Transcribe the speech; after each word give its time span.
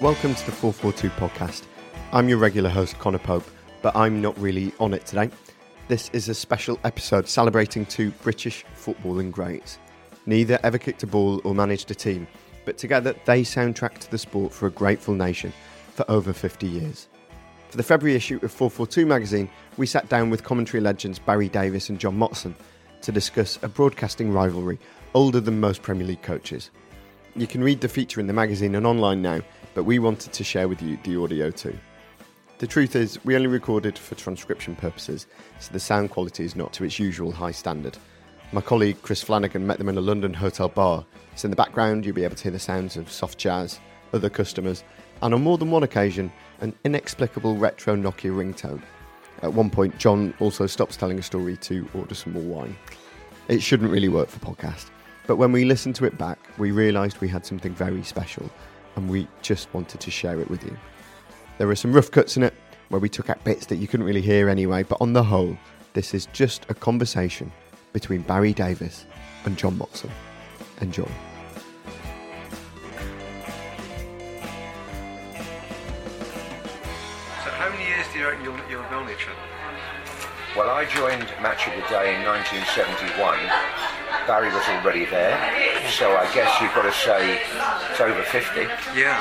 Welcome 0.00 0.34
to 0.34 0.46
the 0.46 0.50
442 0.50 1.08
podcast. 1.10 1.62
I'm 2.12 2.28
your 2.28 2.38
regular 2.38 2.68
host, 2.68 2.98
Connor 2.98 3.18
Pope, 3.18 3.48
but 3.80 3.94
I'm 3.94 4.20
not 4.20 4.36
really 4.40 4.72
on 4.80 4.92
it 4.92 5.06
today. 5.06 5.30
This 5.86 6.10
is 6.12 6.28
a 6.28 6.34
special 6.34 6.80
episode 6.82 7.28
celebrating 7.28 7.86
two 7.86 8.10
British 8.22 8.64
footballing 8.74 9.30
greats. 9.30 9.78
Neither 10.26 10.58
ever 10.64 10.78
kicked 10.78 11.04
a 11.04 11.06
ball 11.06 11.40
or 11.44 11.54
managed 11.54 11.92
a 11.92 11.94
team, 11.94 12.26
but 12.64 12.76
together 12.76 13.14
they 13.24 13.42
soundtracked 13.42 14.08
the 14.08 14.18
sport 14.18 14.52
for 14.52 14.66
a 14.66 14.70
grateful 14.70 15.14
nation 15.14 15.52
for 15.92 16.04
over 16.10 16.32
50 16.32 16.66
years. 16.66 17.08
For 17.68 17.76
the 17.76 17.84
February 17.84 18.16
issue 18.16 18.40
of 18.42 18.50
442 18.50 19.06
magazine, 19.06 19.48
we 19.76 19.86
sat 19.86 20.08
down 20.08 20.28
with 20.28 20.42
commentary 20.42 20.80
legends 20.80 21.20
Barry 21.20 21.48
Davies 21.48 21.88
and 21.88 22.00
John 22.00 22.18
Motson 22.18 22.54
to 23.02 23.12
discuss 23.12 23.60
a 23.62 23.68
broadcasting 23.68 24.32
rivalry 24.32 24.80
older 25.14 25.38
than 25.38 25.60
most 25.60 25.82
Premier 25.82 26.06
League 26.06 26.22
coaches. 26.22 26.70
You 27.36 27.46
can 27.46 27.62
read 27.62 27.80
the 27.80 27.88
feature 27.88 28.20
in 28.20 28.26
the 28.26 28.32
magazine 28.32 28.74
and 28.74 28.86
online 28.86 29.22
now, 29.22 29.40
but 29.74 29.84
we 29.84 29.98
wanted 29.98 30.32
to 30.32 30.44
share 30.44 30.68
with 30.68 30.80
you 30.80 30.98
the 31.04 31.20
audio 31.20 31.50
too. 31.50 31.76
The 32.58 32.66
truth 32.66 32.94
is, 32.94 33.22
we 33.24 33.34
only 33.34 33.48
recorded 33.48 33.98
for 33.98 34.14
transcription 34.14 34.76
purposes, 34.76 35.26
so 35.58 35.72
the 35.72 35.80
sound 35.80 36.10
quality 36.10 36.44
is 36.44 36.56
not 36.56 36.72
to 36.74 36.84
its 36.84 36.98
usual 36.98 37.32
high 37.32 37.50
standard. 37.50 37.98
My 38.52 38.60
colleague 38.60 39.02
Chris 39.02 39.22
Flanagan 39.22 39.66
met 39.66 39.78
them 39.78 39.88
in 39.88 39.98
a 39.98 40.00
London 40.00 40.32
hotel 40.32 40.68
bar, 40.68 41.04
so 41.34 41.46
in 41.46 41.50
the 41.50 41.56
background 41.56 42.06
you'll 42.06 42.14
be 42.14 42.24
able 42.24 42.36
to 42.36 42.42
hear 42.44 42.52
the 42.52 42.58
sounds 42.58 42.96
of 42.96 43.10
soft 43.10 43.38
jazz, 43.38 43.80
other 44.12 44.30
customers, 44.30 44.84
and 45.22 45.34
on 45.34 45.42
more 45.42 45.58
than 45.58 45.72
one 45.72 45.82
occasion, 45.82 46.32
an 46.60 46.72
inexplicable 46.84 47.56
retro 47.56 47.96
Nokia 47.96 48.30
ringtone. 48.30 48.82
At 49.42 49.52
one 49.52 49.68
point, 49.70 49.98
John 49.98 50.32
also 50.38 50.66
stops 50.66 50.96
telling 50.96 51.18
a 51.18 51.22
story 51.22 51.56
to 51.58 51.88
order 51.94 52.14
some 52.14 52.34
more 52.34 52.42
wine. 52.42 52.76
It 53.48 53.60
shouldn't 53.60 53.90
really 53.90 54.08
work 54.08 54.28
for 54.28 54.38
podcast, 54.38 54.86
but 55.26 55.36
when 55.36 55.50
we 55.50 55.64
listened 55.64 55.96
to 55.96 56.04
it 56.04 56.16
back, 56.16 56.38
we 56.56 56.70
realised 56.70 57.20
we 57.20 57.28
had 57.28 57.44
something 57.44 57.74
very 57.74 58.04
special, 58.04 58.48
and 58.96 59.08
we 59.08 59.28
just 59.42 59.72
wanted 59.74 60.00
to 60.00 60.10
share 60.10 60.40
it 60.40 60.50
with 60.50 60.64
you. 60.64 60.76
There 61.58 61.70
are 61.70 61.76
some 61.76 61.92
rough 61.92 62.10
cuts 62.10 62.36
in 62.36 62.42
it, 62.42 62.54
where 62.88 63.00
we 63.00 63.08
took 63.08 63.30
out 63.30 63.42
bits 63.44 63.66
that 63.66 63.76
you 63.76 63.88
couldn't 63.88 64.06
really 64.06 64.20
hear 64.20 64.48
anyway, 64.48 64.82
but 64.82 65.00
on 65.00 65.12
the 65.12 65.22
whole, 65.22 65.56
this 65.94 66.14
is 66.14 66.26
just 66.32 66.66
a 66.68 66.74
conversation 66.74 67.50
between 67.92 68.22
Barry 68.22 68.52
Davies 68.52 69.06
and 69.44 69.56
John 69.56 69.76
Motson. 69.76 70.10
Enjoy. 70.80 71.04
So 77.42 77.50
how 77.50 77.70
many 77.70 77.84
years 77.84 78.06
do 78.12 78.18
you 78.18 78.26
reckon 78.26 78.44
you'll, 78.44 78.58
you'll 78.68 79.10
each 79.10 79.26
other? 79.28 79.38
Well, 80.56 80.70
I 80.70 80.84
joined 80.84 81.26
Match 81.42 81.66
of 81.66 81.74
the 81.74 81.88
Day 81.88 82.14
in 82.14 82.24
1971. 82.24 83.93
Barry 84.26 84.48
was 84.52 84.64
already 84.68 85.04
there, 85.06 85.36
so 85.90 86.16
I 86.16 86.24
guess 86.34 86.60
you've 86.60 86.74
got 86.74 86.82
to 86.82 86.92
say 86.92 87.40
it's 87.90 88.00
over 88.00 88.22
50. 88.22 88.60
Yeah. 88.98 89.20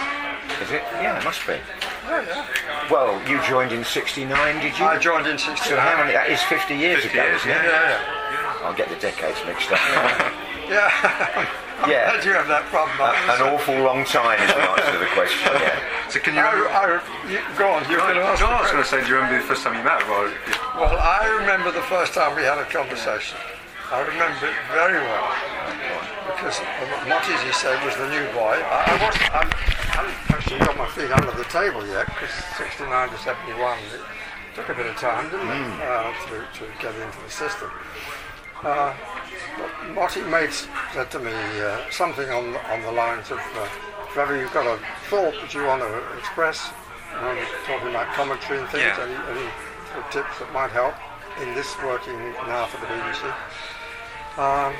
Is 0.61 0.71
it? 0.71 0.83
Yeah, 1.01 1.19
it 1.19 1.23
must 1.23 1.45
be. 1.47 1.55
Oh, 2.05 2.47
well, 2.91 3.19
you 3.29 3.41
joined 3.43 3.71
in 3.71 3.83
69, 3.83 4.27
did 4.61 4.77
you? 4.77 4.85
I 4.85 4.97
joined 4.97 5.27
in 5.27 5.37
69. 5.37 5.57
So 5.67 5.77
how 5.79 5.97
many? 5.97 6.13
That 6.13 6.29
is 6.29 6.41
50 6.43 6.75
years 6.75 7.03
50 7.03 7.17
ago, 7.17 7.27
years, 7.27 7.39
isn't 7.41 7.51
it? 7.51 7.55
Yeah, 7.55 7.63
yeah. 7.63 7.99
Yeah. 8.31 8.59
I'll 8.67 8.73
get 8.75 8.89
the 8.89 8.95
decades 8.95 9.39
mixed 9.45 9.71
up. 9.71 9.79
Yeah. 10.69 11.49
Yeah. 11.83 12.07
How 12.15 12.21
do 12.21 12.29
you 12.29 12.35
have 12.35 12.47
that 12.47 12.63
problem? 12.71 12.95
A- 13.03 13.35
An 13.35 13.41
awful 13.51 13.75
long 13.83 14.05
time 14.07 14.39
is 14.39 14.47
the 14.55 14.63
answer 14.63 14.91
to 14.95 14.99
the 15.03 15.11
question. 15.11 15.51
Yeah. 15.59 15.75
So 16.13 16.19
can 16.21 16.35
you 16.35 16.39
I, 16.39 16.53
remember? 16.53 17.03
I, 17.03 17.27
you, 17.27 17.39
go 17.59 17.67
on, 17.75 17.83
you're 17.91 17.99
going 17.99 18.15
to 18.15 18.23
ask 18.23 18.39
no, 18.39 18.47
I 18.47 18.61
was 18.61 18.71
going 18.71 18.83
to 18.83 18.87
say, 18.87 19.01
do 19.03 19.07
you 19.11 19.15
remember 19.19 19.41
the 19.41 19.47
first 19.49 19.63
time 19.67 19.75
you 19.75 19.83
met? 19.83 19.99
Or, 20.07 20.31
Well, 20.79 20.95
I 20.95 21.27
remember 21.41 21.71
the 21.75 21.81
first 21.91 22.13
time 22.13 22.37
we 22.37 22.43
had 22.43 22.55
a 22.59 22.63
conversation. 22.71 23.35
I 23.93 24.01
remember 24.09 24.49
it 24.49 24.57
very 24.73 24.97
well. 25.05 25.29
Because 26.25 26.57
what 27.05 27.21
as 27.29 27.41
he 27.45 27.53
said 27.53 27.77
was 27.85 27.93
the 27.93 28.09
new 28.09 28.25
boy. 28.33 28.57
I, 28.57 28.89
I, 28.89 28.95
wasn't, 28.97 29.29
I 29.29 29.45
hadn't 29.93 30.17
actually 30.33 30.59
got 30.65 30.73
my 30.81 30.89
feet 30.97 31.13
under 31.13 31.29
the 31.37 31.45
table 31.53 31.85
yet, 31.85 32.09
because 32.09 32.33
69 32.57 32.89
to 32.89 33.17
71, 33.21 33.53
it 33.93 34.01
took 34.57 34.69
a 34.69 34.73
bit 34.73 34.89
of 34.89 34.97
time, 34.97 35.29
didn't 35.29 35.45
it, 35.45 35.69
uh, 35.85 36.09
to, 36.25 36.41
to 36.41 36.65
get 36.81 36.97
into 36.97 37.21
the 37.21 37.29
system. 37.29 37.69
Uh, 38.65 38.97
but 39.61 39.69
Motty 39.93 40.25
Mates 40.25 40.65
said 40.97 41.11
to 41.13 41.19
me 41.21 41.29
uh, 41.61 41.85
something 41.93 42.25
on, 42.33 42.57
on 42.73 42.81
the 42.81 42.91
lines 42.91 43.29
of, 43.29 43.37
uh, 43.37 43.69
whether 44.17 44.33
you've 44.41 44.53
got 44.57 44.65
a 44.65 44.81
thought 45.05 45.37
that 45.37 45.53
you 45.53 45.69
want 45.69 45.85
to 45.85 45.93
express, 46.17 46.73
um, 47.21 47.37
talking 47.69 47.93
about 47.93 48.09
commentary 48.17 48.57
and 48.57 48.67
things, 48.73 48.89
Yeah. 48.89 49.05
any, 49.05 49.37
any 49.37 49.47
tips 50.09 50.41
that 50.41 50.49
might 50.49 50.73
help 50.73 50.97
in 51.45 51.53
this 51.53 51.77
working 51.85 52.17
now 52.49 52.65
for 52.65 52.81
the 52.81 52.89
BBC. 52.89 53.29
Um, 54.37 54.73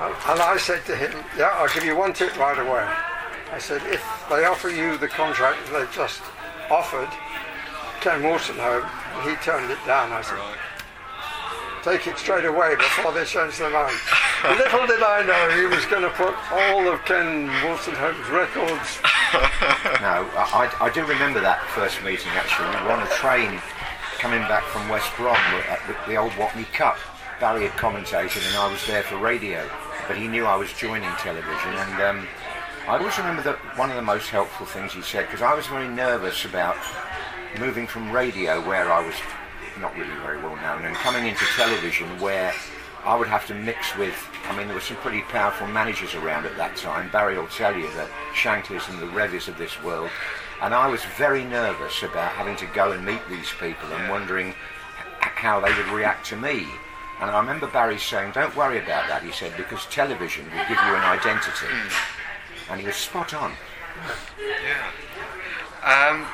and 0.00 0.14
and 0.28 0.40
I 0.40 0.56
said 0.58 0.84
to 0.86 0.96
him, 0.96 1.12
yeah, 1.36 1.50
I'll 1.54 1.72
give 1.74 1.84
you 1.84 1.96
one 1.96 2.12
tip 2.12 2.36
right 2.38 2.58
away. 2.58 2.86
I 3.52 3.58
said, 3.58 3.82
if 3.86 4.02
they 4.30 4.44
offer 4.44 4.68
you 4.70 4.96
the 4.96 5.08
contract 5.08 5.66
that 5.66 5.78
they've 5.78 5.92
just 5.92 6.22
offered, 6.70 7.10
Kenneth 8.00 8.22
Wolstenholme, 8.22 8.86
and 8.86 9.28
he 9.28 9.34
turned 9.42 9.70
it 9.70 9.78
down. 9.84 10.12
I 10.12 10.22
said, 10.22 10.38
take 11.82 12.06
it 12.06 12.16
straight 12.16 12.44
away 12.44 12.76
before 12.76 13.12
they 13.12 13.24
change 13.24 13.58
their 13.58 13.70
mind. 13.70 13.96
Little 14.44 14.86
did 14.86 15.02
I 15.02 15.26
know 15.26 15.50
he 15.58 15.66
was 15.66 15.84
going 15.86 16.02
to 16.02 16.10
put 16.10 16.32
all 16.52 16.88
of 16.88 17.04
Ken 17.04 17.48
Wilson 17.66 17.94
Home's 17.94 18.28
records. 18.30 18.98
No, 20.00 20.26
I, 20.34 20.66
I 20.80 20.86
I 20.86 20.90
do 20.90 21.06
remember 21.06 21.40
that 21.40 21.62
first 21.70 22.02
meeting 22.02 22.32
actually. 22.34 22.66
We 22.66 22.82
were 22.82 22.98
on 22.98 23.06
a 23.06 23.10
train 23.14 23.62
coming 24.18 24.40
back 24.50 24.64
from 24.64 24.88
West 24.88 25.14
Brom 25.16 25.36
at 25.70 25.78
the, 25.86 25.94
the 26.10 26.16
old 26.16 26.32
Watney 26.32 26.66
Cup. 26.72 26.98
Barry 27.40 27.66
had 27.66 27.78
commentated 27.78 28.46
and 28.46 28.56
I 28.58 28.70
was 28.70 28.86
there 28.86 29.02
for 29.02 29.16
radio, 29.16 29.66
but 30.06 30.18
he 30.18 30.28
knew 30.28 30.44
I 30.44 30.56
was 30.56 30.70
joining 30.74 31.10
television. 31.16 31.72
And 31.72 32.02
um, 32.02 32.28
I 32.86 32.98
always 32.98 33.16
remember 33.16 33.42
that 33.42 33.56
one 33.78 33.88
of 33.88 33.96
the 33.96 34.02
most 34.02 34.28
helpful 34.28 34.66
things 34.66 34.92
he 34.92 35.00
said, 35.00 35.26
because 35.26 35.40
I 35.40 35.54
was 35.54 35.66
very 35.66 35.88
nervous 35.88 36.44
about 36.44 36.76
moving 37.58 37.86
from 37.86 38.12
radio, 38.12 38.60
where 38.68 38.92
I 38.92 39.04
was 39.04 39.14
not 39.80 39.96
really 39.96 40.14
very 40.20 40.36
well 40.36 40.56
known, 40.56 40.84
and 40.84 40.94
coming 40.96 41.26
into 41.26 41.44
television, 41.56 42.06
where 42.20 42.52
I 43.04 43.16
would 43.16 43.28
have 43.28 43.46
to 43.46 43.54
mix 43.54 43.96
with. 43.96 44.14
I 44.44 44.56
mean, 44.56 44.66
there 44.66 44.74
were 44.74 44.82
some 44.82 44.98
pretty 44.98 45.22
powerful 45.22 45.66
managers 45.66 46.14
around 46.14 46.44
at 46.44 46.56
that 46.58 46.76
time. 46.76 47.10
Barry 47.10 47.38
will 47.38 47.46
tell 47.46 47.74
you 47.74 47.90
the 47.92 48.06
Shanklys 48.34 48.88
and 48.90 48.98
the 48.98 49.06
Revies 49.06 49.48
of 49.48 49.56
this 49.56 49.82
world, 49.82 50.10
and 50.60 50.74
I 50.74 50.88
was 50.88 51.02
very 51.16 51.44
nervous 51.44 52.02
about 52.02 52.32
having 52.32 52.56
to 52.56 52.66
go 52.74 52.92
and 52.92 53.04
meet 53.04 53.26
these 53.30 53.48
people 53.58 53.90
and 53.92 54.10
wondering 54.10 54.54
how 55.20 55.60
they 55.60 55.74
would 55.74 55.88
react 55.88 56.26
to 56.26 56.36
me. 56.36 56.66
And 57.20 57.30
I 57.30 57.38
remember 57.38 57.66
Barry 57.66 57.98
saying, 57.98 58.32
"Don't 58.32 58.54
worry 58.56 58.78
about 58.78 59.08
that," 59.08 59.22
he 59.22 59.30
said, 59.30 59.56
because 59.56 59.84
television 59.86 60.44
will 60.46 60.64
give 60.68 60.80
you 60.80 60.94
an 60.96 61.04
identity. 61.04 61.68
And 62.70 62.80
he 62.80 62.86
was 62.86 62.96
spot 62.96 63.34
on. 63.34 63.52
yeah. 64.38 64.88
Um, 65.84 66.26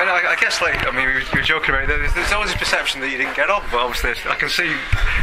and 0.00 0.08
I, 0.08 0.32
I 0.32 0.36
guess, 0.40 0.62
like, 0.62 0.86
I 0.86 0.90
mean, 0.96 1.04
you 1.08 1.20
were, 1.20 1.44
joking 1.44 1.74
about 1.76 1.84
it. 1.84 1.92
There's, 1.92 2.14
there's 2.14 2.32
always 2.32 2.54
a 2.54 2.56
perception 2.56 3.00
that 3.04 3.10
you 3.10 3.18
didn't 3.18 3.36
get 3.36 3.50
on, 3.50 3.60
but 3.68 3.84
obviously, 3.84 4.16
I 4.24 4.34
can 4.34 4.48
see 4.48 4.72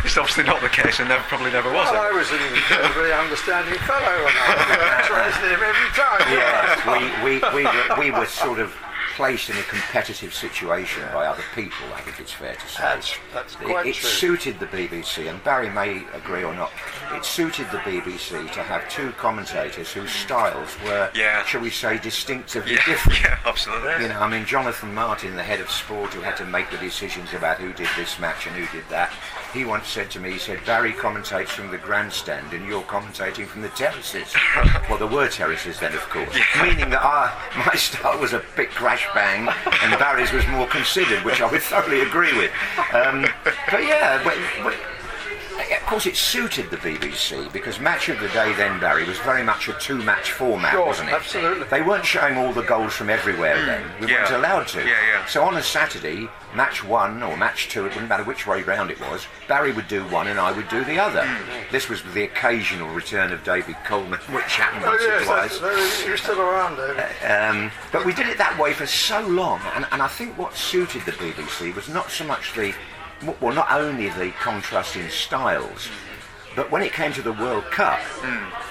it's 0.05 0.17
obviously 0.17 0.43
not 0.45 0.61
the 0.61 0.69
case, 0.69 0.99
and 0.99 1.09
never, 1.09 1.23
probably 1.25 1.49
never 1.49 1.73
was. 1.73 1.89
Well, 1.89 1.97
I 1.97 2.13
was 2.13 2.29
an 2.29 2.43
incredibly 2.53 3.09
understanding 3.09 3.79
fellow, 3.89 4.17
and 4.21 4.37
I 4.37 5.01
traced 5.09 5.41
him 5.41 5.61
every 5.65 5.91
time. 5.97 6.21
Yes, 6.29 6.77
we, 6.85 7.01
we, 7.25 7.33
we, 7.57 7.63
were, 7.65 7.89
we 7.97 8.07
were 8.13 8.29
sort 8.29 8.59
of 8.59 8.69
placed 9.17 9.49
in 9.49 9.57
a 9.57 9.63
competitive 9.63 10.31
situation 10.31 11.01
by 11.11 11.25
other 11.25 11.41
people. 11.55 11.87
I 11.95 12.01
think 12.01 12.19
it's 12.19 12.31
fair 12.31 12.53
to 12.53 12.67
say. 12.67 12.83
That's, 12.83 13.15
that's 13.33 13.55
It, 13.61 13.87
it 13.87 13.95
suited 13.95 14.59
the 14.59 14.67
BBC, 14.67 15.27
and 15.27 15.43
Barry 15.43 15.71
may 15.71 16.03
agree 16.13 16.43
or 16.43 16.53
not. 16.53 16.71
It 17.11 17.25
suited 17.25 17.65
the 17.71 17.79
BBC 17.79 18.51
to 18.53 18.61
have 18.61 18.87
two 18.89 19.11
commentators 19.13 19.91
whose 19.91 20.11
styles 20.11 20.69
were, 20.85 21.09
Yeah. 21.15 21.43
shall 21.45 21.61
we 21.61 21.71
say, 21.71 21.97
distinctively 21.97 22.73
Yeah, 22.73 22.85
different. 22.85 23.19
yeah, 23.21 23.39
absolutely. 23.43 24.03
You 24.03 24.09
know, 24.09 24.19
I 24.19 24.29
mean, 24.29 24.45
Jonathan 24.45 24.93
Martin, 24.93 25.35
the 25.35 25.41
head 25.43 25.61
of 25.61 25.71
sport, 25.71 26.13
who 26.13 26.21
had 26.21 26.37
to 26.37 26.45
make 26.45 26.69
the 26.69 26.77
decisions 26.77 27.33
about 27.33 27.57
who 27.57 27.73
did 27.73 27.89
this 27.97 28.19
match 28.19 28.45
and 28.45 28.55
who 28.55 28.67
did 28.77 28.87
that, 28.89 29.11
he 29.53 29.65
once 29.65 29.87
said 29.87 30.11
to 30.11 30.19
me, 30.19 30.31
he 30.33 30.37
said, 30.37 30.63
Barry 30.65 30.93
commentates 30.93 31.49
from 31.49 31.71
the 31.71 31.77
grandstand 31.77 32.53
and 32.53 32.67
you're 32.67 32.83
commentating 32.83 33.47
from 33.47 33.61
the 33.61 33.69
terraces. 33.69 34.35
well, 34.89 34.97
there 34.97 35.07
were 35.07 35.27
terraces 35.29 35.79
then, 35.79 35.93
of 35.93 36.01
course. 36.09 36.37
Meaning 36.61 36.89
that 36.89 37.03
our, 37.03 37.33
my 37.65 37.73
style 37.75 38.19
was 38.19 38.33
a 38.33 38.43
bit 38.55 38.69
crash 38.71 39.07
bang 39.13 39.47
and 39.83 39.99
Barry's 39.99 40.31
was 40.31 40.45
more 40.47 40.67
considered, 40.67 41.23
which 41.23 41.41
I 41.41 41.49
would 41.49 41.61
thoroughly 41.61 42.01
agree 42.01 42.37
with. 42.37 42.51
Um, 42.93 43.25
but 43.71 43.83
yeah, 43.83 44.21
but, 44.23 44.37
but, 44.63 44.75
of 45.59 45.85
course, 45.87 46.05
it 46.05 46.15
suited 46.15 46.69
the 46.69 46.77
BBC 46.77 47.51
because 47.51 47.79
Match 47.79 48.09
of 48.09 48.19
the 48.19 48.27
Day 48.29 48.53
then, 48.53 48.79
Barry, 48.79 49.03
was 49.05 49.17
very 49.19 49.43
much 49.43 49.67
a 49.67 49.73
two-match 49.73 50.31
format, 50.31 50.71
Sure, 50.71 50.85
wasn't 50.85 51.09
it? 51.09 51.13
absolutely. 51.13 51.67
They 51.67 51.81
weren't 51.81 52.05
showing 52.05 52.37
all 52.37 52.53
the 52.53 52.61
goals 52.63 52.93
from 52.93 53.09
everywhere 53.09 53.65
then. 53.65 53.83
We 53.99 54.07
Yeah. 54.07 54.21
weren't 54.23 54.35
allowed 54.35 54.67
to. 54.69 54.79
Yeah, 54.79 54.87
yeah. 55.11 55.25
So 55.25 55.43
on 55.43 55.55
a 55.57 55.63
Saturday, 55.63 56.29
match 56.53 56.83
one 56.83 57.23
or 57.23 57.35
match 57.37 57.69
two, 57.69 57.81
it 57.85 57.89
wouldn't 57.89 58.09
matter 58.09 58.23
which 58.23 58.45
way 58.47 58.61
round 58.63 58.91
it 58.91 58.99
was, 58.99 59.27
Barry 59.47 59.71
would 59.71 59.87
do 59.87 60.03
one 60.05 60.27
and 60.27 60.39
I 60.39 60.51
would 60.51 60.67
do 60.69 60.83
the 60.83 60.99
other. 60.99 61.21
Mm. 61.21 61.71
This 61.71 61.89
was 61.89 62.01
the 62.13 62.23
occasional 62.23 62.89
return 62.89 63.31
of 63.31 63.43
David 63.43 63.75
Coleman, 63.85 64.19
which 64.29 64.55
happened 64.55 64.83
Oh, 64.85 64.89
once 64.89 65.01
or 65.03 65.07
yes, 65.07 65.25
twice. 65.25 65.59
that's, 65.59 66.05
you're 66.05 66.17
still 66.17 66.39
around, 66.41 66.75
David. 66.77 67.05
Um, 67.25 67.71
but 67.91 68.05
we 68.05 68.13
did 68.13 68.27
it 68.27 68.37
that 68.37 68.57
way 68.59 68.73
for 68.73 68.85
so 68.85 69.21
long, 69.21 69.61
and, 69.75 69.85
and 69.91 70.01
I 70.01 70.07
think 70.07 70.37
what 70.37 70.55
suited 70.55 71.03
the 71.05 71.11
BBC 71.13 71.73
was 71.75 71.87
not 71.89 72.11
so 72.11 72.23
much 72.25 72.53
the, 72.53 72.73
well, 73.41 73.53
not 73.53 73.71
only 73.71 74.09
the 74.09 74.31
contrast 74.39 74.95
in 74.95 75.09
styles, 75.09 75.87
but 76.55 76.71
when 76.71 76.81
it 76.81 76.91
came 76.91 77.13
to 77.13 77.21
the 77.21 77.33
World 77.33 77.65
Cup, 77.65 77.99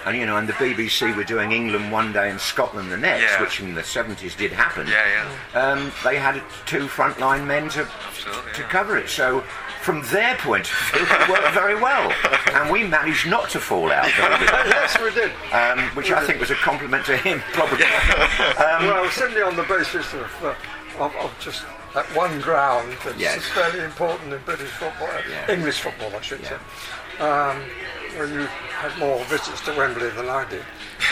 and 0.05 0.17
you 0.17 0.27
know, 0.27 0.37
and 0.39 0.49
the 0.49 0.53
BBC 0.55 1.15
were 1.17 1.25
doing 1.25 1.53
England 1.53 1.93
one 1.93 2.13
day 2.13 2.31
and 2.31 2.41
Scotland 2.41 2.91
the 2.91 2.97
next, 2.97 3.23
Yeah. 3.23 3.41
which 3.41 3.61
in 3.61 3.75
the 3.75 3.83
70s 3.83 4.37
did 4.37 4.53
happen. 4.53 4.87
Yeah, 4.89 5.27
yeah. 5.55 5.61
Um, 5.61 5.93
they 6.05 6.17
had 6.17 6.43
two 6.67 6.87
frontline 6.89 7.47
men 7.47 7.69
to 7.71 7.89
Absolutely, 8.09 8.53
to 8.55 8.61
yeah. 8.63 8.69
cover 8.69 8.97
it. 8.97 9.09
So. 9.09 9.43
From 9.83 10.03
their 10.07 10.35
point 10.39 10.67
of 10.69 10.77
view, 10.93 11.07
it 11.09 11.29
worked 11.31 11.55
very 11.55 11.77
well, 11.81 12.13
and 12.55 12.73
we 12.73 12.83
managed 12.83 13.29
not 13.29 13.49
to 13.51 13.61
fall 13.61 13.93
out 13.93 14.09
yes, 14.09 14.99
we 15.01 15.13
did. 15.15 15.31
um, 15.53 15.79
which 15.95 16.11
I 16.11 16.27
think 16.27 16.41
was 16.41 16.51
a 16.51 16.57
compliment 16.57 17.07
to 17.07 17.17
him, 17.17 17.39
probably. 17.53 17.85
Um, 18.59 18.87
well, 18.89 19.09
simply 19.11 19.43
on 19.43 19.55
the 19.55 19.63
basis 19.63 20.13
of, 20.13 20.29
uh, 20.43 20.55
of, 20.99 21.15
of 21.15 21.33
just 21.39 21.63
that 21.97 22.05
one 22.15 22.39
ground 22.43 22.95
that's 23.03 23.17
Yes. 23.17 23.43
fairly 23.55 23.81
important 23.81 24.31
in 24.33 24.39
British 24.45 24.69
football, 24.73 25.09
uh, 25.09 25.23
Yeah. 25.31 25.51
English 25.51 25.81
football, 25.81 26.13
I 26.15 26.21
should 26.21 26.45
say. 26.47 26.57
Um, 27.19 27.63
where 28.17 28.27
you 28.27 28.47
had 28.83 28.97
more 28.99 29.25
visits 29.25 29.63
to 29.63 29.73
Wembley 29.75 30.11
than 30.11 30.29
I 30.29 30.45
did, 30.45 30.65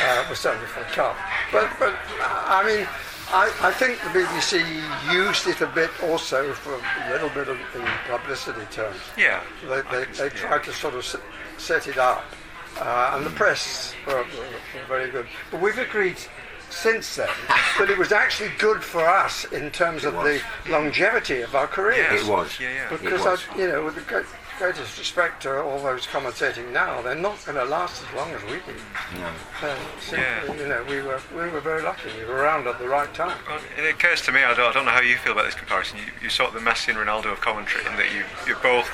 uh, 0.02 0.24
was 0.28 0.38
certainly 0.38 0.66
for 0.68 0.80
the 0.80 0.86
cup. 0.86 1.16
But, 1.50 1.70
but 1.78 1.94
I 2.20 2.62
mean, 2.66 2.86
I, 3.32 3.50
I 3.62 3.72
think 3.72 3.98
the 4.02 4.10
BBC 4.10 4.62
used 5.10 5.46
it 5.46 5.62
a 5.62 5.66
bit 5.68 5.90
also 6.02 6.52
for 6.52 6.74
a 6.74 7.10
little 7.10 7.30
bit 7.30 7.48
of 7.48 7.58
in 7.74 7.86
publicity 8.06 8.66
terms. 8.70 9.00
Yeah. 9.16 9.40
They, 9.66 9.80
they, 9.90 10.04
they 10.12 10.28
tried 10.28 10.64
to 10.64 10.72
sort 10.74 10.94
of 10.94 11.04
set 11.56 11.88
it 11.88 11.96
up, 11.96 12.24
uh, 12.78 13.12
and 13.14 13.24
the 13.24 13.30
press 13.30 13.94
were, 14.06 14.16
were, 14.16 14.22
were 14.22 14.86
very 14.86 15.10
good. 15.10 15.26
But 15.50 15.62
we've 15.62 15.78
agreed 15.78 16.18
since 16.74 17.16
then 17.16 17.28
but 17.78 17.90
it 17.90 17.98
was 17.98 18.12
actually 18.12 18.50
good 18.58 18.82
for 18.82 19.06
us 19.06 19.44
in 19.46 19.70
terms 19.70 20.04
of 20.04 20.14
the 20.14 20.40
longevity 20.68 21.40
of 21.42 21.54
our 21.54 21.66
careers. 21.66 22.22
It 22.22 22.28
was. 22.30 22.58
Yeah, 22.60 22.72
yeah. 22.72 22.94
It 22.94 23.02
Because, 23.02 23.24
was. 23.24 23.40
I, 23.50 23.58
you 23.58 23.68
know, 23.68 23.84
with 23.84 23.96
the 23.96 24.00
great, 24.02 24.26
greatest 24.58 24.98
respect 24.98 25.42
to 25.42 25.60
all 25.62 25.80
those 25.82 26.06
commentating 26.06 26.72
now, 26.72 27.02
they're 27.02 27.14
not 27.14 27.44
going 27.44 27.58
to 27.58 27.64
last 27.64 28.02
as 28.02 28.14
long 28.14 28.30
as 28.30 28.42
we 28.44 28.50
did. 28.52 28.80
No. 29.18 29.26
Uh, 29.62 29.76
simply, 29.98 30.18
Yeah. 30.18 30.54
You 30.54 30.68
know, 30.68 30.84
we 30.88 31.02
were 31.02 31.20
we 31.34 31.48
were 31.50 31.60
very 31.60 31.82
lucky. 31.82 32.10
We 32.18 32.24
were 32.26 32.36
around 32.36 32.66
at 32.66 32.78
the 32.78 32.88
right 32.88 33.12
time. 33.14 33.38
Well, 33.48 33.60
it 33.76 33.90
occurs 33.94 34.22
to 34.22 34.32
me, 34.32 34.42
I 34.44 34.54
don't, 34.54 34.70
I 34.70 34.72
don't 34.72 34.84
know 34.84 34.92
how 34.92 35.00
you 35.00 35.16
feel 35.16 35.32
about 35.32 35.46
this 35.46 35.54
comparison. 35.54 35.98
You, 35.98 36.04
you 36.22 36.28
sort 36.28 36.54
of 36.54 36.54
the 36.54 36.70
Messi 36.70 36.88
and 36.88 36.98
Ronaldo 36.98 37.32
of 37.32 37.40
commentary, 37.40 37.84
in 37.86 37.96
that 37.96 38.12
you 38.14 38.22
you're 38.46 38.60
both 38.62 38.88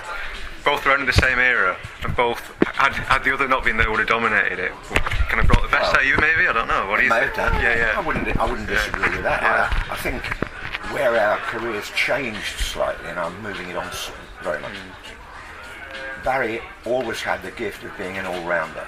both 0.64 0.84
ran 0.86 1.00
in 1.00 1.06
the 1.06 1.12
same 1.12 1.38
era, 1.38 1.76
and 2.04 2.14
both 2.16 2.40
had 2.64 2.92
had 2.92 3.24
the 3.24 3.32
other 3.32 3.48
not 3.48 3.64
been 3.64 3.76
there 3.76 3.90
would 3.90 4.00
have 4.00 4.08
dominated 4.08 4.58
it. 4.58 4.72
Kind 5.28 5.40
of 5.40 5.46
brought 5.46 5.62
the 5.62 5.68
best 5.68 5.92
Well, 5.92 5.96
out 5.96 6.02
of 6.02 6.06
you, 6.06 6.16
maybe. 6.18 6.48
I 6.48 6.52
don't 6.52 6.68
know. 6.68 6.86
What 6.88 6.98
do 6.98 7.04
you 7.06 7.10
think? 7.10 7.34
done. 7.34 7.54
Yeah, 7.62 7.76
yeah. 7.76 7.98
I 7.98 8.00
wouldn't. 8.00 8.36
I 8.36 8.50
wouldn't 8.50 8.68
disagree 8.68 9.10
with 9.10 9.22
that. 9.22 9.42
Yeah. 9.42 9.86
I, 9.90 9.94
I 9.94 9.96
think 9.96 10.22
where 10.92 11.16
our 11.16 11.38
careers 11.38 11.90
changed 11.92 12.58
slightly, 12.58 13.08
and 13.08 13.18
I'm 13.18 13.40
moving 13.42 13.68
it 13.68 13.76
on 13.76 13.90
very 14.42 14.60
much. 14.60 14.72
Mm. 14.72 16.24
Barry 16.24 16.60
always 16.84 17.20
had 17.20 17.42
the 17.42 17.50
gift 17.52 17.84
of 17.84 17.96
being 17.96 18.18
an 18.18 18.26
all-rounder. 18.26 18.86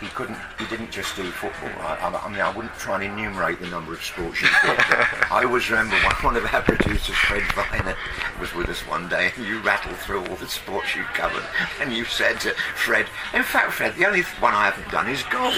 He 0.00 0.06
couldn't. 0.08 0.38
He 0.58 0.64
didn't 0.66 0.90
just 0.90 1.14
do 1.14 1.24
football. 1.30 1.68
I, 1.84 1.96
I, 2.00 2.24
I 2.24 2.28
mean, 2.30 2.40
I 2.40 2.50
wouldn't 2.56 2.74
try 2.76 3.02
and 3.02 3.12
enumerate 3.12 3.60
the 3.60 3.68
number 3.68 3.92
of 3.92 4.02
sports 4.02 4.40
you 4.40 4.48
did. 4.48 4.80
I 5.30 5.44
always 5.44 5.68
remember 5.68 5.94
one, 5.96 6.14
one 6.24 6.36
of 6.36 6.54
our 6.54 6.62
producers, 6.62 7.14
Fred 7.14 7.42
Viner, 7.52 7.94
was 8.40 8.54
with 8.54 8.70
us 8.70 8.80
one 8.88 9.10
day, 9.10 9.30
and 9.36 9.44
you 9.46 9.60
rattled 9.60 9.96
through 9.98 10.24
all 10.24 10.36
the 10.36 10.48
sports 10.48 10.96
you 10.96 11.02
covered, 11.12 11.44
and 11.82 11.92
you 11.92 12.06
said 12.06 12.40
to 12.40 12.54
Fred, 12.74 13.06
"In 13.34 13.42
fact, 13.42 13.72
Fred, 13.72 13.94
the 13.94 14.06
only 14.06 14.22
one 14.40 14.54
I 14.54 14.70
haven't 14.70 14.90
done 14.90 15.06
is 15.06 15.22
golf." 15.24 15.54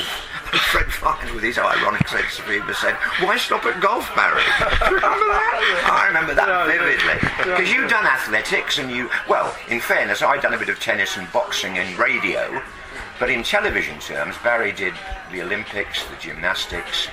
And 0.50 0.60
Fred 0.60 0.86
Viner, 0.86 1.32
with 1.34 1.44
his 1.44 1.56
ironic 1.58 2.08
sense 2.08 2.40
of 2.40 2.46
humour, 2.46 2.74
said, 2.74 2.96
"Why 3.20 3.36
stop 3.36 3.64
at 3.64 3.80
golf, 3.80 4.12
Barry?" 4.16 4.42
Remember 4.90 5.30
that? 5.30 5.86
I 5.86 6.06
remember 6.08 6.34
that 6.34 6.66
vividly 6.66 7.14
because 7.38 7.72
you'd 7.72 7.88
done 7.88 8.06
athletics, 8.06 8.78
and 8.78 8.90
you. 8.90 9.08
Well, 9.28 9.56
in 9.68 9.78
fairness, 9.78 10.20
I'd 10.20 10.42
done 10.42 10.54
a 10.54 10.58
bit 10.58 10.68
of 10.68 10.80
tennis 10.80 11.16
and 11.16 11.30
boxing 11.32 11.78
and 11.78 11.96
radio. 11.96 12.60
But 13.22 13.30
in 13.30 13.44
television 13.44 14.00
terms, 14.00 14.34
Barry 14.42 14.72
did 14.72 14.94
the 15.30 15.42
Olympics, 15.42 16.02
the 16.08 16.16
gymnastics, 16.16 17.06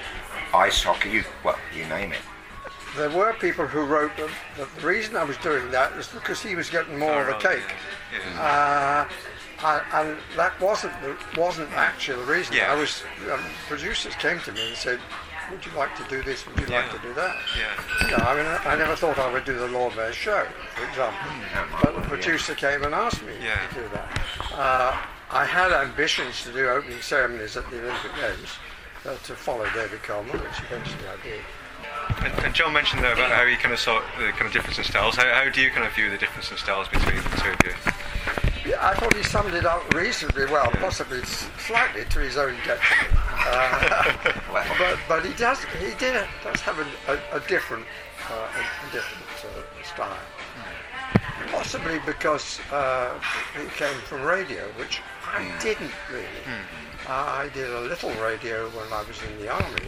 ice 0.56 0.82
hockey, 0.82 1.12
you, 1.12 1.24
well, 1.44 1.60
you 1.72 1.86
name 1.86 2.14
it. 2.14 2.20
There 2.98 3.12
were 3.12 3.34
people 3.34 3.68
who 3.68 3.86
wrote 3.86 4.18
that, 4.18 4.32
that 4.58 4.76
the 4.76 4.88
reason 4.88 5.16
I 5.16 5.24
was 5.24 5.38
doing 5.38 5.70
that 5.70 5.96
was 5.96 6.08
because 6.08 6.42
he 6.42 6.56
was 6.56 6.68
getting 6.68 6.98
more 6.98 7.22
of 7.22 7.38
a 7.38 7.40
cake. 7.40 7.76
Uh, 8.40 9.06
and, 9.64 9.84
and 9.94 10.18
that 10.36 10.60
wasn't 10.60 10.94
the, 11.04 11.16
wasn't 11.40 11.72
actually 11.74 12.26
the 12.26 12.32
reason. 12.32 12.56
Yeah. 12.56 12.74
I 12.74 12.76
was 12.76 13.04
um, 13.32 13.42
producers 13.68 14.16
came 14.16 14.40
to 14.40 14.52
me 14.52 14.70
and 14.70 14.76
said, 14.76 15.00
"Would 15.52 15.64
you 15.64 15.72
like 15.74 15.96
to 15.98 16.04
do 16.10 16.24
this? 16.24 16.44
Would 16.48 16.60
you 16.60 16.66
like 16.74 16.92
to 16.92 17.00
do 17.04 17.14
that?" 17.14 17.36
Yeah. 17.56 18.06
You 18.10 18.18
know, 18.18 18.24
I 18.26 18.36
mean, 18.36 18.48
I 18.66 18.76
never 18.76 18.96
thought 18.96 19.20
I 19.20 19.32
would 19.32 19.46
do 19.46 19.60
the 19.60 19.68
Lord 19.68 19.96
Mayor's 19.96 20.16
show, 20.16 20.48
for 20.74 20.90
example. 20.90 21.20
But 21.84 21.94
the 21.94 22.02
producer 22.02 22.56
came 22.56 22.82
and 22.84 22.96
asked 22.96 23.24
me 23.24 23.34
Yeah. 23.40 23.60
to 23.68 23.76
do 23.76 23.90
that. 23.94 24.22
Uh, 24.54 24.98
I 25.32 25.46
had 25.46 25.72
ambitions 25.72 26.44
to 26.44 26.52
do 26.52 26.68
opening 26.70 27.02
ceremonies 27.02 27.56
at 27.56 27.70
the 27.70 27.80
Olympic 27.82 28.16
Games, 28.16 28.50
uh, 29.06 29.16
to 29.26 29.36
follow 29.36 29.66
David 29.76 30.02
Coleman, 30.02 30.40
which 30.40 30.60
eventually 30.66 31.06
I 31.08 31.24
did. 31.24 31.42
And, 32.26 32.46
and 32.46 32.56
John 32.56 32.74
mentioned 32.74 33.04
there 33.04 33.14
about 33.14 33.32
how 33.32 33.44
you 33.44 33.56
kind 33.58 33.74
of 33.74 33.80
saw 33.80 34.02
the 34.18 34.32
kind 34.32 34.48
of 34.48 34.54
difference 34.54 34.80
in 34.80 34.84
styles. 34.86 35.16
How, 35.16 35.32
how 35.32 35.50
do 35.50 35.62
you 35.62 35.70
kind 35.70 35.86
of 35.86 35.94
view 35.94 36.10
the 36.10 36.18
difference 36.18 36.50
in 36.50 36.58
styles 36.58 36.88
between 36.90 37.18
the 37.18 37.38
two 37.38 37.52
of 37.52 37.60
you? 37.64 38.72
Yeah, 38.72 38.88
I 38.88 38.94
thought 38.96 39.14
he 39.16 39.24
summed 39.24 39.54
it 39.54 39.66
up 39.66 39.94
reasonably 39.94 40.46
well, 40.46 40.70
possibly 40.72 41.22
s- 41.22 41.48
slightly 41.66 42.06
to 42.06 42.20
his 42.20 42.38
own 42.38 42.56
detriment. 42.66 43.18
Uh, 43.40 44.14
but 44.52 45.00
but 45.08 45.26
he 45.26 45.34
does 45.36 45.64
he 45.80 45.96
did 45.96 46.28
does 46.44 46.60
have 46.60 46.78
a, 46.78 46.86
a, 47.12 47.38
a 47.38 47.48
different 47.48 47.86
uh, 48.30 48.34
a, 48.34 48.88
a 48.90 48.92
different 48.92 49.24
uh, 49.46 49.84
style. 49.84 50.18
Possibly 51.50 52.00
because 52.06 52.60
uh, 52.72 53.18
he 53.56 53.66
came 53.78 53.98
from 54.02 54.24
radio, 54.24 54.66
which 54.78 55.02
I 55.32 55.52
didn't 55.62 55.92
really. 56.12 56.26
Uh, 57.08 57.12
I 57.12 57.50
did 57.54 57.70
a 57.70 57.82
little 57.82 58.12
radio 58.22 58.68
when 58.70 58.92
I 58.94 59.04
was 59.04 59.18
in 59.24 59.40
the 59.40 59.50
army, 59.50 59.88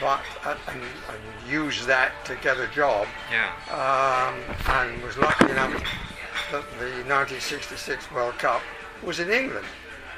but 0.00 0.20
uh, 0.44 0.56
and, 0.68 0.80
and 0.82 1.50
used 1.50 1.86
that 1.86 2.12
to 2.26 2.36
get 2.42 2.58
a 2.58 2.66
job 2.68 3.06
Yeah. 3.30 3.50
um, 3.70 4.34
and 4.76 5.02
was 5.02 5.16
lucky 5.16 5.50
enough 5.50 5.72
that 6.50 6.64
the 6.78 6.90
1966 7.08 8.10
World 8.12 8.38
Cup 8.38 8.60
was 9.02 9.20
in 9.20 9.30
England. 9.30 9.66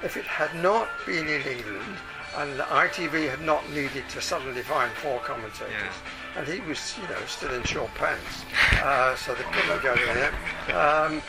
If 0.02 0.16
it 0.16 0.24
had 0.24 0.54
not 0.62 0.88
been 1.06 1.28
in 1.28 1.42
England 1.42 1.96
and 2.36 2.58
the 2.58 2.64
ITV 2.64 3.30
had 3.30 3.40
not 3.42 3.62
needed 3.70 4.08
to 4.10 4.20
suddenly 4.20 4.62
find 4.62 4.90
four 4.94 5.20
commentators, 5.20 5.70
Yeah. 5.70 6.38
and 6.40 6.48
he 6.48 6.60
was, 6.68 6.94
you 7.00 7.06
know, 7.08 7.20
still 7.26 7.54
in 7.54 7.62
short 7.62 7.94
pants, 7.94 8.44
uh, 8.82 9.14
so 9.14 9.34
they 9.34 9.44
couldn't 9.44 9.82
go 9.82 9.94
him, 9.94 10.34
um, 10.76 11.22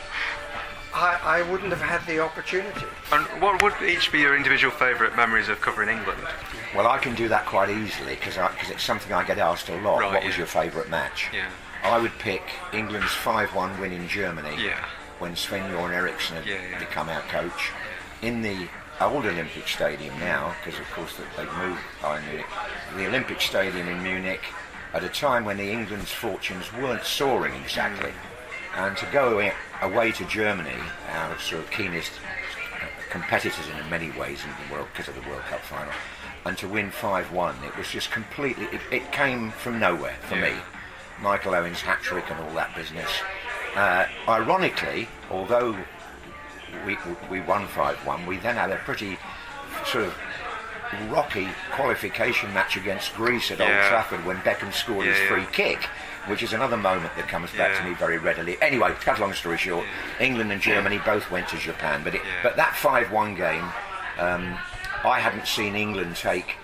I, 0.96 1.40
I 1.42 1.50
wouldn't 1.50 1.70
have 1.70 1.82
had 1.82 2.06
the 2.06 2.20
opportunity. 2.20 2.86
And 3.12 3.24
what 3.42 3.62
would 3.62 3.74
each 3.86 4.10
be 4.10 4.20
your 4.20 4.34
individual 4.34 4.72
favourite 4.72 5.14
memories 5.14 5.50
of 5.50 5.60
covering 5.60 5.90
England? 5.90 6.20
Well, 6.74 6.86
I 6.86 6.96
can 6.96 7.14
do 7.14 7.28
that 7.28 7.44
quite 7.44 7.68
easily 7.68 8.14
because 8.14 8.38
it's 8.70 8.82
something 8.82 9.12
I 9.12 9.22
get 9.24 9.38
asked 9.38 9.68
a 9.68 9.78
lot. 9.82 10.00
Right, 10.00 10.12
what 10.14 10.24
was 10.24 10.38
your 10.38 10.46
favourite 10.46 10.88
match? 10.88 11.28
Yeah. 11.34 11.50
I 11.84 11.98
would 11.98 12.12
pick 12.18 12.42
England's 12.72 13.10
5-1 13.12 13.78
win 13.78 13.92
in 13.92 14.08
Germany 14.08 14.56
Yeah. 14.58 14.82
when 15.18 15.36
Sven-Göran 15.36 15.92
Eriksson 15.92 16.36
had 16.36 16.46
Yeah, 16.46 16.56
yeah. 16.70 16.78
become 16.78 17.10
our 17.10 17.20
coach 17.22 17.70
in 18.22 18.40
the 18.40 18.66
old 18.98 19.26
Olympic 19.26 19.68
Stadium 19.68 20.18
now, 20.18 20.54
because 20.64 20.80
of 20.80 20.90
course 20.92 21.14
that 21.16 21.26
they've 21.36 21.52
moved 21.58 21.80
Bayern 22.00 22.26
Munich. 22.26 22.46
The 22.96 23.06
Olympic 23.06 23.42
Stadium 23.42 23.86
in 23.88 24.02
Munich, 24.02 24.40
at 24.94 25.04
a 25.04 25.10
time 25.10 25.44
when 25.44 25.58
the 25.58 25.70
England's 25.70 26.10
fortunes 26.10 26.72
weren't 26.72 27.04
soaring 27.04 27.52
exactly. 27.62 28.10
Mm. 28.10 28.86
And 28.88 28.96
to 28.96 29.06
go 29.12 29.38
away, 29.82 30.12
to 30.12 30.24
Germany, 30.26 30.76
our 31.12 31.38
sort 31.38 31.62
of 31.64 31.70
keenest 31.70 32.12
uh, 32.74 32.86
competitors 33.10 33.66
in 33.68 33.90
many 33.90 34.10
ways 34.18 34.40
in 34.44 34.50
the 34.66 34.72
world 34.74 34.88
because 34.92 35.08
of 35.08 35.14
the 35.22 35.28
World 35.28 35.42
Cup 35.42 35.60
final, 35.60 35.92
and 36.44 36.56
to 36.58 36.68
win 36.68 36.90
5-1, 36.90 37.66
it 37.66 37.76
was 37.76 37.88
just 37.88 38.10
completely. 38.10 38.64
It, 38.66 38.80
it 38.90 39.12
came 39.12 39.50
from 39.50 39.78
nowhere 39.80 40.16
for 40.22 40.36
me. 40.36 40.52
Michael 41.20 41.54
Owen's 41.54 41.80
hat 41.80 42.00
trick 42.02 42.30
and 42.30 42.38
all 42.40 42.54
that 42.54 42.74
business. 42.76 43.10
Uh, 43.74 44.06
ironically, 44.28 45.08
although 45.30 45.76
we, 46.86 46.96
we 47.30 47.40
won 47.40 47.66
5-1, 47.68 48.26
we 48.26 48.36
then 48.38 48.54
had 48.56 48.70
a 48.70 48.76
pretty 48.76 49.18
sort 49.86 50.04
of 50.04 50.14
rocky 51.10 51.48
qualification 51.72 52.52
match 52.54 52.76
against 52.76 53.14
Greece 53.14 53.50
at 53.50 53.60
Old 53.60 53.68
Trafford 53.88 54.24
when 54.24 54.36
Beckham 54.38 54.72
scored 54.72 55.06
his 55.06 55.16
Yeah, 55.18 55.22
yeah. 55.22 55.28
free 55.28 55.46
kick, 55.52 55.88
which 56.26 56.42
is 56.42 56.52
another 56.52 56.76
moment 56.76 57.14
that 57.16 57.28
comes 57.28 57.50
back 57.52 57.72
Yeah. 57.74 57.78
to 57.82 57.88
me 57.88 57.94
very 57.94 58.18
readily. 58.18 58.56
Anyway, 58.60 58.92
cut 59.00 59.18
a 59.18 59.20
long 59.20 59.32
story 59.34 59.58
short, 59.58 59.86
England 60.20 60.52
and 60.52 60.60
Germany 60.60 60.98
both 61.04 61.30
went 61.30 61.48
to 61.48 61.56
Japan, 61.58 62.02
but 62.04 62.14
it, 62.14 62.22
Yeah. 62.24 62.30
but 62.42 62.56
that 62.56 62.74
5-1 62.74 63.34
game, 63.36 63.64
um, 64.18 64.58
I 65.04 65.20
hadn't 65.20 65.46
seen 65.46 65.76
England 65.76 66.16
take 66.16 66.56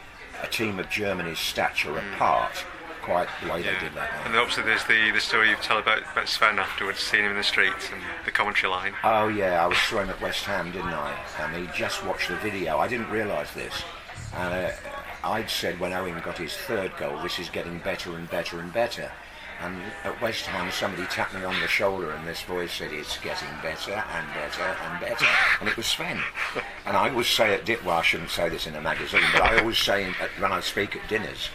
a 0.43 0.47
team 0.47 0.79
of 0.79 0.89
Germany's 0.91 1.39
stature 1.39 1.97
apart 1.97 2.65
quite 3.03 3.29
the 3.43 3.51
way 3.51 3.63
they 3.63 3.71
did 3.81 3.93
that 3.95 4.13
night. 4.13 4.27
And 4.27 4.37
obviously 4.37 4.63
there's 4.63 4.85
the, 4.85 5.11
the 5.11 5.21
story 5.21 5.51
you 5.51 5.57
tell 5.57 5.79
about, 5.79 6.03
about 6.13 6.29
Sven 6.29 6.59
afterwards, 6.61 7.01
seeing 7.01 7.25
him 7.25 7.33
in 7.33 7.37
the 7.37 7.43
streets 7.43 7.91
and 7.93 8.01
the 8.25 8.31
commentary 8.31 8.71
line. 8.71 8.95
Oh 9.03 9.27
yeah, 9.29 9.63
I 9.63 9.67
was 9.67 9.79
thrown 9.79 10.09
at 10.09 10.21
West 10.21 10.45
Ham, 10.45 10.71
didn't 10.71 10.93
I? 10.95 11.13
And 11.41 11.57
he 11.57 11.67
just 11.77 12.05
watched 12.07 12.29
the 12.29 12.37
video. 12.37 12.79
I 12.79 12.87
didn't 12.87 13.11
realise 13.11 13.51
this. 13.55 13.83
And 14.37 14.55
uh, 14.67 14.71
I'd 15.25 15.51
said 15.51 15.81
when 15.81 15.93
Owen 15.93 16.21
got 16.25 16.39
his 16.39 16.57
third 16.57 16.97
goal, 16.97 17.21
this 17.23 17.39
is 17.41 17.49
getting 17.49 17.79
better 17.81 18.15
and 18.17 18.31
better 18.31 18.61
and 18.61 18.73
better. 18.73 19.11
And 19.63 19.81
at 20.05 20.21
West 20.21 20.47
Ham, 20.47 20.71
somebody 20.73 21.05
tapped 21.07 21.35
me 21.35 21.45
on 21.45 21.59
the 21.61 21.69
shoulder, 21.69 22.11
and 22.11 22.27
this 22.27 22.43
voice 22.43 22.73
said, 22.73 22.93
"It's 22.93 23.19
getting 23.19 23.49
better 23.63 23.93
and 23.93 24.35
better 24.35 24.63
and 24.63 25.01
better." 25.01 25.27
And 25.61 25.69
it 25.69 25.77
was 25.77 25.87
Sven. 25.87 26.21
And 26.85 26.97
I 26.97 27.11
always 27.11 27.29
say 27.29 27.55
at 27.55 27.65
dinner, 27.65 27.81
well, 27.85 27.99
I 27.99 28.03
shouldn't 28.03 28.31
say 28.31 28.49
this 28.49 28.67
in 28.67 28.75
a 28.75 28.81
magazine, 28.81 29.23
but 29.33 29.43
I 29.43 29.59
always 29.59 29.79
say 29.79 30.05
in, 30.05 30.15
at, 30.21 30.31
when 30.41 30.53
I 30.53 30.61
speak 30.61 30.97
at 30.97 31.09
dinners, 31.09 31.49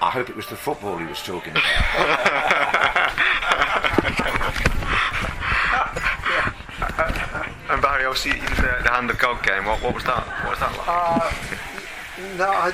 I 0.00 0.10
hope 0.10 0.30
it 0.30 0.36
was 0.36 0.46
the 0.46 0.56
football 0.56 0.96
he 0.98 1.06
was 1.06 1.22
talking 1.22 1.52
about. 1.52 3.10
And 7.70 7.80
Barry, 7.80 8.04
obviously 8.04 8.32
the, 8.32 8.82
the 8.82 8.90
Hand 8.90 9.10
of 9.10 9.18
God 9.18 9.44
game, 9.44 9.64
what, 9.64 9.80
what 9.80 9.94
was 9.94 10.02
that? 10.02 10.26
What 10.42 10.50
was 10.50 10.58
that 10.58 10.76
like? 10.76 10.88
Uh, 10.88 11.30
No, 12.36 12.48
I, 12.50 12.72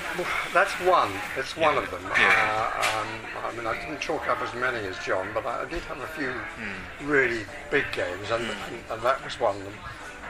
that's 0.53 0.73
one. 0.81 1.11
It's 1.37 1.57
one 1.57 1.77
of 1.79 1.91
them. 1.91 2.03
Yeah. 2.19 2.73
Uh, 2.77 2.99
um, 3.01 3.09
I 3.53 3.57
mean, 3.57 3.67
I 3.67 3.79
didn't 3.81 4.01
chalk 4.01 4.29
up 4.29 4.41
as 4.43 4.53
many 4.55 4.79
as 4.87 4.99
John, 4.99 5.29
but 5.35 5.45
I, 5.47 5.63
I 5.63 5.65
did 5.67 5.83
have 5.85 5.99
a 6.01 6.07
few 6.09 6.31
Hmm. 6.31 7.09
really 7.09 7.45
big 7.71 7.85
games, 7.93 8.31
and, 8.31 8.43
and, 8.45 8.77
and 8.91 9.03
that 9.03 9.23
was 9.25 9.39
one 9.39 9.57
of 9.57 9.65
them 9.65 9.75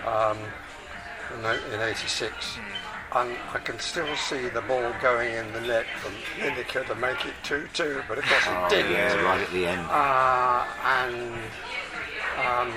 um, 0.07 0.39
in, 1.39 1.75
in 1.75 1.81
'86. 1.81 2.33
Hmm. 2.57 3.19
And 3.19 3.37
I 3.55 3.59
can 3.59 3.79
still 3.79 4.15
see 4.17 4.49
the 4.49 4.61
ball 4.63 4.93
going 5.01 5.33
in 5.33 5.51
the 5.53 5.61
net 5.61 5.87
from 6.03 6.13
Lineker 6.43 6.87
to 6.89 6.95
make 6.97 7.25
it 7.25 7.33
2-2, 7.45 8.03
but 8.09 8.19
of 8.19 8.25
course 8.25 8.47
it 8.47 8.51
oh 8.53 8.69
didn't. 8.69 8.93
yeah, 8.93 9.15
right 9.23 9.41
at 9.41 9.51
the 9.53 9.67
end. 9.67 9.81
Uh, 9.89 10.67
and 10.85 11.33
um, 12.37 12.73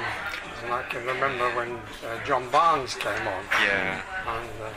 and 0.64 0.74
I 0.74 0.84
can 0.90 1.06
remember 1.06 1.50
when 1.56 1.72
uh, 1.76 2.24
John 2.26 2.50
Barnes 2.52 2.94
came 2.96 3.28
on 3.28 3.44
Yeah. 3.66 4.02
and, 4.28 4.50
uh, 4.64 4.70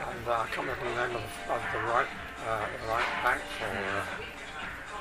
and 0.00 0.28
uh, 0.28 0.32
I 0.32 0.46
can't 0.48 0.66
remember 0.66 0.84
the 0.90 1.06
name 1.06 1.16
of, 1.16 1.26
of 1.50 1.62
the 1.72 1.78
right 1.86 2.06
uh, 2.46 2.66
right 2.88 3.08
back 3.22 3.40
for 3.58 3.70
uh, 3.70 4.04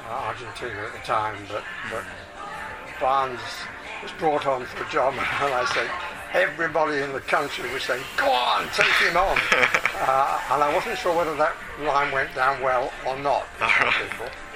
uh, 0.10 0.28
Argentina 0.30 0.80
at 0.86 0.94
the 0.94 1.06
time, 1.06 1.38
but 1.50 1.64
but 1.90 2.04
Barnes 3.00 3.40
was 4.02 4.12
brought 4.20 4.46
on 4.46 4.66
for 4.66 4.84
the 4.84 4.90
job, 4.90 5.14
and 5.18 5.54
I 5.54 5.66
said 5.74 5.90
everybody 6.34 7.02
in 7.02 7.12
the 7.12 7.22
country 7.22 7.72
was 7.74 7.84
saying, 7.84 8.04
"Go 8.18 8.30
on, 8.30 8.68
take 8.76 8.86
him 9.02 9.18
on," 9.18 9.38
uh, 9.98 10.42
and 10.52 10.64
I 10.64 10.72
wasn't 10.74 10.98
sure 11.00 11.16
whether 11.16 11.36
that 11.36 11.56
line 11.82 12.12
went 12.12 12.34
down 12.36 12.62
well 12.62 12.92
or 13.08 13.18
not. 13.20 13.46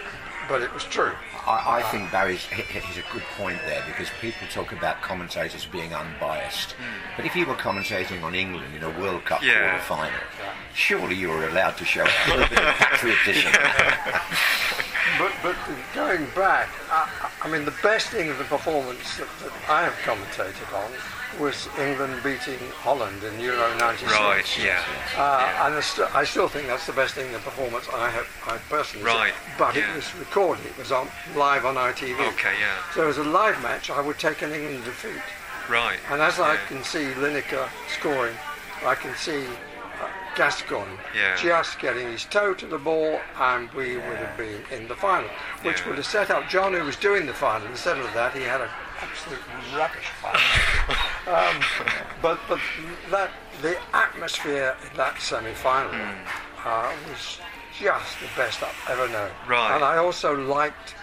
with 0.49 0.59
some 0.59 0.59
people, 0.59 0.59
but 0.59 0.61
it 0.61 0.73
was 0.73 0.83
true. 0.85 1.11
I, 1.45 1.79
I 1.79 1.81
think 1.91 2.11
Barry's 2.11 2.45
is 2.89 2.97
a 2.97 3.13
good 3.13 3.23
point 3.37 3.59
there 3.65 3.83
because 3.87 4.09
people 4.19 4.47
talk 4.51 4.71
about 4.71 5.01
commentators 5.01 5.65
being 5.65 5.93
unbiased. 5.93 6.73
Hmm. 6.73 6.83
But 7.15 7.25
if 7.25 7.35
you 7.35 7.45
were 7.45 7.55
commentating 7.55 8.23
on 8.23 8.35
England 8.35 8.73
in 8.75 8.83
a 8.83 8.89
World 8.99 9.25
Cup 9.25 9.41
Yeah. 9.43 9.79
quarter 9.79 9.83
final, 9.83 10.19
surely 10.73 11.15
you 11.15 11.29
were 11.29 11.47
allowed 11.47 11.77
to 11.77 11.85
show 11.85 12.03
a 12.03 12.29
little 12.29 12.49
bit 12.49 12.59
of 12.59 12.75
patriotism. 12.75 13.51
But, 15.17 15.31
but 15.41 15.55
going 15.95 16.25
back, 16.35 16.69
I, 16.91 17.31
I 17.41 17.49
mean, 17.49 17.65
the 17.65 17.73
best 17.81 18.13
England 18.13 18.47
performance 18.49 19.17
that, 19.17 19.27
that 19.41 19.51
I 19.67 19.83
have 19.83 19.93
commentated 20.05 20.69
on 20.75 20.91
was 21.39 21.67
England 21.79 22.21
beating 22.23 22.59
Holland 22.81 23.23
in 23.23 23.39
Euro 23.39 23.75
'96. 23.77 24.11
Right, 24.11 24.59
yeah. 24.63 24.83
Uh, 25.15 25.65
And 25.65 25.75
I, 25.75 25.81
st- 25.81 26.15
I 26.15 26.23
still 26.23 26.47
think 26.47 26.67
that's 26.67 26.85
the 26.85 26.93
best 26.93 27.17
England 27.17 27.43
performance 27.43 27.87
I 27.93 28.09
have 28.09 28.27
I 28.47 28.57
personally 28.69 29.05
seen. 29.05 29.15
Right, 29.17 29.33
But 29.57 29.75
yeah. 29.75 29.91
it 29.91 29.95
was 29.95 30.13
recorded. 30.15 30.65
It 30.65 30.77
was 30.77 30.91
on 30.91 31.07
live 31.35 31.65
on 31.65 31.75
ITV. 31.75 32.19
Okay, 32.33 32.53
yeah. 32.59 32.77
So 32.93 33.07
as 33.07 33.17
a 33.17 33.23
live 33.23 33.61
match, 33.61 33.89
I 33.89 34.01
would 34.01 34.17
take 34.19 34.41
an 34.41 34.51
England 34.51 34.83
defeat. 34.85 35.21
Right. 35.69 35.99
And 36.09 36.21
as 36.21 36.39
I 36.39 36.55
can 36.67 36.83
see 36.83 37.05
Lineker 37.17 37.67
scoring, 37.99 38.35
I 38.85 38.95
can 38.95 39.13
see 39.15 39.45
uh, 39.45 40.07
Gascoigne 40.35 40.97
Yeah. 41.15 41.35
just 41.35 41.79
getting 41.79 42.07
his 42.11 42.23
toe 42.25 42.53
to 42.53 42.65
the 42.65 42.77
ball, 42.77 43.19
and 43.39 43.69
we 43.73 43.95
would 43.97 44.17
have 44.17 44.37
been 44.37 44.61
in 44.71 44.87
the 44.87 44.95
final, 44.95 45.29
which 45.63 45.81
Yeah. 45.81 45.87
would 45.89 45.97
have 45.97 46.05
set 46.05 46.29
up 46.31 46.47
John, 46.47 46.73
who 46.73 46.83
was 46.83 46.95
doing 46.95 47.25
the 47.25 47.33
final. 47.33 47.67
Instead 47.67 47.97
of 47.97 48.13
that, 48.13 48.33
he 48.33 48.43
had 48.43 48.61
an 48.61 48.69
absolute 49.01 49.39
rubbish 49.75 50.07
um, 51.27 51.61
but 52.21 52.39
but 52.47 52.59
that 53.11 53.31
the 53.61 53.77
atmosphere 53.93 54.75
in 54.89 54.97
that 54.97 55.19
semi-final 55.19 55.91
uh, 56.65 56.91
was 57.09 57.39
just 57.79 58.19
the 58.19 58.27
best 58.35 58.61
I've 58.63 58.89
ever 58.89 59.07
known. 59.07 59.29
Right. 59.47 59.75
And 59.75 59.83
I 59.83 59.97
also 59.97 60.35
liked 60.35 60.95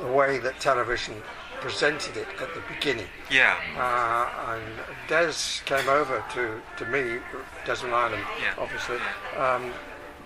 the 0.00 0.06
way 0.06 0.38
that 0.38 0.58
television 0.60 1.14
presented 1.60 2.16
it 2.16 2.26
at 2.40 2.54
the 2.54 2.62
beginning. 2.72 3.06
Yeah. 3.30 3.56
Uh, 3.76 4.52
and 4.54 4.62
Des 5.08 5.34
came 5.66 5.88
over 5.88 6.24
to, 6.34 6.60
to 6.78 6.90
me, 6.90 7.18
Desmond 7.66 7.92
Lynam, 7.92 8.24
Yeah. 8.40 8.54
obviously, 8.58 8.96
um, 9.36 9.72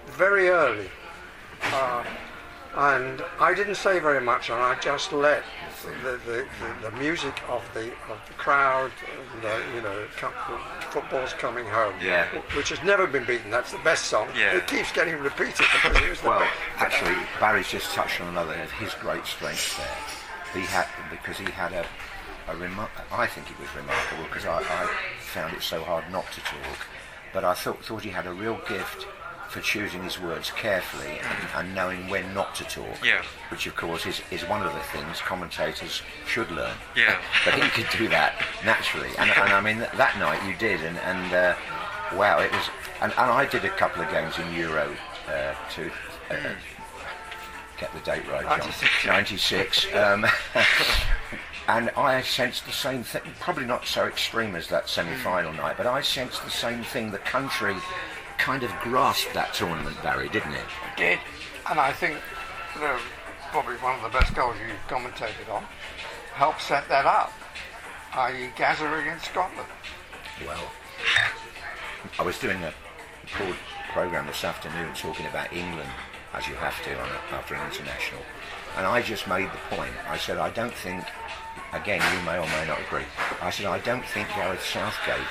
very 0.07 0.49
early. 0.49 0.89
Uh, 1.73 2.05
and 2.77 3.23
I 3.41 3.55
didn't 3.55 3.77
say 3.77 3.99
very 4.01 4.21
much, 4.21 4.51
and 4.51 4.59
I 4.61 4.75
just 4.81 5.13
let 5.13 5.43
the, 6.03 6.19
the, 6.27 6.47
the, 6.83 6.91
the 6.91 6.97
music 6.97 7.41
of 7.49 7.63
the 7.75 7.87
of 8.11 8.19
the 8.27 8.35
crowd, 8.37 8.91
and, 9.35 9.45
uh, 9.45 9.59
you 9.75 9.83
know, 9.83 10.07
football's 10.91 11.33
coming 11.35 11.67
home, 11.67 11.95
Yeah. 12.03 12.27
which 12.57 12.69
has 12.71 12.83
never 12.83 13.07
been 13.07 13.25
beaten. 13.25 13.51
That's 13.51 13.71
the 13.73 13.79
best 13.79 14.07
song. 14.07 14.29
Yeah. 14.37 14.57
It 14.57 14.67
keeps 14.67 14.93
getting 14.93 15.17
repeated 15.19 15.67
because 15.73 15.97
it 16.01 16.09
was 16.09 16.21
the 16.21 16.29
well, 16.29 16.41
best. 16.41 16.53
actually, 16.79 17.17
Barry's 17.41 17.69
just 17.69 17.93
touched 17.95 18.21
on 18.21 18.29
another 18.29 18.55
of 18.55 18.71
his 18.73 18.95
great 18.95 19.27
strengths 19.27 19.77
there. 19.77 19.97
He 20.55 20.61
had 20.61 20.87
because 21.11 21.37
he 21.39 21.45
had 21.51 21.73
a, 21.73 21.85
a 22.49 22.55
remar- 22.55 22.89
I 23.13 23.27
think 23.27 23.51
it 23.51 23.59
was 23.59 23.69
remarkable 23.75 24.25
because 24.25 24.47
I, 24.47 24.59
I 24.61 24.89
found 25.21 25.55
it 25.55 25.63
so 25.63 25.83
hard 25.83 26.05
not 26.11 26.31
to 26.33 26.41
talk, 26.41 26.87
but 27.33 27.45
I 27.45 27.55
thought 27.55 27.85
thought 27.85 28.03
he 28.03 28.11
had 28.11 28.27
a 28.27 28.33
real 28.33 28.61
gift 28.69 29.07
for 29.55 29.61
choosing 29.61 30.03
his 30.03 30.19
words 30.19 30.51
carefully 30.51 31.21
and, 31.21 31.49
and 31.55 31.75
knowing 31.77 32.09
when 32.09 32.35
not 32.35 32.57
to 32.57 32.65
talk. 32.65 33.05
Yeah. 33.05 33.23
Which 33.51 33.69
of 33.69 33.77
course 33.77 34.05
is, 34.05 34.21
is 34.33 34.43
one 34.43 34.67
of 34.67 34.73
the 34.73 34.81
things 34.81 35.21
commentators 35.21 36.03
should 36.27 36.51
learn. 36.51 36.75
Yeah. 36.97 37.21
but 37.45 37.55
he 37.55 37.69
could 37.71 37.87
do 37.97 38.09
that 38.09 38.45
naturally, 38.65 39.11
and, 39.17 39.31
and 39.31 39.53
I 39.53 39.61
mean 39.61 39.79
that 39.79 40.19
night 40.19 40.45
you 40.45 40.57
did, 40.57 40.81
and 40.81 40.99
and 40.99 41.33
uh, 41.33 41.55
wow, 42.17 42.41
it 42.41 42.51
was. 42.51 42.69
And, 43.01 43.13
and 43.13 43.31
I 43.31 43.47
did 43.47 43.65
a 43.65 43.69
couple 43.71 44.03
of 44.03 44.11
games 44.11 44.37
in 44.39 44.53
Euro 44.55 44.93
uh, 45.29 45.55
to 45.75 45.91
uh, 46.31 46.55
get 47.79 47.93
the 47.93 48.01
date 48.01 48.27
right, 48.29 48.61
John. 48.61 48.73
96. 49.07 49.87
Um, 49.95 50.27
and 51.69 51.91
I 51.91 52.23
sensed 52.23 52.67
the 52.67 52.73
same 52.73 53.05
thing, 53.05 53.23
probably 53.39 53.67
not 53.67 53.87
so 53.87 54.07
extreme 54.07 54.57
as 54.57 54.69
that 54.69 54.89
semi-final 54.89 55.53
night, 55.53 55.77
but 55.77 55.87
I 55.87 56.01
sensed 56.01 56.45
the 56.45 56.51
same 56.51 56.83
thing. 56.83 57.11
The 57.11 57.19
country 57.19 57.77
kind 58.45 58.63
of 58.63 58.71
grasped 58.83 59.33
that 59.33 59.55
tournament, 59.55 59.97
Barry, 60.03 60.29
didn't 60.29 60.53
it? 60.53 60.67
did, 60.99 61.19
and 61.71 61.81
I 61.81 61.93
think 61.93 62.19
the, 62.75 63.01
probably 63.51 63.77
one 63.77 63.97
of 63.97 64.03
the 64.03 64.19
best 64.19 64.35
goals 64.35 64.55
you 64.61 64.75
commentated 64.87 65.49
on 65.51 65.65
helped 66.35 66.61
set 66.61 66.87
that 66.91 67.07
up, 67.07 67.33
i.e. 68.13 68.51
Gazza 68.55 68.85
against 69.01 69.31
Scotland. 69.31 69.67
Well, 70.47 70.71
I 72.19 72.23
was 72.23 72.39
doing 72.39 72.63
a 72.65 72.75
broad 73.39 73.57
program 73.95 74.27
this 74.27 74.45
afternoon 74.45 74.93
talking 74.93 75.25
about 75.25 75.51
England, 75.51 75.89
as 76.35 76.47
you 76.47 76.55
have 76.57 76.77
to 76.85 76.93
on 77.01 77.09
a, 77.09 77.35
after 77.35 77.55
an 77.55 77.67
international, 77.67 78.21
and 78.77 78.87
I 78.87 79.01
just 79.01 79.27
made 79.27 79.49
the 79.49 79.75
point. 79.75 79.95
I 80.07 80.19
said 80.19 80.37
I 80.37 80.51
don't 80.51 80.75
think, 80.75 81.03
again, 81.73 82.03
you 82.13 82.27
may 82.27 82.37
or 82.37 82.47
may 82.47 82.67
not 82.67 82.79
agree. 82.87 83.09
I 83.41 83.49
said 83.49 83.65
I 83.65 83.79
don't 83.79 84.05
think 84.05 84.29
Gareth 84.37 84.63
Southgate 84.63 85.31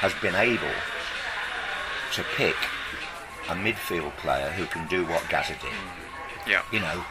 has 0.00 0.12
been 0.14 0.34
able 0.34 0.74
to 2.14 2.24
pick 2.36 2.56
a 3.48 3.54
midfield 3.54 4.14
player 4.18 4.50
who 4.50 4.64
can 4.66 4.86
do 4.88 5.04
what 5.06 5.26
Gazza 5.28 5.54
did. 5.54 5.72
Yeah. 6.46 6.62
You 6.72 6.80
know, 6.80 7.04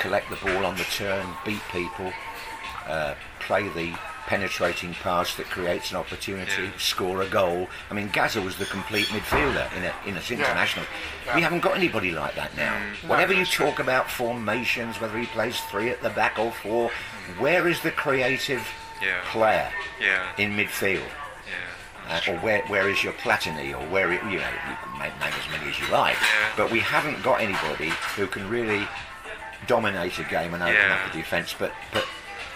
collect 0.00 0.30
the 0.30 0.36
ball 0.36 0.64
on 0.66 0.76
the 0.76 0.84
turn, 0.84 1.26
beat 1.44 1.60
people, 1.72 2.12
uh, 2.86 3.14
play 3.40 3.68
the 3.68 3.94
penetrating 4.26 4.94
pass 4.94 5.34
that 5.34 5.46
creates 5.46 5.90
an 5.90 5.96
opportunity, 5.96 6.62
Yeah. 6.64 6.70
score 6.78 7.22
a 7.22 7.26
goal. 7.28 7.68
I 7.90 7.94
mean, 7.94 8.08
Gaza 8.12 8.40
was 8.40 8.56
the 8.56 8.66
complete 8.66 9.06
midfielder 9.08 9.66
in 9.76 9.82
a, 9.84 9.92
in 10.06 10.16
a 10.16 10.20
international. 10.32 10.86
We 11.34 11.42
haven't 11.42 11.60
got 11.60 11.76
anybody 11.76 12.12
like 12.12 12.36
that 12.36 12.56
now. 12.56 12.72
Mm. 13.02 13.08
Whenever 13.08 13.32
you 13.32 13.44
talk 13.44 13.80
about 13.80 14.08
formations, 14.10 15.00
whether 15.00 15.18
he 15.18 15.26
plays 15.26 15.58
three 15.70 15.90
at 15.90 16.02
the 16.02 16.10
back 16.10 16.38
or 16.38 16.52
four, 16.52 16.90
where 17.38 17.66
is 17.68 17.80
the 17.80 17.90
creative 17.90 18.66
Yeah. 19.02 19.20
player 19.32 19.70
Yeah. 20.00 20.22
in 20.38 20.56
midfield? 20.56 21.08
Yeah. 22.08 22.20
uh, 22.28 22.32
or 22.32 22.36
where, 22.38 22.62
where 22.66 22.88
is 22.88 23.02
your 23.04 23.12
Platini, 23.14 23.72
or 23.72 23.84
where 23.90 24.12
it, 24.12 24.22
you 24.24 24.38
know 24.38 24.48
you 24.68 24.76
can 24.82 24.98
make, 24.98 25.12
name 25.20 25.32
as 25.32 25.50
many 25.50 25.70
as 25.70 25.78
you 25.80 25.86
like, 25.88 26.16
Yeah. 26.20 26.48
but 26.56 26.70
we 26.70 26.80
haven't 26.80 27.22
got 27.22 27.40
anybody 27.40 27.90
who 28.16 28.26
can 28.26 28.48
really 28.48 28.86
dominate 29.66 30.18
a 30.18 30.24
game 30.24 30.54
and 30.54 30.62
open 30.62 30.74
Yeah. 30.74 30.94
up 31.06 31.12
the 31.12 31.18
defence. 31.18 31.54
But 31.58 31.72
but 31.92 32.04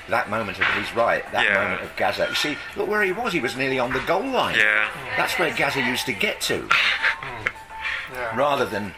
that 0.08 0.28
moment 0.30 0.58
of 0.58 0.64
he's 0.74 0.92
right, 0.94 1.24
that 1.32 1.44
Yeah. 1.44 1.54
moment 1.62 1.82
of 1.82 1.96
Gazza. 1.96 2.26
You 2.28 2.34
see, 2.34 2.56
look 2.76 2.88
where 2.88 3.02
he 3.02 3.12
was. 3.12 3.32
He 3.32 3.40
was 3.40 3.56
nearly 3.56 3.78
on 3.78 3.92
the 3.92 4.00
goal 4.00 4.24
line. 4.24 4.56
Yeah. 4.56 4.88
That's 5.16 5.38
where 5.38 5.52
Gazza 5.54 5.80
used 5.82 6.06
to 6.06 6.12
get 6.12 6.40
to, 6.42 6.68
Yeah. 8.12 8.36
rather 8.36 8.64
than 8.64 8.94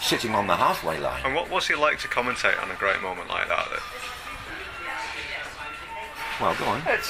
sitting 0.00 0.34
on 0.34 0.46
the 0.46 0.56
halfway 0.56 0.98
line. 0.98 1.22
And 1.24 1.34
what 1.34 1.48
was 1.48 1.70
it 1.70 1.78
like 1.78 1.98
to 2.00 2.08
commentate 2.08 2.60
on 2.62 2.70
a 2.70 2.74
great 2.74 3.00
moment 3.00 3.28
like 3.28 3.48
that? 3.48 3.68
that 3.70 3.80
Well, 6.42 6.56
go 6.58 6.64
on. 6.66 6.82
It's, 6.88 7.08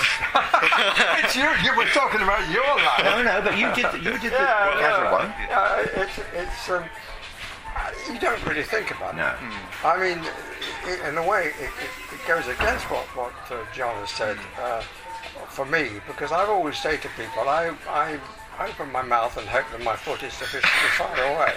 it's 1.25 1.37
you. 1.37 1.49
You 1.65 1.75
were 1.77 1.87
talking 1.87 2.21
about 2.21 2.49
your 2.53 2.65
life. 2.77 3.03
No, 3.05 3.23
no, 3.23 3.41
but 3.43 3.57
you 3.59 3.73
did 3.75 3.91
the, 3.93 3.99
you 3.99 4.19
did 4.19 4.33
the 4.33 4.45
Yeah, 4.45 4.77
Gazza 4.79 5.03
yeah. 5.03 5.13
one. 5.13 5.27
Uh, 5.51 6.03
it's 6.03 6.19
it's 6.35 6.71
um, 6.71 6.85
you 8.13 8.19
don't 8.21 8.45
really 8.47 8.63
think 8.63 8.91
about 8.91 9.17
No. 9.17 9.29
it. 9.29 9.37
I 9.85 9.97
mean, 9.99 10.19
i 10.85 11.09
in 11.09 11.17
a 11.17 11.27
way, 11.27 11.47
it, 11.47 11.71
it, 11.87 12.15
it 12.15 12.29
goes 12.29 12.47
against 12.47 12.85
what 12.91 13.07
what 13.17 13.33
uh, 13.51 13.65
John 13.75 13.95
has 13.97 14.11
said 14.11 14.37
uh, 14.61 14.83
for 15.49 15.65
me 15.65 15.89
because 16.07 16.31
I've 16.31 16.51
always 16.51 16.77
say 16.77 16.99
to 16.99 17.09
people, 17.17 17.49
I 17.49 17.73
I 17.89 18.19
open 18.61 18.91
my 18.93 19.03
mouth 19.03 19.37
and 19.37 19.49
hope 19.49 19.65
that 19.73 19.83
my 19.83 19.97
foot 19.97 20.23
is 20.23 20.33
sufficiently 20.33 20.89
far 20.97 21.15
away. 21.17 21.53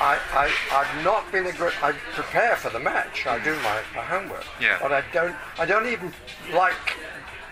I, 0.00 0.18
I 0.32 0.52
I've 0.72 1.04
not 1.04 1.30
been 1.32 1.46
a 1.46 1.52
good. 1.52 1.72
I 1.82 1.92
prepare 2.12 2.56
for 2.56 2.70
the 2.70 2.80
match. 2.80 3.26
I 3.26 3.42
do 3.42 3.54
my, 3.56 3.80
my 3.94 4.02
homework. 4.02 4.44
Yeah. 4.60 4.78
But 4.80 4.92
I 4.92 5.02
don't 5.12 5.36
I 5.58 5.66
don't 5.66 5.86
even 5.86 6.12
like 6.52 6.74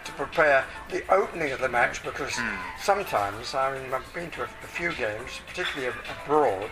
to 0.04 0.12
prepare 0.12 0.64
the 0.90 1.02
opening 1.12 1.52
of 1.52 1.60
the 1.60 1.68
match 1.68 2.02
because 2.04 2.38
sometimes 2.80 3.54
I 3.54 3.78
mean 3.78 3.92
I've 3.92 4.12
been 4.14 4.30
to 4.32 4.42
a, 4.42 4.44
a 4.44 4.66
few 4.66 4.92
games, 4.92 5.40
particularly 5.46 5.94
abroad, 6.24 6.70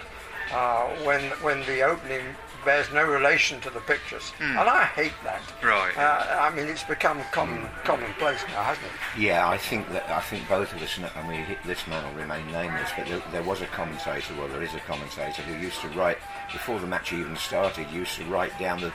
uh, 0.53 0.89
when 1.05 1.23
when 1.43 1.61
the 1.67 1.83
opening 1.83 2.23
bears 2.65 2.91
no 2.93 3.05
relation 3.05 3.61
to 3.61 3.71
the 3.71 3.81
pictures, 3.81 4.33
and 4.41 4.59
I 4.59 4.85
hate 4.85 5.13
that. 5.25 5.43
Right. 5.63 5.97
Uh, 5.97 6.39
I 6.41 6.55
mean 6.55 6.67
it's 6.69 6.83
become 6.85 7.21
common 7.33 7.67
commonplace 7.85 8.41
now, 8.49 8.63
hasn't 8.63 8.87
it? 8.87 9.21
Yeah, 9.21 9.49
I 9.49 9.57
think 9.59 9.91
that 9.93 10.09
I 10.11 10.21
think 10.21 10.49
both 10.49 10.73
of 10.75 10.83
us. 10.83 10.97
kn- 10.97 11.11
I 11.17 11.27
mean, 11.29 11.45
this 11.65 11.87
man 11.87 12.05
will 12.05 12.21
remain 12.21 12.47
nameless, 12.53 12.91
but 12.97 13.07
there, 13.07 13.23
there 13.33 13.43
was 13.43 13.61
a 13.63 13.67
commentator, 13.67 14.35
well, 14.39 14.49
there 14.49 14.63
is 14.63 14.75
a 14.75 14.81
commentator 14.81 15.43
who 15.43 15.55
used 15.63 15.81
to 15.83 15.89
write 15.91 16.19
before 16.53 16.79
the 16.81 16.87
match 16.87 17.13
even 17.13 17.37
started. 17.37 17.91
Used 17.91 18.17
to 18.17 18.25
write 18.27 18.57
down 18.59 18.81
the 18.81 18.93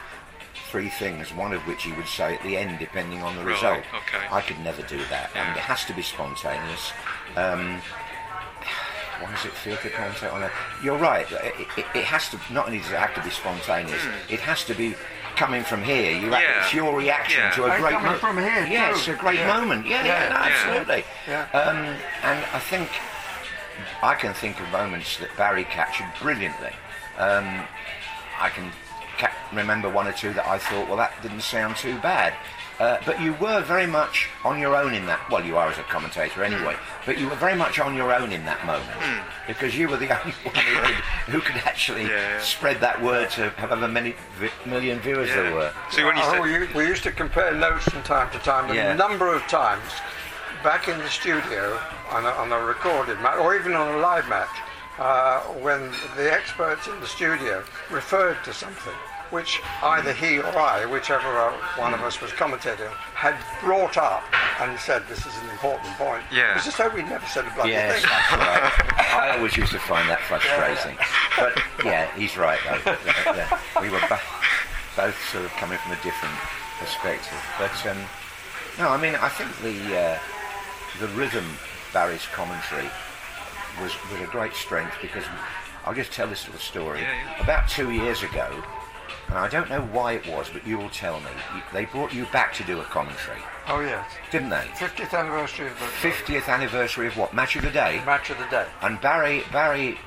three 0.72 0.90
things, 0.90 1.34
one 1.34 1.54
of 1.54 1.62
which 1.68 1.84
he 1.84 1.92
would 1.94 2.08
say 2.08 2.36
at 2.36 2.44
the 2.44 2.58
end, 2.58 2.80
depending 2.80 3.22
on 3.22 3.36
the 3.36 3.44
Right, 3.46 3.54
result. 3.54 3.84
okay. 3.96 4.26
I 4.32 4.42
could 4.42 4.60
never 4.60 4.82
do 4.84 4.98
that. 5.10 5.30
I 5.36 5.48
mean, 5.50 5.58
it 5.58 5.60
has 5.64 5.86
to 5.86 5.94
be 5.94 6.02
spontaneous. 6.02 6.92
Um, 7.36 7.80
why 9.22 9.32
does 9.32 9.46
it 9.46 9.52
feel 9.54 9.78
to 9.78 9.90
commentate 9.90 10.34
on 10.34 10.44
it? 10.44 10.52
You're 10.84 10.98
right. 10.98 11.30
It, 11.32 11.68
it, 11.78 11.86
it 11.96 12.04
has 12.04 12.30
to 12.30 12.40
not 12.52 12.68
only 12.68 12.80
does 12.80 12.92
it 12.92 12.98
have 13.00 13.14
to 13.16 13.24
be 13.24 13.30
spontaneous, 13.30 14.02
it 14.30 14.40
has 14.42 14.64
to 14.66 14.74
be 14.74 14.96
coming 15.36 15.64
from 15.64 15.84
here. 15.84 16.12
You 16.12 16.30
ha-. 16.32 16.40
Yeah. 16.40 16.64
it's 16.64 16.74
your 16.74 16.96
reaction 16.98 17.40
Yeah. 17.40 17.52
to 17.52 17.64
a 17.66 17.70
And 17.72 17.82
great 17.84 17.94
moment. 17.94 18.20
from 18.20 18.38
here, 18.38 18.66
Yeah, 18.68 18.90
too. 18.90 18.96
it's 18.96 19.08
a 19.08 19.14
great 19.14 19.40
Yeah. 19.40 19.58
moment. 19.60 19.86
Yeah, 19.86 20.04
yeah, 20.06 20.24
Yeah. 20.24 20.30
no, 20.30 20.36
absolutely. 20.38 21.04
Yeah. 21.28 21.42
Um, 21.54 21.78
and 22.24 22.46
I 22.54 22.60
think 22.60 22.90
I 24.02 24.16
can 24.16 24.34
think 24.34 24.60
of 24.60 24.68
moments 24.72 25.18
that 25.18 25.36
Barry 25.38 25.64
captured 25.64 26.08
brilliantly. 26.22 26.72
Um, 27.18 27.62
I 28.40 28.50
can 28.50 28.72
ca- 29.20 29.32
remember 29.54 29.90
one 29.90 30.08
or 30.08 30.14
two 30.14 30.34
that 30.34 30.48
I 30.48 30.58
thought, 30.58 30.88
well, 30.88 30.98
that 30.98 31.20
didn't 31.22 31.42
sound 31.42 31.76
too 31.78 31.98
bad. 32.00 32.34
Uh, 32.80 32.98
but 33.06 33.20
you 33.20 33.34
were 33.42 33.62
very 33.62 33.88
much 33.88 34.30
on 34.46 34.60
your 34.60 34.76
own 34.76 34.94
in 34.94 35.06
that. 35.08 35.20
Well, 35.32 35.44
you 35.44 35.58
are 35.58 35.68
as 35.68 35.78
a 35.80 35.84
commentator 35.84 36.44
anyway. 36.44 36.76
But 37.08 37.18
you 37.18 37.28
were 37.28 37.36
very 37.36 37.56
much 37.56 37.80
on 37.80 37.96
your 37.96 38.14
own 38.14 38.32
in 38.32 38.46
that 38.46 38.64
moment 38.68 39.24
because 39.48 39.76
you 39.76 39.88
were 39.88 39.98
the 39.98 40.10
only 40.20 40.34
one 40.44 40.54
who 40.54 40.76
could, 40.82 40.96
who 41.34 41.40
could 41.42 41.56
actually 41.66 42.04
Yeah, 42.04 42.10
yeah. 42.36 42.40
spread 42.42 42.80
that 42.82 43.02
word 43.02 43.32
to 43.32 43.50
however 43.52 43.88
many 43.88 44.14
vi- 44.40 44.52
million 44.70 45.00
viewers 45.00 45.30
there 45.30 45.54
were. 45.56 45.74
See 45.90 46.04
when 46.04 46.18
you 46.18 46.22
Oh, 46.24 46.32
said, 46.34 46.42
we, 46.74 46.84
we 46.84 46.88
used 46.88 47.04
to 47.04 47.12
compare 47.12 47.52
notes 47.54 47.86
from 47.86 48.04
time 48.04 48.30
to 48.32 48.40
time. 48.40 48.72
Yeah. 48.74 48.94
A 48.94 48.96
number 48.96 49.34
of 49.34 49.42
times, 49.48 49.90
back 50.64 50.88
in 50.88 51.00
the 51.00 51.10
studio 51.10 51.80
on 52.12 52.26
a, 52.26 52.30
on 52.30 52.52
a 52.52 52.60
recorded 52.64 53.20
match, 53.22 53.38
or 53.40 53.56
even 53.56 53.74
on 53.74 53.96
a 53.96 53.98
live 53.98 54.28
match, 54.30 54.50
uh, 55.00 55.40
when 55.62 55.92
the 56.16 56.32
experts 56.32 56.88
in 56.88 57.00
the 57.00 57.08
studio 57.08 57.64
referred 57.90 58.38
to 58.44 58.54
something 58.54 58.94
which 59.30 59.60
either 59.84 60.14
he 60.14 60.40
or 60.40 60.48
I, 60.58 60.86
whichever 60.86 61.28
uh, 61.38 61.54
one 61.78 61.94
of 61.94 62.02
us 62.02 62.22
was 62.22 62.32
commentating, 62.32 62.88
had 63.14 63.36
brought 63.62 63.98
up 63.98 64.24
and 64.62 64.80
said 64.80 65.04
this 65.08 65.26
is 65.26 65.38
an 65.44 65.50
important 65.50 65.90
point. 65.98 66.24
Yeah. 66.34 66.56
It's 66.56 66.66
just 66.66 66.78
so 66.78 66.90
we 66.90 67.04
never 67.04 67.26
said 67.28 67.46
a 67.46 67.52
bloody 67.56 67.72
Yes, 67.72 68.02
thing. 68.02 68.10
that's 68.10 68.32
right. 68.92 69.14
I 69.34 69.38
always 69.38 69.56
used 69.58 69.72
to 69.74 69.80
find 69.80 70.08
that 70.10 70.20
frustrating. 70.22 70.98
But 71.38 71.62
yeah, 71.86 72.08
he's 72.16 72.38
right 72.38 72.60
though. 72.66 72.80
The- 72.80 73.34
the- 73.34 73.82
We 73.82 73.90
were 73.90 74.02
bo- 74.10 74.18
both 74.96 75.16
sort 75.32 75.46
of 75.46 75.52
coming 75.52 75.78
from 75.80 75.92
a 75.92 76.02
different 76.04 76.36
perspective. 76.80 77.38
But 77.60 77.74
um, 77.88 77.98
no, 78.80 78.90
I 78.90 78.98
mean, 78.98 79.16
I 79.16 79.30
think 79.30 79.50
the 79.62 79.98
uh, 80.00 80.20
the 81.00 81.08
rhythm 81.10 81.46
Barry's 81.94 82.26
commentary 82.34 82.90
was 83.82 83.94
was 84.12 84.22
a 84.22 84.26
great 84.32 84.54
strength 84.54 84.96
because 85.02 85.24
I'll 85.86 85.94
just 85.94 86.12
tell 86.12 86.28
this 86.28 86.46
little 86.46 86.60
story. 86.62 87.02
Yeah, 87.02 87.14
yeah. 87.38 87.44
About 87.44 87.68
two 87.70 87.92
years 87.92 88.24
ago, 88.24 88.64
and 89.30 89.38
I 89.38 89.48
don't 89.50 89.70
know 89.70 89.82
why 89.82 90.14
it 90.14 90.28
was, 90.28 90.50
but 90.50 90.66
you 90.66 90.78
will 90.78 90.90
tell 90.90 91.20
me. 91.20 91.30
They 91.74 91.86
brought 91.86 92.14
you 92.14 92.26
back 92.32 92.54
to 92.56 92.64
do 92.64 92.80
a 92.80 92.84
commentary, 92.84 93.40
Oh 93.68 93.80
yes. 93.80 94.10
didn't 94.32 94.50
they? 94.50 94.68
50th 94.76 95.18
anniversary 95.18 95.68
of 95.68 95.80
the 95.80 95.86
50th 95.86 96.48
anniversary 96.48 97.08
of 97.08 97.18
what? 97.18 97.34
Match 97.34 97.56
of 97.56 97.64
the 97.64 97.72
day. 97.72 98.02
match 98.06 98.30
of 98.30 98.38
the 98.38 98.46
day. 98.46 98.66
And 98.82 99.00
Barry, 99.02 99.44
Barry, 99.52 99.98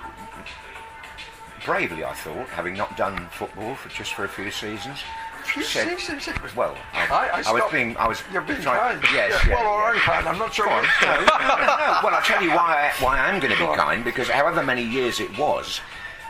bravely, 1.64 2.04
I 2.04 2.12
thought, 2.14 2.48
having 2.48 2.74
not 2.74 2.96
done 2.96 3.28
football 3.32 3.74
for 3.74 3.88
just 3.90 4.14
for 4.14 4.24
a 4.24 4.28
few 4.28 4.50
seasons, 4.50 4.98
Few 5.44 5.62
said- 5.62 5.98
seasons 5.98 6.28
well, 6.54 6.76
I, 6.92 7.06
I, 7.06 7.26
I, 7.28 7.36
was 7.38 7.46
stopped- 7.46 7.72
being, 7.72 7.96
I 7.96 8.06
was 8.06 8.22
You're 8.32 8.42
being 8.42 8.60
trying, 8.60 9.00
kind. 9.00 9.14
yes, 9.14 9.32
Yeah, 9.44 9.48
yeah, 9.50 9.54
well, 9.56 9.66
all 9.72 9.78
yeah. 9.80 9.90
right, 9.92 10.00
kind. 10.00 10.28
I'm 10.28 10.38
not 10.38 10.52
sure. 10.54 10.68
On. 10.68 10.84
No, 11.02 11.14
no, 11.14 11.20
no. 11.24 11.26
Well, 12.04 12.14
I'll 12.14 12.22
tell 12.22 12.42
you 12.42 12.50
why, 12.50 12.92
I, 12.98 13.02
why 13.04 13.18
I'm 13.18 13.40
going 13.40 13.52
to 13.52 13.58
be 13.58 13.74
kind, 13.74 14.04
because 14.04 14.28
however 14.28 14.62
many 14.62 14.82
years 14.82 15.18
it 15.18 15.36
was, 15.38 15.80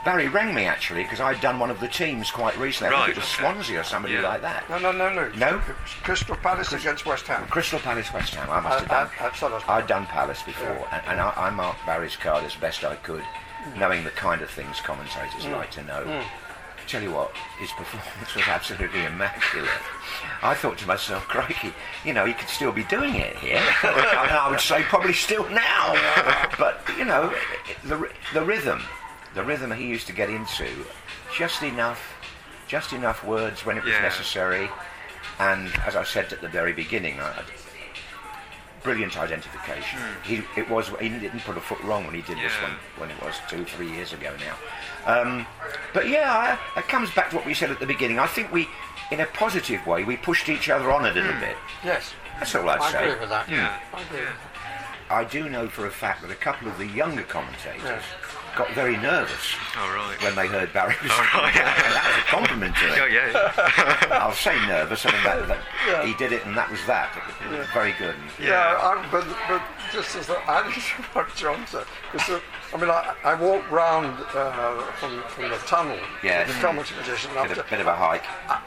Barry 0.04 0.28
rang 0.28 0.54
me 0.54 0.64
actually, 0.64 1.02
because 1.02 1.20
I'd 1.20 1.40
done 1.42 1.58
one 1.58 1.70
of 1.70 1.78
the 1.80 1.88
teams 1.88 2.30
quite 2.30 2.56
recently. 2.56 2.94
I 2.96 3.04
think 3.06 3.16
it 3.16 3.20
was 3.20 3.24
okay. 3.34 3.42
Swansea 3.42 3.80
or 3.80 3.84
somebody 3.84 4.14
Yeah. 4.14 4.22
like 4.22 4.40
that. 4.40 4.68
No, 4.70 4.78
no, 4.78 4.92
no, 4.92 5.12
no. 5.12 5.28
No? 5.36 5.56
It 5.58 5.68
was 5.68 5.92
Crystal 6.02 6.36
Palace 6.36 6.72
against 6.72 7.04
West 7.04 7.26
Ham. 7.26 7.46
Crystal 7.48 7.78
Palace, 7.80 8.10
West 8.12 8.34
Ham. 8.34 8.48
I 8.50 8.60
must 8.60 8.78
have 8.80 8.88
done. 8.88 9.10
at- 9.18 9.26
at 9.26 9.32
Selhurst 9.34 9.68
I'd 9.68 9.86
done 9.86 10.06
Palace 10.06 10.42
before, 10.42 10.88
and, 10.90 11.02
and 11.06 11.20
I, 11.20 11.32
I 11.36 11.50
marked 11.50 11.84
Barry's 11.84 12.16
card 12.16 12.44
as 12.44 12.54
best 12.56 12.82
I 12.84 12.96
could, 12.96 13.22
Mm. 13.22 13.76
knowing 13.76 14.04
the 14.04 14.10
kind 14.10 14.40
of 14.40 14.48
things 14.48 14.80
commentators 14.80 15.44
like 15.46 15.70
to 15.72 15.82
know. 15.84 16.24
Tell 16.86 17.02
you 17.02 17.10
what, 17.12 17.30
his 17.58 17.70
performance 17.72 18.34
was 18.34 18.48
absolutely 18.48 19.04
immaculate. 19.04 19.68
I 20.42 20.54
thought 20.54 20.78
to 20.78 20.86
myself, 20.88 21.28
crikey, 21.28 21.72
you 22.04 22.12
know, 22.14 22.24
he 22.24 22.32
could 22.32 22.48
still 22.48 22.72
be 22.72 22.82
doing 22.84 23.14
it 23.16 23.36
here. 23.36 23.62
I 23.84 24.48
would 24.50 24.58
say 24.60 24.82
probably 24.84 25.12
still 25.12 25.46
now. 25.50 25.94
But, 26.58 26.80
you 26.98 27.04
know, 27.04 27.32
the, 27.84 28.08
the 28.34 28.42
rhythm, 28.42 28.82
the 29.34 29.42
rhythm 29.44 29.70
he 29.72 29.86
used 29.86 30.06
to 30.08 30.12
get 30.12 30.28
into, 30.30 30.66
just 31.36 31.62
enough, 31.62 32.00
just 32.68 32.92
enough 32.92 33.24
words 33.24 33.64
when 33.64 33.76
it 33.78 33.84
was 33.84 33.92
Yeah. 33.92 34.02
necessary. 34.02 34.68
And 35.38 35.70
as 35.86 35.96
I 35.96 36.04
said 36.04 36.32
at 36.32 36.40
the 36.40 36.48
very 36.48 36.72
beginning, 36.72 37.20
I, 37.20 37.42
brilliant 38.82 39.18
identification. 39.18 39.98
He 40.24 40.42
it 40.56 40.68
was 40.68 40.88
he 41.00 41.08
didn't 41.10 41.40
put 41.40 41.56
a 41.56 41.60
foot 41.60 41.80
wrong 41.82 42.06
when 42.06 42.14
he 42.14 42.22
did 42.22 42.38
this 42.38 42.52
Hmm. 42.54 42.62
One 42.64 42.76
when 42.96 43.10
it 43.10 43.22
was 43.22 43.34
two 43.48 43.64
three 43.64 43.90
years 43.90 44.12
ago 44.12 44.34
now. 44.40 44.56
Um, 45.20 45.46
but 45.92 46.08
yeah, 46.08 46.58
I, 46.74 46.78
it 46.78 46.88
comes 46.88 47.10
back 47.10 47.30
to 47.30 47.36
what 47.36 47.44
we 47.46 47.54
said 47.54 47.70
at 47.70 47.78
the 47.80 47.86
beginning. 47.86 48.18
I 48.18 48.26
think 48.26 48.52
we, 48.52 48.68
in 49.10 49.20
a 49.20 49.26
positive 49.26 49.86
way, 49.86 50.04
we 50.04 50.16
pushed 50.16 50.48
each 50.48 50.68
other 50.70 50.90
on 50.90 51.04
a 51.06 51.12
little 51.12 51.32
bit. 51.40 51.56
Yes. 51.84 52.12
That's 52.38 52.54
all 52.54 52.68
I'd 52.70 52.80
I 52.80 52.92
say. 52.92 53.04
agree 53.08 53.20
with 53.20 53.28
that. 53.30 53.48
Yeah. 53.48 53.78
I 53.92 54.00
agree 54.02 54.20
I 55.10 55.24
do 55.24 55.48
know 55.48 55.68
for 55.68 55.86
a 55.86 55.90
fact 55.90 56.22
that 56.22 56.30
a 56.30 56.34
couple 56.36 56.68
of 56.68 56.78
the 56.78 56.86
younger 56.86 57.22
commentators 57.24 57.82
Yes. 57.84 58.02
Got 58.56 58.70
very 58.74 58.96
nervous 58.96 59.54
Oh, 59.76 59.88
right. 59.94 60.16
when 60.22 60.34
they 60.34 60.46
heard 60.46 60.72
Barry 60.72 60.94
was 61.02 61.10
Oh, 61.12 61.40
right. 61.42 61.54
and 61.56 61.64
that 61.94 62.04
was 62.06 62.18
a 62.18 62.26
compliment 62.28 62.74
to 62.76 62.84
Oh, 62.90 63.06
him. 63.06 63.12
yeah, 63.12 63.32
yeah. 63.32 64.18
I'll 64.18 64.32
say 64.32 64.54
nervous. 64.66 65.06
I 65.06 65.12
mean, 65.12 65.24
that, 65.24 65.48
that, 65.48 65.58
Yeah. 65.86 66.04
he 66.04 66.14
did 66.14 66.32
it, 66.32 66.44
and 66.46 66.56
that 66.56 66.70
was 66.70 66.84
that. 66.86 67.10
Very 67.72 67.92
good. 67.98 68.14
Yeah, 68.40 68.76
I, 68.80 69.06
but 69.10 69.26
but 69.48 69.62
just 69.92 70.16
as 70.16 70.28
adding 70.30 70.72
to 70.74 70.80
what 71.12 71.34
John 71.34 71.66
said, 71.66 71.84
because 72.12 72.40
I 72.72 72.76
mean, 72.76 72.90
I, 72.90 73.14
I 73.24 73.34
walked 73.34 73.70
round 73.70 74.18
uh, 74.34 74.82
from 75.00 75.22
from 75.28 75.48
the 75.50 75.56
tunnel 75.66 75.98
Yes. 76.22 76.48
to 76.48 76.54
the 76.54 76.60
commentary 76.60 77.00
position 77.00 77.30
Bit 77.32 77.38
after, 77.50 77.60
of, 77.62 77.70
bit 77.70 77.80
of 77.80 77.86
a 77.86 77.94
hike. 77.96 78.24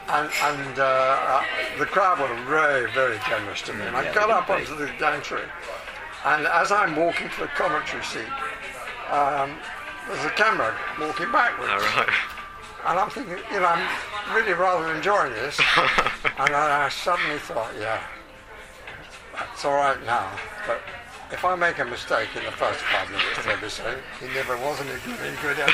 and 0.08 0.30
and 0.42 0.78
uh, 0.78 0.82
uh, 0.84 1.42
the 1.78 1.86
crowd 1.86 2.18
were 2.20 2.34
very 2.44 2.90
very 2.92 3.18
generous 3.28 3.62
to 3.62 3.72
me, 3.74 3.84
and 3.86 3.96
I 3.96 4.12
got 4.12 4.30
up 4.30 4.48
onto 4.50 4.76
the 4.76 4.90
gantry, 4.98 5.42
and 6.24 6.46
as 6.46 6.72
I'm 6.72 6.96
walking 6.96 7.28
to 7.30 7.40
the 7.40 7.46
commentary 7.48 8.02
seat, 8.04 8.28
um, 9.14 9.50
there's 10.08 10.24
a 10.24 10.30
camera 10.30 10.74
walking 11.00 11.30
backwards. 11.32 11.70
All 11.72 11.78
right. 11.78 12.08
And 12.86 12.98
I'm 12.98 13.08
thinking, 13.10 13.38
you 13.52 13.60
know, 13.60 13.66
I'm 13.66 14.34
really 14.36 14.52
rather 14.52 14.92
enjoying 14.94 15.32
this. 15.32 15.58
and 16.38 16.48
then 16.48 16.54
I 16.54 16.88
suddenly 16.90 17.38
thought, 17.38 17.72
yeah, 17.80 18.02
that's 19.38 19.64
all 19.64 19.72
right 19.74 20.02
now. 20.04 20.28
But 20.66 20.80
if 21.32 21.42
I 21.44 21.54
make 21.56 21.78
a 21.78 21.84
mistake 21.86 22.28
in 22.36 22.44
the 22.44 22.50
first 22.52 22.80
five 22.80 23.10
minutes, 23.10 23.44
they'll 23.46 23.58
be 23.60 23.68
saying, 23.70 23.98
he 24.20 24.26
never 24.34 24.56
was 24.58 24.78
any 24.82 24.90
good, 25.06 25.18
any 25.24 25.36
good 25.40 25.58
anyway. 25.58 25.72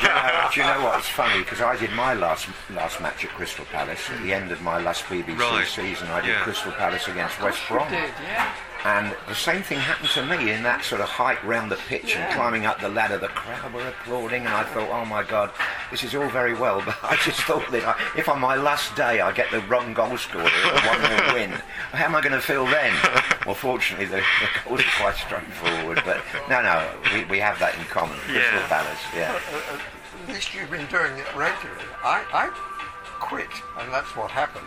do, 0.00 0.02
you 0.02 0.08
know, 0.08 0.48
do 0.52 0.60
you 0.60 0.66
know 0.66 0.84
what? 0.84 0.98
It's 0.98 1.08
funny 1.08 1.38
because 1.38 1.60
I 1.60 1.76
did 1.76 1.92
my 1.92 2.14
last 2.14 2.48
last 2.74 3.00
match 3.00 3.24
at 3.24 3.30
Crystal 3.30 3.64
Palace 3.66 4.00
at 4.10 4.20
the 4.22 4.32
end 4.34 4.50
of 4.50 4.60
my 4.62 4.80
last 4.80 5.04
BBC 5.04 5.38
Right. 5.38 5.66
season. 5.66 6.08
I 6.08 6.20
did 6.22 6.30
Yeah. 6.30 6.40
Crystal 6.42 6.72
Palace 6.72 7.06
against 7.06 7.40
West 7.40 7.60
Brom. 7.68 7.88
Did, 7.88 8.10
yeah. 8.24 8.50
And 8.86 9.16
the 9.26 9.34
same 9.34 9.64
thing 9.64 9.80
happened 9.80 10.10
to 10.10 10.24
me 10.24 10.52
in 10.52 10.62
that 10.62 10.84
sort 10.84 11.00
of 11.00 11.08
hike 11.08 11.42
round 11.42 11.72
the 11.72 11.76
pitch 11.88 12.14
and 12.14 12.32
climbing 12.34 12.66
up 12.66 12.80
the 12.80 12.88
ladder. 12.88 13.18
The 13.18 13.26
crowd 13.26 13.72
were 13.74 13.88
applauding, 13.88 14.46
and 14.46 14.54
I 14.54 14.62
thought, 14.62 14.88
oh 14.92 15.04
my 15.04 15.24
God, 15.24 15.50
this 15.90 16.04
is 16.04 16.14
all 16.14 16.28
very 16.28 16.54
well, 16.54 16.80
but 16.86 16.96
I 17.02 17.16
just 17.16 17.40
thought 17.40 17.68
that 17.72 17.82
I, 17.84 17.98
if 18.16 18.28
on 18.28 18.40
my 18.40 18.54
last 18.54 18.94
day 18.94 19.20
I 19.20 19.32
get 19.32 19.50
the 19.50 19.58
wrong 19.62 19.92
goal 19.92 20.16
scorer 20.16 20.44
or 20.44 20.80
one 20.86 21.00
more 21.02 21.34
win, 21.34 21.50
how 21.90 22.04
am 22.04 22.14
I 22.14 22.20
going 22.20 22.32
to 22.32 22.40
feel 22.40 22.64
then? 22.66 22.94
Well, 23.44 23.56
fortunately, 23.56 24.06
the, 24.06 24.22
the 24.22 24.48
goals 24.68 24.80
are 24.82 25.02
quite 25.02 25.16
straightforward, 25.16 26.02
but 26.04 26.22
no, 26.48 26.62
no, 26.62 26.88
we, 27.12 27.24
we 27.24 27.38
have 27.40 27.58
that 27.58 27.76
in 27.76 27.84
common. 27.86 28.16
Crystal 28.18 28.40
Yeah. 28.40 28.68
Palace, 28.68 29.02
yeah. 29.16 29.32
Uh, 29.52 29.74
uh, 29.74 29.80
at 30.28 30.32
least 30.32 30.54
you've 30.54 30.70
been 30.70 30.86
doing 30.86 31.18
it 31.18 31.26
regularly. 31.34 31.90
I, 32.04 32.22
I 32.32 32.50
quit, 33.18 33.50
and 33.80 33.92
that's 33.92 34.14
what 34.14 34.30
happened 34.30 34.66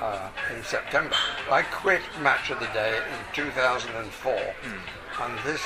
uh, 0.00 0.28
in 0.56 0.62
September. 0.64 1.14
I 1.50 1.62
quit 1.62 2.00
Match 2.22 2.50
of 2.50 2.60
the 2.60 2.66
Day 2.66 2.96
in 2.96 3.02
2004, 3.34 4.54
and 5.22 5.38
this 5.44 5.60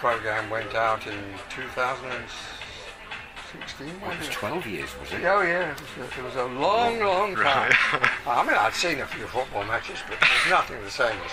program 0.00 0.50
went 0.50 0.74
out 0.74 1.06
in 1.06 1.18
2016. 1.50 3.88
It 3.88 4.00
wasn't 4.02 4.24
it? 4.24 4.32
12 4.32 4.66
years, 4.66 4.90
was 5.00 5.10
it? 5.12 5.24
Oh 5.24 5.40
yeah, 5.42 5.72
it 5.72 5.80
was, 5.98 6.10
it 6.18 6.22
was 6.24 6.36
a 6.36 6.44
long, 6.60 7.00
long 7.00 7.34
time. 7.34 7.72
I 8.26 8.42
mean, 8.44 8.54
I'd 8.54 8.74
seen 8.74 9.00
a 9.00 9.06
few 9.06 9.26
football 9.26 9.64
matches, 9.64 9.98
but 10.08 10.18
there's 10.20 10.50
nothing 10.50 10.80
the 10.82 10.90
same 10.90 11.16
as 11.24 11.32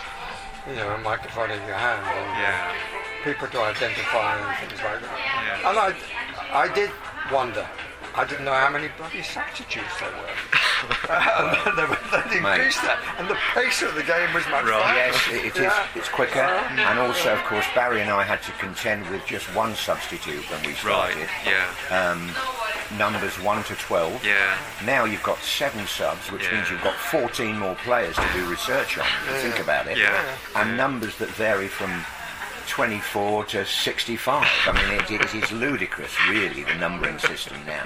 you 0.70 0.76
know 0.76 0.90
a 0.96 0.98
microphone 1.00 1.52
in 1.52 1.60
your 1.68 1.76
hand 1.76 2.02
and 2.06 2.32
uh, 2.32 2.40
Yeah. 2.42 2.74
people 3.24 3.48
to 3.48 3.60
identify 3.62 4.36
and 4.40 4.58
things 4.70 4.82
like 4.84 5.02
that. 5.02 5.20
Yeah. 5.62 5.70
And 5.70 5.78
I, 5.78 5.94
I 6.64 6.68
did 6.74 6.90
wonder. 7.32 7.68
I 8.16 8.26
didn't 8.26 8.46
know 8.46 8.54
how 8.54 8.70
many 8.70 8.88
bloody 8.98 9.22
substitutes 9.22 10.00
there 10.00 10.10
were. 10.10 10.36
And 11.10 11.78
they, 11.78 12.36
they 12.36 12.40
Mate. 12.42 12.56
increased 12.56 12.82
that, 12.84 13.00
and 13.20 13.28
the 13.30 13.38
pace 13.54 13.82
of 13.82 13.96
the 13.96 14.04
game 14.04 14.34
was 14.34 14.44
much 14.48 14.66
Right. 14.66 14.82
faster. 15.12 15.36
Yes, 15.36 15.44
it, 15.44 15.46
it 15.48 15.56
is. 15.58 15.64
Yeah. 15.64 15.88
It's 15.96 16.10
quicker, 16.10 16.40
and 16.40 17.00
also, 17.00 17.34
of 17.34 17.44
course, 17.44 17.66
Barry 17.76 18.02
and 18.02 18.10
I 18.10 18.24
had 18.24 18.42
to 18.44 18.52
contend 18.54 19.08
with 19.10 19.26
just 19.26 19.46
one 19.56 19.76
substitute 19.76 20.44
when 20.50 20.64
we 20.66 20.74
started. 20.74 21.18
Right. 21.18 21.30
Yeah. 21.46 21.68
Um, 21.92 22.32
numbers 22.98 23.40
one 23.42 23.64
to 23.66 23.76
twelve. 23.76 24.24
Yeah. 24.24 24.58
Now 24.86 25.06
you've 25.06 25.24
got 25.24 25.40
seven 25.40 25.86
subs, 25.88 26.32
which 26.32 26.50
means 26.52 26.70
you've 26.70 26.84
got 26.84 26.96
14 26.96 27.58
more 27.58 27.76
players 27.84 28.16
to 28.16 28.28
do 28.34 28.46
research 28.50 28.98
on. 28.98 29.06
You 29.28 29.34
think 29.42 29.60
about 29.60 29.88
it. 29.88 29.98
Yeah. 29.98 30.24
And 30.56 30.78
numbers 30.78 31.18
that 31.18 31.30
vary 31.30 31.68
from 31.68 31.92
24 32.68 33.46
to 33.46 33.66
65. 33.66 34.48
I 34.68 34.72
mean, 34.72 35.00
it, 35.00 35.10
it 35.22 35.36
is 35.44 35.52
ludicrous, 35.52 36.14
really, 36.30 36.64
the 36.64 36.76
numbering 36.76 37.18
system 37.20 37.58
now. 37.66 37.86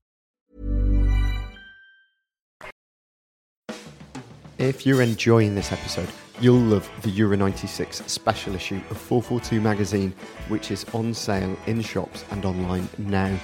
If 4.61 4.85
you're 4.85 5.01
enjoying 5.01 5.55
this 5.55 5.71
episode, 5.71 6.07
you'll 6.39 6.59
love 6.59 6.87
the 7.01 7.09
Euro 7.09 7.35
96 7.35 8.03
special 8.05 8.53
issue 8.53 8.79
of 8.91 8.97
442 8.97 9.59
magazine, 9.59 10.13
which 10.49 10.69
is 10.69 10.85
on 10.93 11.15
sale 11.15 11.57
in 11.65 11.81
shops 11.81 12.23
and 12.29 12.45
online 12.45 12.87
now. 12.99 13.35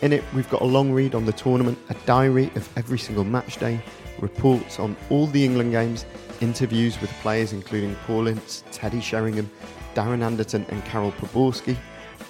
In 0.00 0.12
it, 0.12 0.24
we've 0.34 0.50
got 0.50 0.60
a 0.60 0.64
long 0.64 0.90
read 0.90 1.14
on 1.14 1.24
the 1.24 1.32
tournament, 1.32 1.78
a 1.90 1.94
diary 2.06 2.50
of 2.56 2.68
every 2.76 2.98
single 2.98 3.22
match 3.22 3.58
day, 3.58 3.80
reports 4.18 4.80
on 4.80 4.96
all 5.10 5.28
the 5.28 5.44
England 5.44 5.70
games, 5.70 6.04
interviews 6.40 7.00
with 7.00 7.12
players 7.22 7.52
including 7.52 7.94
Paul 8.04 8.26
Ince, 8.26 8.64
Teddy 8.72 9.00
Sheringham, 9.00 9.48
Darren 9.94 10.24
Anderton, 10.24 10.66
and 10.70 10.84
Karel 10.84 11.12
Poborský, 11.12 11.76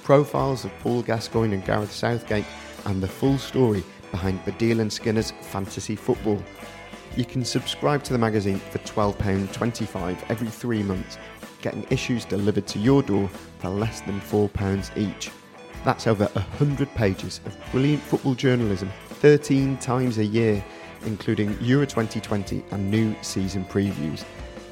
profiles 0.05 0.67
of 0.67 0.79
Paul 0.81 1.01
Gascoigne 1.01 1.55
and 1.55 1.65
Gareth 1.65 1.93
Southgate, 1.93 2.45
and 2.85 3.03
the 3.03 3.09
full 3.09 3.39
story 3.39 3.83
behind 4.11 4.45
Baddiel 4.45 4.81
and 4.81 4.93
Skinner's 4.93 5.31
fantasy 5.41 5.97
football. 5.97 6.43
You 7.19 7.25
can 7.25 7.45
subscribe 7.45 8.05
to 8.05 8.13
the 8.13 8.19
magazine 8.19 8.61
for 8.71 8.79
£12.25 8.79 10.19
every 10.29 10.47
three 10.47 10.85
months, 10.85 11.19
getting 11.63 11.85
issues 11.91 12.25
delivered 12.25 12.69
to 12.69 12.79
your 12.79 13.03
door 13.03 13.29
for 13.59 13.71
less 13.71 14.03
than 14.03 14.21
£4 14.21 14.97
each. 14.97 15.33
That's 15.85 16.07
over 16.07 16.27
100 16.27 16.95
pages 16.95 17.41
of 17.45 17.59
brilliant 17.73 18.05
football 18.05 18.37
journalism 18.37 18.93
13 19.09 19.79
times 19.79 20.19
a 20.19 20.25
year, 20.25 20.65
including 21.07 21.59
Euro 21.61 21.87
2020 21.87 22.63
and 22.71 22.89
new 22.89 23.17
season 23.21 23.65
previews. 23.65 24.23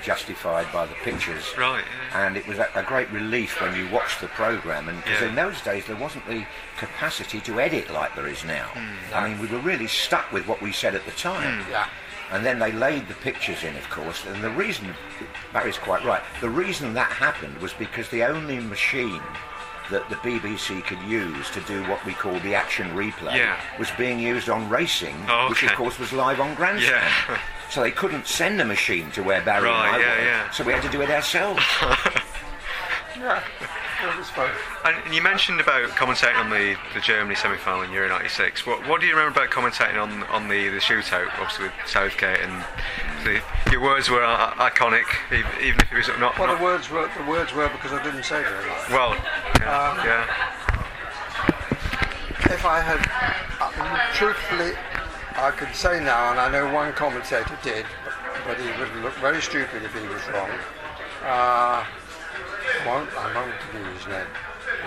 justified 0.04 0.72
by 0.72 0.86
the 0.86 0.94
pictures? 0.96 1.44
Right, 1.58 1.84
yeah. 2.12 2.26
And 2.28 2.38
it 2.38 2.46
was 2.48 2.60
a, 2.60 2.68
a 2.76 2.84
great 2.84 3.10
relief 3.12 3.60
when 3.62 3.76
you 3.76 3.90
watched 3.90 4.22
the 4.22 4.28
programme, 4.28 4.90
and 4.90 5.04
because 5.04 5.22
Yeah. 5.22 5.30
in 5.30 5.36
those 5.36 5.62
days 5.62 5.86
there 5.88 5.96
wasn't 5.96 6.28
the 6.28 6.46
capacity 6.78 7.40
to 7.42 7.60
edit 7.60 7.90
like 7.92 8.14
there 8.16 8.28
is 8.28 8.44
now. 8.44 8.66
Hmm. 8.74 9.14
I 9.16 9.28
mean, 9.30 9.40
we 9.40 9.48
were 9.48 9.60
really 9.60 9.88
stuck 9.88 10.32
with 10.32 10.48
what 10.48 10.62
we 10.62 10.72
said 10.72 10.94
at 10.96 11.06
the 11.06 11.12
time. 11.12 11.66
Yeah. 11.70 11.88
And 12.32 12.44
then 12.46 12.58
they 12.60 12.72
laid 12.72 13.08
the 13.08 13.14
pictures 13.16 13.64
in, 13.64 13.76
of 13.76 13.88
course. 13.90 14.26
And 14.26 14.44
the 14.44 14.50
reason, 14.50 14.94
Barry's 15.52 15.78
quite 15.78 16.04
right, 16.04 16.22
the 16.42 16.50
reason 16.50 16.94
that 16.96 17.12
happened 17.12 17.58
was 17.60 17.74
because 17.74 18.10
the 18.10 18.24
only 18.24 18.60
machine 18.60 19.22
that 19.92 20.10
the 20.10 20.16
BBC 20.16 20.84
could 20.86 21.02
use 21.02 21.50
to 21.52 21.60
do 21.62 21.84
what 21.90 22.04
we 22.06 22.14
call 22.14 22.40
the 22.40 22.56
action 22.56 22.88
replay 22.96 23.36
Yeah. 23.36 23.60
was 23.78 23.92
being 23.98 24.18
used 24.20 24.50
on 24.50 24.68
racing, 24.70 25.16
Oh, 25.30 25.50
which 25.50 25.62
of 25.64 25.74
course 25.74 26.00
was 26.00 26.12
live 26.14 26.40
on 26.40 26.56
Grandstand. 26.56 27.04
Yeah. 27.30 27.38
So 27.74 27.82
they 27.82 27.90
couldn't 27.90 28.28
send 28.28 28.62
a 28.62 28.66
machine 28.66 29.10
to 29.12 29.24
where 29.24 29.42
Barry 29.42 29.66
Right, 29.68 29.88
and 29.88 29.96
I 29.96 30.00
yeah, 30.00 30.16
were. 30.20 30.24
yeah. 30.26 30.50
So 30.52 30.64
we 30.64 30.74
had 30.74 30.84
to 30.84 30.90
do 30.90 31.02
it 31.02 31.10
ourselves. 31.10 31.64
Yeah. 33.16 33.44
It 34.02 34.18
was 34.18 34.28
fun. 34.32 34.50
And 34.84 35.14
you 35.14 35.22
mentioned 35.22 35.62
about 35.62 35.88
commentating 35.92 36.36
on 36.36 36.50
the, 36.50 36.76
the 36.96 37.00
Germany 37.00 37.36
semi-final 37.36 37.84
in 37.84 37.92
Euro 37.92 38.10
'96. 38.10 38.66
What, 38.66 38.86
what 38.88 39.00
do 39.00 39.06
you 39.08 39.16
remember 39.16 39.40
about 39.40 39.52
commentating 39.54 40.02
on 40.02 40.24
on 40.24 40.50
the, 40.50 40.68
the 40.70 40.78
shootout, 40.80 41.30
obviously 41.40 41.66
with 41.66 41.74
Southgate 41.86 42.40
and 42.42 42.66
the, 43.24 43.40
your 43.72 43.82
words 43.82 44.10
were 44.10 44.24
i- 44.26 44.54
iconic, 44.70 45.04
even, 45.32 45.50
even 45.62 45.80
if 45.80 45.92
it 45.94 45.96
was 45.96 46.08
not. 46.20 46.38
Well, 46.40 46.48
not 46.50 46.58
the 46.58 46.64
words 46.64 46.90
were 46.90 47.08
the 47.16 47.24
words 47.30 47.54
were 47.54 47.70
because 47.70 47.94
I 47.94 48.02
didn't 48.04 48.24
say 48.24 48.42
very 48.42 48.68
much. 48.68 48.90
well, 48.90 49.16
yeah, 49.60 49.90
Um, 49.92 49.98
yeah, 50.04 50.26
If 52.52 52.66
I 52.66 52.82
had, 52.82 53.08
uh, 53.62 54.14
truthfully, 54.16 54.72
I 55.36 55.52
could 55.52 55.74
say 55.76 56.00
now, 56.04 56.32
and 56.32 56.40
I 56.40 56.52
know 56.52 56.72
one 56.74 56.94
commentator 56.94 57.58
did, 57.64 57.86
but 58.46 58.60
he 58.60 58.68
would 58.80 58.96
look 59.04 59.14
very 59.16 59.42
stupid 59.42 59.84
if 59.84 59.94
he 59.94 60.08
was 60.08 60.22
wrong. 60.30 60.50
Uh, 61.24 61.84
I 61.84 62.86
won't, 62.86 63.10
I 63.18 63.34
won't 63.34 63.54
use 63.74 64.04
his 64.04 64.08
name. 64.08 64.28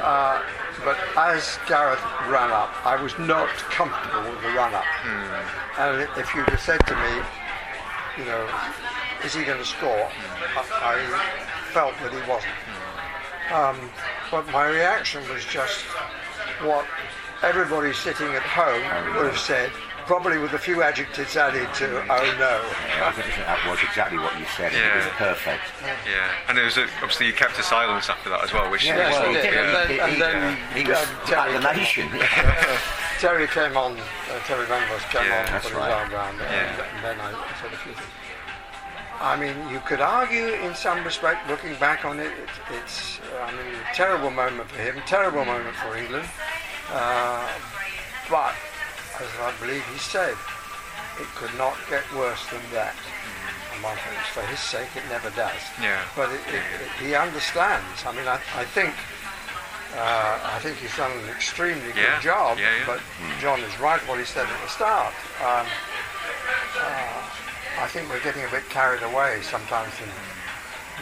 Uh, 0.01 0.43
but 0.85 0.97
as 1.17 1.59
Gareth 1.67 2.03
ran 2.29 2.51
up, 2.51 2.71
I 2.87 3.01
was 3.01 3.19
not 3.19 3.49
comfortable 3.73 4.31
with 4.31 4.43
the 4.43 4.49
run 4.49 4.75
up. 4.75 4.85
And 5.79 6.09
if 6.19 6.35
you'd 6.35 6.49
have 6.49 6.61
said 6.61 6.81
to 6.87 6.95
me, 6.95 7.23
you 8.19 8.25
know, 8.25 8.49
is 9.25 9.35
he 9.35 9.45
going 9.45 9.59
to 9.59 9.65
score? 9.65 10.09
I, 10.57 10.63
I 10.73 11.73
felt 11.73 11.95
that 12.03 12.13
he 12.13 12.23
wasn't. 12.31 12.55
Um, 13.53 13.91
but 14.31 14.47
my 14.53 14.69
reaction 14.69 15.23
was 15.29 15.45
just 15.45 15.83
what 16.63 16.87
everybody 17.43 17.93
sitting 17.93 18.29
at 18.29 18.43
home 18.43 18.83
would 19.17 19.27
have 19.27 19.39
said, 19.39 19.71
probably 20.07 20.39
with 20.39 20.53
a 20.55 20.59
few 20.59 20.83
adjectives 20.83 21.37
added 21.37 21.69
to 21.75 21.87
"oh 22.01 22.27
no." 22.39 22.63
I 23.05 23.13
think 23.13 23.29
that 23.37 23.59
was 23.69 23.79
exactly 23.83 24.19
what 24.19 24.39
you 24.39 24.47
said. 24.57 24.73
and 24.73 24.81
It 24.81 24.97
was 24.97 25.13
perfect. 25.19 25.63
yeah. 26.07 26.31
And 26.49 26.59
it 26.59 26.65
was 26.65 26.77
a, 26.79 26.85
obviously 27.03 27.27
you 27.27 27.33
kept 27.33 27.59
a 27.59 27.63
silence 27.63 28.09
after 28.09 28.31
that 28.31 28.43
as 28.45 28.53
well, 28.53 28.71
which 28.71 28.87
Yeah, 28.87 28.97
Yes, 28.97 29.13
well, 29.13 29.23
I 29.23 29.29
he 29.29 29.35
did. 29.35 29.43
did. 29.43 29.55
And 29.59 29.75
then, 29.75 29.89
He- 29.91 30.01
and 30.01 30.13
he- 30.13 30.21
then 30.21 30.57
he 30.79 30.83
was 30.91 30.99
um, 30.99 31.09
Terry 31.27 31.55
at 31.57 31.63
the 31.63 31.73
nation. 31.75 32.09
on. 32.13 32.79
Terry 33.19 33.47
came 33.49 33.77
on. 33.77 33.93
Uh, 33.99 34.39
Terry 34.47 34.67
Venables 34.67 35.03
came 35.11 35.25
Yeah, 35.27 35.33
on 35.33 35.45
and 35.47 35.55
that's 35.55 35.69
put 35.69 35.77
right. 35.77 35.89
his 35.91 35.95
arm 35.95 36.13
around, 36.15 36.41
and, 36.41 36.51
Yeah. 36.53 36.87
and 36.95 37.05
then 37.05 37.17
I 37.21 37.31
said 37.61 37.73
a 37.73 37.77
few 37.79 37.93
things. 37.93 38.07
I 39.19 39.35
mean, 39.35 39.57
you 39.73 39.81
could 39.89 40.03
argue 40.03 40.49
in 40.61 40.75
some 40.75 41.03
respect, 41.03 41.49
looking 41.49 41.75
back 41.77 42.05
on 42.05 42.21
it, 42.21 42.27
it 42.33 42.51
it's, 42.83 43.19
uh, 43.33 43.45
I 43.45 43.51
mean, 43.53 43.73
a 43.91 43.95
terrible 43.95 44.31
moment 44.31 44.69
for 44.69 44.79
him, 44.83 45.01
terrible 45.07 45.45
moment 45.47 45.75
for 45.77 45.97
England. 45.97 46.29
Uh, 46.93 47.49
but, 48.29 48.53
as 49.21 49.29
I 49.41 49.53
believe 49.61 49.83
he 49.93 49.99
said, 49.99 50.35
it 51.21 51.29
could 51.37 51.55
not 51.57 51.77
get 51.89 52.05
worse 52.15 52.45
than 52.51 52.61
that. 52.73 52.95
And 53.73 53.83
my 53.83 53.95
hopes, 53.95 54.29
for 54.33 54.43
his 54.49 54.61
sake, 54.61 54.89
it 54.97 55.05
never 55.09 55.31
does. 55.31 55.61
Yeah. 55.81 56.01
But 56.15 56.31
it, 56.31 56.41
it, 56.53 56.65
it, 56.81 56.91
he 57.01 57.15
understands. 57.15 58.05
I 58.05 58.13
mean, 58.13 58.29
I, 58.29 58.41
I 58.57 58.65
think 58.65 58.93
uh, 59.97 60.39
I 60.53 60.59
think 60.61 60.77
he's 60.77 60.95
done 60.97 61.13
an 61.13 61.29
extremely 61.31 61.89
Yeah, 61.97 62.21
good 62.21 62.29
job. 62.29 62.59
yeah, 62.59 62.69
yeah. 62.69 62.85
But 62.87 63.01
John 63.41 63.61
is 63.61 63.73
right 63.81 64.01
what 64.09 64.19
he 64.19 64.25
said 64.25 64.45
at 64.45 64.61
the 64.61 64.69
start. 64.69 65.15
Um, 65.41 65.65
uh, 66.77 67.23
I 67.81 67.87
think 67.89 68.09
we're 68.09 68.21
getting 68.23 68.45
a 68.45 68.51
bit 68.51 68.69
carried 68.69 69.03
away 69.03 69.41
sometimes. 69.43 69.93
In, 70.01 70.09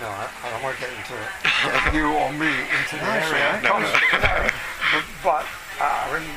no, 0.03 0.07
I, 0.11 0.27
I 0.42 0.50
don't 0.50 0.62
want 0.62 0.77
to 0.79 0.83
get 0.83 0.90
into 0.94 1.14
it. 1.18 1.31
you 1.94 2.07
or 2.07 2.31
me 2.35 2.50
into 2.50 2.94
the 2.98 3.07
area. 3.07 3.59
all 3.70 3.83
right. 3.83 3.90
of 3.90 4.22
no. 4.22 4.50
But, 4.94 5.03
but 5.27 5.46
uh, 5.83 6.11
I 6.11 6.18
mean, 6.18 6.29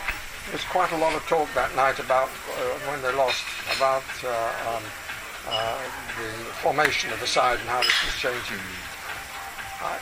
there's 0.50 0.64
quite 0.66 0.92
a 0.92 0.98
lot 0.98 1.14
of 1.16 1.22
talk 1.28 1.48
that 1.56 1.76
night 1.76 2.00
about 2.00 2.30
uh, 2.30 2.62
when 2.90 3.02
they 3.02 3.14
lost 3.16 3.44
about 3.76 4.04
uh, 4.24 4.30
um, 4.72 4.84
uh, 5.48 5.80
the 6.20 6.32
formation 6.64 7.12
of 7.12 7.20
the 7.20 7.28
side 7.28 7.60
and 7.60 7.68
how 7.68 7.82
this 7.82 7.96
was 8.06 8.16
changing. 8.16 8.60
I, 9.80 10.00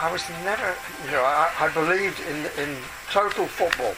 I, 0.00 0.08
I 0.08 0.12
was 0.12 0.22
never, 0.44 0.74
you 1.04 1.10
know, 1.12 1.24
I, 1.24 1.50
I 1.58 1.68
believed 1.72 2.20
in 2.28 2.46
in 2.62 2.76
total 3.10 3.46
football. 3.46 3.94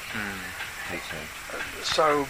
Me 0.91 0.99
too. 1.11 1.63
So 1.83 2.27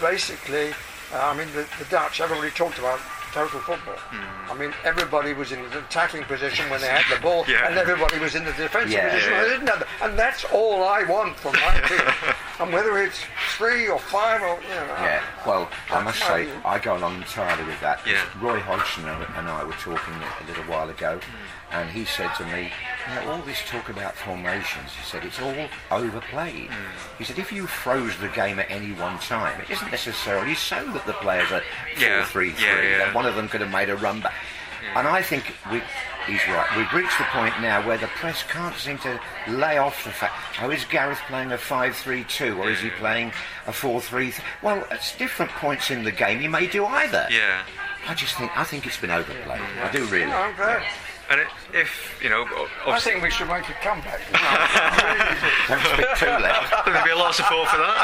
basically, 0.00 0.70
uh, 1.12 1.30
I 1.30 1.36
mean, 1.36 1.48
the, 1.52 1.66
the 1.78 1.84
Dutch, 1.90 2.20
everybody 2.20 2.50
talked 2.50 2.78
about 2.78 3.00
total 3.32 3.60
football. 3.60 3.94
Hmm. 3.94 4.50
I 4.50 4.54
mean, 4.54 4.74
everybody 4.84 5.32
was 5.32 5.52
in 5.52 5.62
the 5.70 5.78
attacking 5.78 6.24
position 6.24 6.68
when 6.70 6.80
they 6.80 6.88
had 6.88 7.04
the 7.14 7.20
ball, 7.22 7.44
Yeah. 7.48 7.68
and 7.68 7.76
everybody 7.78 8.18
was 8.18 8.34
in 8.34 8.44
the 8.44 8.52
defensive 8.52 8.90
Yeah. 8.92 9.08
position 9.10 9.32
when 9.32 9.42
they 9.42 9.48
didn't 9.50 9.68
have 9.68 9.78
the, 9.80 9.86
And 10.04 10.18
that's 10.18 10.44
all 10.46 10.84
I 10.84 11.02
want 11.04 11.36
from 11.38 11.52
my 11.52 11.80
team. 11.88 12.00
and 12.58 12.72
whether 12.72 12.98
it's 12.98 13.20
three 13.56 13.88
or 13.88 13.98
five 13.98 14.42
or, 14.42 14.58
you 14.62 14.68
know. 14.74 14.96
Yeah, 15.00 15.22
well, 15.46 15.68
I 15.90 15.94
That's 15.94 16.04
must 16.04 16.18
say. 16.26 16.48
I 16.64 16.78
go 16.78 16.96
along 16.96 17.16
entirely 17.16 17.64
with 17.64 17.80
that. 17.80 18.00
Yeah. 18.06 18.22
Roy 18.40 18.60
Hodgson 18.60 19.06
and 19.08 19.24
and 19.36 19.48
I 19.48 19.64
were 19.64 19.72
talking 19.74 20.14
a 20.14 20.46
little 20.46 20.64
while 20.64 20.88
ago, 20.90 21.18
hmm. 21.18 21.59
And 21.72 21.88
he 21.90 22.04
said 22.04 22.34
to 22.36 22.44
me, 22.46 22.70
you 23.08 23.14
know, 23.14 23.32
all 23.32 23.42
this 23.42 23.60
talk 23.66 23.88
about 23.88 24.14
formations, 24.14 24.90
he 24.94 25.02
said, 25.04 25.24
it's 25.24 25.40
all 25.40 25.54
overplayed. 25.90 26.68
Hmm. 26.70 27.16
He 27.18 27.24
said, 27.24 27.38
if 27.38 27.52
you 27.52 27.66
froze 27.66 28.16
the 28.18 28.28
game 28.28 28.58
at 28.58 28.70
any 28.70 28.92
one 28.92 29.18
time, 29.18 29.60
it 29.60 29.70
isn't 29.70 29.90
necessarily 29.90 30.54
so 30.54 30.84
that 30.92 31.06
the 31.06 31.12
players 31.14 31.50
are 31.52 31.62
4 31.96 32.02
Yeah, 32.02 32.24
3 32.24 32.50
3, 32.52 32.64
yeah, 32.66 32.80
yeah. 32.82 33.14
one 33.14 33.26
of 33.26 33.34
them 33.36 33.48
could 33.48 33.60
have 33.60 33.70
made 33.70 33.88
a 33.90 33.96
run 33.96 34.20
back. 34.20 34.34
And 34.96 35.06
I 35.06 35.22
think 35.22 35.44
we, 35.70 35.82
he's 36.26 36.40
right. 36.48 36.66
We've 36.76 36.92
reached 36.92 37.16
the 37.18 37.24
point 37.24 37.52
now 37.60 37.86
where 37.86 37.98
the 37.98 38.06
press 38.08 38.42
can't 38.44 38.74
seem 38.76 38.96
to 38.98 39.20
lay 39.46 39.76
off 39.78 40.04
the 40.04 40.10
fact, 40.10 40.34
oh, 40.62 40.70
is 40.70 40.84
Gareth 40.86 41.20
playing 41.28 41.52
a 41.52 41.56
5-3-2 41.56 42.56
or 42.58 42.70
is 42.70 42.80
he 42.80 42.88
playing 42.90 43.32
a 43.66 43.72
4 43.72 44.00
3 44.00 44.30
3? 44.30 44.44
Well, 44.62 44.86
at 44.90 45.14
different 45.18 45.52
points 45.52 45.90
in 45.90 46.02
the 46.02 46.10
game, 46.12 46.40
he 46.40 46.48
may 46.48 46.66
do 46.66 46.84
either. 46.86 47.26
yeah. 47.30 47.62
I 48.08 48.14
just 48.14 48.34
think, 48.36 48.50
I 48.56 48.64
think 48.64 48.86
it's 48.86 48.96
been 48.96 49.10
overplayed. 49.10 49.60
I 49.60 49.92
do 49.92 50.06
really. 50.06 50.32
I'm 50.32 50.56
glad. 50.56 50.82
And 51.30 51.40
it, 51.40 51.46
if 51.72 52.18
you 52.20 52.28
know, 52.28 52.42
o- 52.42 52.66
I 52.84 52.90
obviously, 52.90 53.12
think 53.12 53.22
we 53.22 53.30
should 53.30 53.46
make 53.46 53.68
a 53.68 53.72
comeback. 53.86 54.18
Don't 55.68 55.78
speak 55.94 56.10
too 56.18 56.26
loud. 56.26 56.66
there'll 56.84 57.04
be 57.04 57.10
a 57.12 57.16
lot 57.16 57.30
of 57.30 57.36
support 57.36 57.68
for 57.68 57.78
that. 57.78 57.94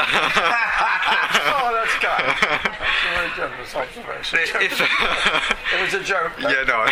oh, 1.59 1.75
that's 1.75 1.91
kind. 1.99 2.23
That's 2.23 3.03
very 3.11 3.29
generous 3.35 3.75
observation. 3.75 4.39
if, 4.63 4.79
it 5.75 5.81
was 5.83 5.93
a 5.93 6.03
joke. 6.03 6.31
though. 6.39 6.47
yeah, 6.47 6.63
no. 6.63 6.87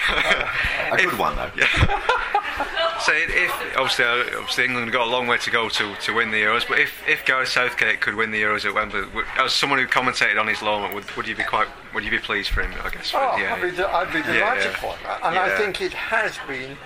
A 0.91 0.97
good 0.97 1.17
one, 1.17 1.37
though. 1.37 1.51
So 3.01 3.11
if 3.13 3.51
obviously, 3.77 4.05
uh, 4.05 4.39
obviously 4.39 4.65
England 4.65 4.91
got 4.91 5.07
a 5.07 5.09
long 5.11 5.27
way 5.27 5.37
to 5.37 5.51
go 5.51 5.67
to, 5.69 5.95
to 5.95 6.13
win 6.13 6.31
the 6.31 6.41
Euros, 6.41 6.67
but 6.67 6.79
if, 6.79 6.91
if 7.07 7.25
Gareth 7.25 7.49
Southgate 7.49 7.99
could 8.01 8.15
win 8.15 8.31
the 8.31 8.41
Euros 8.41 8.65
at 8.65 8.73
Wembley, 8.73 9.03
would, 9.13 9.25
as 9.37 9.53
someone 9.53 9.79
who 9.79 9.85
commentated 9.87 10.39
on 10.39 10.47
his 10.47 10.61
lawn, 10.61 10.93
would, 10.95 11.09
would 11.17 11.27
you 11.27 11.35
be 11.35 11.43
quite 11.43 11.67
would 11.93 12.03
you 12.03 12.11
be 12.11 12.17
pleased 12.19 12.49
for 12.49 12.61
him? 12.61 12.73
I 12.83 12.89
guess. 12.89 13.11
Oh, 13.13 13.37
yeah. 13.37 13.53
I'd 13.55 13.61
be, 13.61 13.83
I'd 13.83 14.13
be 14.13 14.21
delighted 14.21 14.63
yeah. 14.71 14.75
for 14.77 14.93
it. 14.95 14.99
And 15.23 15.35
Yeah. 15.35 15.43
I 15.43 15.57
think 15.57 15.81
it 15.81 15.93
has 15.93 16.37
been 16.47 16.77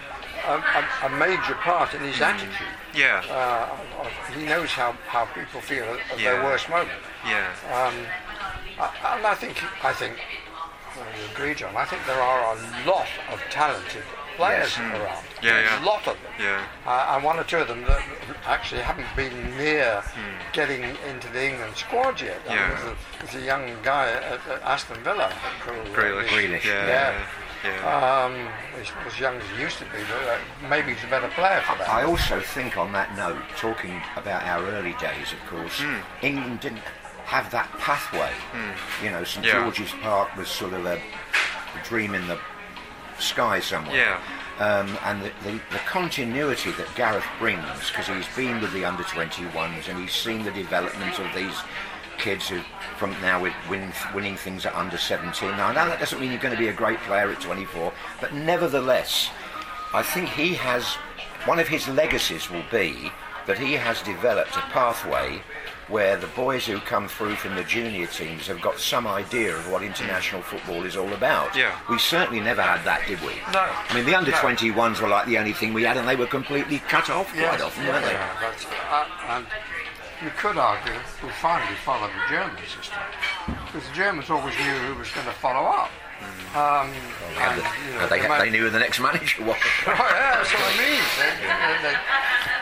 a, 0.46 0.54
a, 0.56 1.06
a 1.06 1.10
major 1.18 1.54
part 1.56 1.94
in 1.94 2.02
his 2.02 2.20
attitude. 2.20 2.50
Yeah. 2.96 3.24
Uh, 3.30 4.08
he 4.38 4.46
knows 4.46 4.70
how, 4.72 4.94
how 5.08 5.26
people 5.26 5.62
feel 5.62 5.84
at, 5.86 6.00
at 6.12 6.20
Yeah. 6.20 6.34
their 6.34 6.44
worst 6.44 6.70
moment. 6.70 6.92
yeah. 7.26 7.48
Um, 7.72 7.94
I, 8.80 9.18
and 9.18 9.26
I 9.28 9.36
think 9.36 9.62
I 9.86 9.94
think 9.94 10.16
well, 10.98 11.06
you 11.20 11.32
agree, 11.34 11.54
John. 11.54 11.76
I 11.76 11.86
think 11.86 12.06
there 12.08 12.20
are 12.22 12.56
a 12.56 12.88
lot 12.88 13.08
of 13.32 13.40
talented 13.52 14.04
players 14.38 14.78
around. 14.80 15.24
Yeah, 15.41 15.54
There's 15.54 15.69
yeah. 15.71 15.84
a 15.84 15.86
lot 15.86 15.99
of 16.08 16.13
them. 16.21 16.32
Yeah. 16.39 16.63
Uh, 16.86 17.13
and 17.15 17.23
one 17.23 17.39
or 17.39 17.43
two 17.43 17.58
of 17.58 17.67
them 17.67 17.84
that 17.86 18.02
actually 18.45 18.82
haven't 18.82 19.08
been 19.15 19.58
near 19.58 20.02
Hmm. 20.02 20.52
getting 20.54 20.84
into 21.10 21.28
the 21.30 21.49
England 21.52 21.75
squad 21.78 22.19
yet. 22.21 22.39
I 22.45 22.49
mean, 22.49 22.58
Yeah. 22.58 22.67
there's, 22.69 22.84
a, 22.84 22.95
there's 23.19 23.36
a 23.43 23.45
young 23.45 23.75
guy 23.84 24.10
at, 24.12 24.39
at 24.47 24.62
Aston 24.63 25.02
Villa. 25.04 25.25
I 25.28 25.30
think, 25.30 25.63
called, 25.86 25.88
uh, 25.88 25.99
Grealish. 25.99 26.28
Grealish, 26.28 26.63
Yeah. 26.65 26.88
Yeah. 26.88 27.21
Yeah. 27.62 28.23
Um, 28.25 28.47
he's 28.80 28.89
not 28.95 29.08
as 29.08 29.19
young 29.19 29.36
as 29.36 29.43
he 29.56 29.62
used 29.62 29.78
to 29.80 29.84
be, 29.86 29.99
but 30.10 30.30
uh, 30.30 30.38
maybe 30.69 30.93
he's 30.93 31.04
a 31.04 31.08
better 31.08 31.28
player 31.30 31.62
for 31.67 31.78
that. 31.78 31.89
I 31.89 32.04
also 32.04 32.39
think 32.39 32.78
on 32.78 32.93
that 32.93 33.13
note, 33.17 33.41
talking 33.58 34.02
about 34.15 34.43
our 34.43 34.63
early 34.65 34.93
days, 34.93 35.34
of 35.34 35.49
course, 35.49 35.80
Hmm. 35.82 35.97
England 36.21 36.60
didn't 36.62 36.84
have 37.25 37.52
that 37.52 37.69
pathway. 37.78 38.32
You 39.04 39.12
know, 39.12 39.23
St 39.25 39.45
Yeah. 39.45 39.60
George's 39.62 39.91
Park 40.02 40.36
was 40.38 40.47
sort 40.49 40.73
of 40.73 40.86
a, 40.86 40.95
a 40.95 41.84
dream 41.84 42.15
in 42.15 42.28
the 42.28 42.39
sky 43.19 43.60
somewhere. 43.60 43.95
Yeah. 43.95 44.19
Um, 44.60 44.98
and 45.06 45.22
the, 45.22 45.32
the, 45.43 45.54
the 45.72 45.80
continuity 45.86 46.72
that 46.72 46.93
Gareth 46.95 47.26
brings, 47.39 47.63
because 47.88 48.08
he's 48.08 48.36
been 48.36 48.60
with 48.62 48.74
the 48.74 48.84
under 48.84 49.04
21s 49.04 49.88
and 49.88 49.98
he's 49.98 50.12
seen 50.12 50.43
the 50.43 50.52
development 50.52 51.17
of 51.17 51.34
these 51.34 51.56
kids 52.17 52.50
who, 52.50 52.60
from 52.98 53.12
now, 53.22 53.41
with 53.41 53.54
win, 53.69 53.93
winning 54.13 54.36
things 54.36 54.65
at 54.65 54.76
under 54.76 54.98
17. 54.98 55.52
Now, 55.52 55.67
I 55.67 55.74
know 55.74 55.88
that 55.88 56.00
doesn't 56.00 56.19
mean 56.19 56.32
you're 56.32 56.41
going 56.41 56.54
to 56.54 56.60
be 56.60 56.67
a 56.67 56.74
great 56.74 57.00
player 57.00 57.32
at 57.32 57.39
24, 57.39 57.93
but 58.19 58.34
nevertheless, 58.34 59.30
I 59.93 60.04
think 60.04 60.28
he 60.28 60.54
has 60.56 60.86
one 61.45 61.60
of 61.60 61.69
his 61.69 61.88
legacies 61.88 62.50
will 62.50 62.65
be 62.69 63.12
that 63.48 63.58
he 63.58 63.74
has 63.74 64.04
developed 64.04 64.56
a 64.58 64.62
pathway 64.72 65.41
where 65.89 66.15
the 66.17 66.28
boys 66.28 66.65
who 66.65 66.80
come 66.80 67.08
through 67.08 67.36
from 67.36 67.56
the 67.56 67.63
junior 67.63 68.06
teams 68.08 68.45
have 68.47 68.62
got 68.62 68.80
some 68.80 69.08
idea 69.08 69.56
of 69.56 69.71
what 69.71 69.82
international 69.82 70.41
football 70.41 70.84
is 70.86 70.95
all 70.95 71.12
about. 71.13 71.56
Yeah. 71.56 71.78
We 71.89 71.97
certainly 71.97 72.39
never 72.39 72.62
had 72.62 72.84
that, 72.86 73.08
did 73.08 73.19
we? 73.21 73.34
No. 73.52 73.65
I 73.65 73.93
mean, 73.95 74.06
the 74.06 74.13
under 74.15 74.32
No. 74.32 74.38
21s 74.38 75.02
were 75.02 75.08
like 75.08 75.25
the 75.25 75.38
only 75.39 75.54
thing 75.54 75.73
we 75.73 75.84
had, 75.84 75.97
and 75.97 76.08
they 76.08 76.15
were 76.15 76.28
completely 76.28 76.80
cut 76.80 77.10
off 77.10 77.34
quite 77.34 77.60
often, 77.62 77.84
yeah, 77.86 77.91
weren't 77.91 78.06
they? 78.06 78.12
yeah, 78.13 78.38
that's, 78.39 78.65
uh, 78.65 79.06
and 79.30 79.45
you 80.23 80.30
could 80.38 80.58
argue 80.58 80.93
we 81.23 81.30
finally 81.41 81.75
followed 81.84 82.12
the 82.12 82.30
German 82.30 82.56
system 82.67 82.99
because 83.65 83.88
the 83.89 83.95
Germans 83.95 84.30
always 84.30 84.54
knew 84.58 84.78
who 84.93 84.95
was 84.99 85.10
going 85.12 85.25
to 85.25 85.34
follow 85.34 85.67
up. 85.69 85.89
Um, 86.54 86.91
Yeah, 87.34 87.49
and, 87.49 87.62
the- 87.62 87.63
you 87.88 87.93
know, 87.97 88.08
they, 88.08 88.19
the 88.21 88.28
ma- 88.28 88.39
they 88.39 88.49
knew 88.49 88.63
who 88.63 88.69
the 88.69 88.80
next 88.80 88.99
manager 88.99 89.41
was. 89.45 89.56
Right, 89.88 89.97
yeah, 89.97 90.36
that's 90.38 90.52
what 90.54 90.62
I 90.62 90.78
mean. 90.78 91.02
They, 91.82 91.95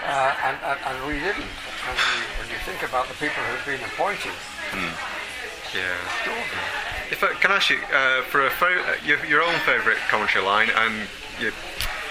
uh, 0.06 0.36
and, 0.46 0.58
and, 0.64 0.80
and 0.86 1.08
we 1.08 1.20
didn't. 1.20 1.50
And 1.88 1.96
when 1.96 2.20
you, 2.20 2.28
when 2.44 2.50
you 2.52 2.60
think 2.68 2.84
about 2.84 3.08
the 3.08 3.16
people 3.16 3.40
who've 3.48 3.66
been 3.66 3.84
appointed, 3.88 4.36
Yeah. 5.72 5.96
If 7.12 7.24
I, 7.24 7.34
can 7.40 7.52
I 7.52 7.56
ask 7.56 7.70
you 7.70 7.80
uh, 7.94 8.24
for 8.24 8.46
a 8.46 8.52
uh, 8.52 8.96
your, 9.06 9.24
your 9.26 9.42
own 9.42 9.56
favourite 9.64 9.98
commentary 10.10 10.44
line 10.44 10.70
and 10.70 11.08
your 11.40 11.52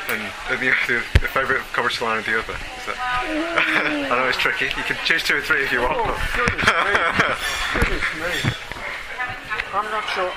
and 0.09 0.23
the, 0.49 0.73
the, 0.87 1.03
the 1.21 1.29
favourite 1.29 1.61
commentary 1.73 2.09
line 2.09 2.19
of 2.21 2.25
the 2.25 2.39
other? 2.39 2.55
Is 2.55 2.87
that? 2.87 2.97
I 4.11 4.17
know 4.17 4.29
it's 4.29 4.39
tricky. 4.39 4.67
You 4.67 4.85
can 4.85 4.97
choose 5.05 5.23
two 5.25 5.37
or 5.37 5.43
three 5.43 5.65
if 5.65 5.73
you 5.73 5.83
want. 5.83 5.97
oh 5.99 6.17
goodness 6.33 6.65
me, 6.65 6.97
goodness 7.77 8.07
me, 8.17 8.53
I'm 9.75 9.91
not 9.91 10.09
sure. 10.09 10.33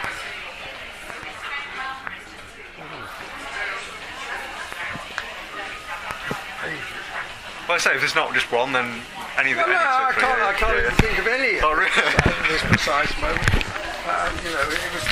Well, 7.69 7.75
I 7.75 7.77
say 7.77 7.93
if 7.93 7.99
there's 8.01 8.15
not 8.15 8.33
just 8.33 8.51
one, 8.51 8.73
then 8.73 9.01
No, 9.39 9.45
any 9.45 9.55
no, 9.55 9.63
two, 9.63 9.71
I 9.71 10.13
can't, 10.17 10.41
I 10.41 10.53
can't 10.53 10.77
even 10.79 10.91
think 10.99 11.17
of 11.17 11.27
any 11.27 11.61
Oh, 11.63 11.71
really? 11.71 11.87
at 11.95 12.47
this 12.49 12.61
precise 12.63 13.13
moment. 13.21 13.39
Um, 14.03 14.35
you 14.43 14.51
know, 14.51 14.67
it 14.67 14.91
was 14.91 15.07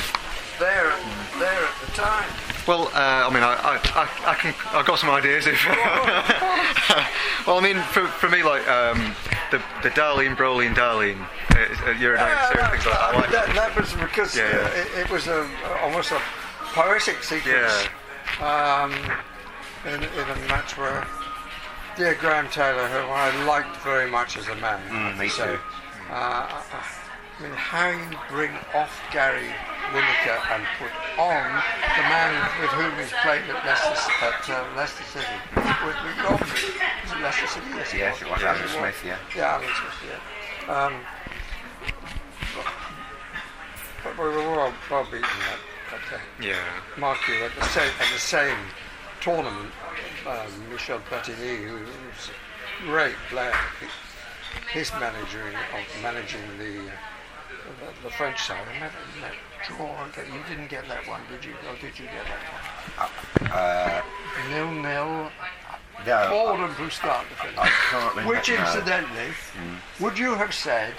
there, 0.60 0.92
there 1.40 1.64
at 1.64 1.80
the 1.80 1.92
time. 1.96 2.28
Well, 2.66 2.88
uh, 2.88 3.24
I 3.24 3.30
mean, 3.32 3.42
I, 3.42 3.56
I, 3.56 3.80
I, 3.96 4.32
I 4.32 4.34
can, 4.34 4.54
I've 4.72 4.84
got 4.84 4.98
some 4.98 5.08
ideas. 5.08 5.46
If 5.46 5.56
well, 7.46 7.56
I 7.56 7.60
mean, 7.62 7.80
for, 7.84 8.06
for 8.06 8.28
me, 8.28 8.42
like 8.42 8.68
um, 8.68 9.14
the 9.50 9.62
the 9.82 9.88
Dahlin, 9.90 10.36
Brolin, 10.36 10.74
Dahlin, 10.74 11.16
uh, 11.56 11.88
uh, 11.88 11.92
Euro 11.92 12.18
Yeah, 12.18 12.50
92, 12.52 12.70
things 12.70 12.84
like 12.84 12.94
that. 12.94 13.00
I 13.00 13.16
like 13.16 13.30
that, 13.30 13.54
that 13.54 13.76
was 13.80 13.94
because 13.94 14.36
Yeah, 14.36 14.50
yeah. 14.50 14.58
uh, 14.58 14.98
it, 15.00 15.06
it 15.06 15.10
was 15.10 15.26
a, 15.28 15.48
almost 15.80 16.12
a 16.12 16.20
poetic 16.76 17.22
sequence 17.24 17.88
um, 18.42 18.92
in, 19.86 20.02
in 20.04 20.28
a 20.28 20.36
match 20.52 20.76
where 20.76 21.06
dear 21.98 22.14
Graham 22.14 22.48
Taylor, 22.48 22.86
who 22.86 23.10
I 23.10 23.44
liked 23.44 23.76
very 23.78 24.08
much 24.08 24.36
as 24.38 24.46
a 24.46 24.54
man, 24.56 24.80
Mm, 24.88 25.18
me 25.18 25.28
say, 25.28 25.44
too. 25.46 25.58
Uh, 26.10 26.46
I 26.46 27.42
mean, 27.42 27.50
how 27.52 27.90
you 27.90 28.16
bring 28.30 28.52
off 28.72 28.94
Gary 29.12 29.50
Lineker 29.90 30.38
and 30.54 30.62
put 30.78 30.94
on 31.18 31.42
the 31.98 32.02
man 32.06 32.32
with 32.62 32.70
whom 32.70 32.94
he's 33.02 33.12
played 33.22 33.42
at 33.50 33.66
Leicester, 33.66 34.12
at, 34.22 34.48
uh, 34.48 34.64
Leicester 34.76 35.02
City, 35.10 35.26
with, 35.56 35.66
with 36.06 36.18
Robin. 36.22 36.48
Was 36.48 37.12
it 37.12 37.20
Leicester 37.20 37.46
City? 37.48 37.66
Yes, 37.74 37.92
Yes, 37.92 38.22
it 38.22 38.30
was 38.30 38.42
Alan 38.44 38.62
it 38.62 38.68
Smith, 38.68 39.02
yeah. 39.04 39.18
Yeah, 39.36 39.54
Alan 39.54 39.66
Smith, 39.66 39.98
yeah. 40.06 40.86
Um, 40.86 40.94
but 44.04 44.16
we 44.18 44.24
were 44.24 44.38
well, 44.38 44.72
well 44.88 45.04
beaten 45.04 45.24
at, 45.24 45.94
at 45.94 46.14
uh, 46.14 46.20
Yeah. 46.40 46.54
Marquis 46.96 47.42
at 47.42 47.50
the 47.58 47.64
same 47.66 47.90
at 48.00 48.12
the 48.12 48.20
same 48.20 48.56
tournament. 49.20 49.72
Um, 50.26 50.70
Michel 50.70 51.00
Platini, 51.10 51.56
who 51.66 51.74
was 51.74 52.30
a 52.82 52.86
great 52.86 53.16
player, 53.30 53.54
his 54.72 54.90
manager 54.92 55.48
of 55.48 56.02
managing 56.02 56.42
the, 56.58 56.80
uh, 56.80 56.92
the 57.80 58.08
the 58.08 58.10
French 58.10 58.42
side. 58.42 58.64
I 58.74 58.80
never 58.80 58.96
met 59.20 59.32
draw. 59.66 60.06
You 60.16 60.42
didn't 60.48 60.68
get 60.68 60.86
that 60.88 61.06
one, 61.08 61.20
did 61.30 61.44
you? 61.44 61.52
Or 61.68 61.74
did 61.80 61.98
you 61.98 62.06
get 62.06 62.24
that 62.98 63.10
one? 63.40 63.50
Uh, 63.50 64.02
Nil 64.50 64.70
nil. 64.70 65.30
no, 66.06 66.28
Forward 66.30 66.64
and 66.66 66.76
Bruce 66.76 66.94
Stark 66.94 67.26
the 67.28 67.36
finish. 67.36 67.58
I 67.58 67.68
can't 67.90 68.10
remember. 68.14 68.36
Which 68.36 68.48
no. 68.48 68.56
incidentally, 68.56 69.30
would 70.00 70.18
you 70.18 70.34
have 70.34 70.54
said? 70.54 70.94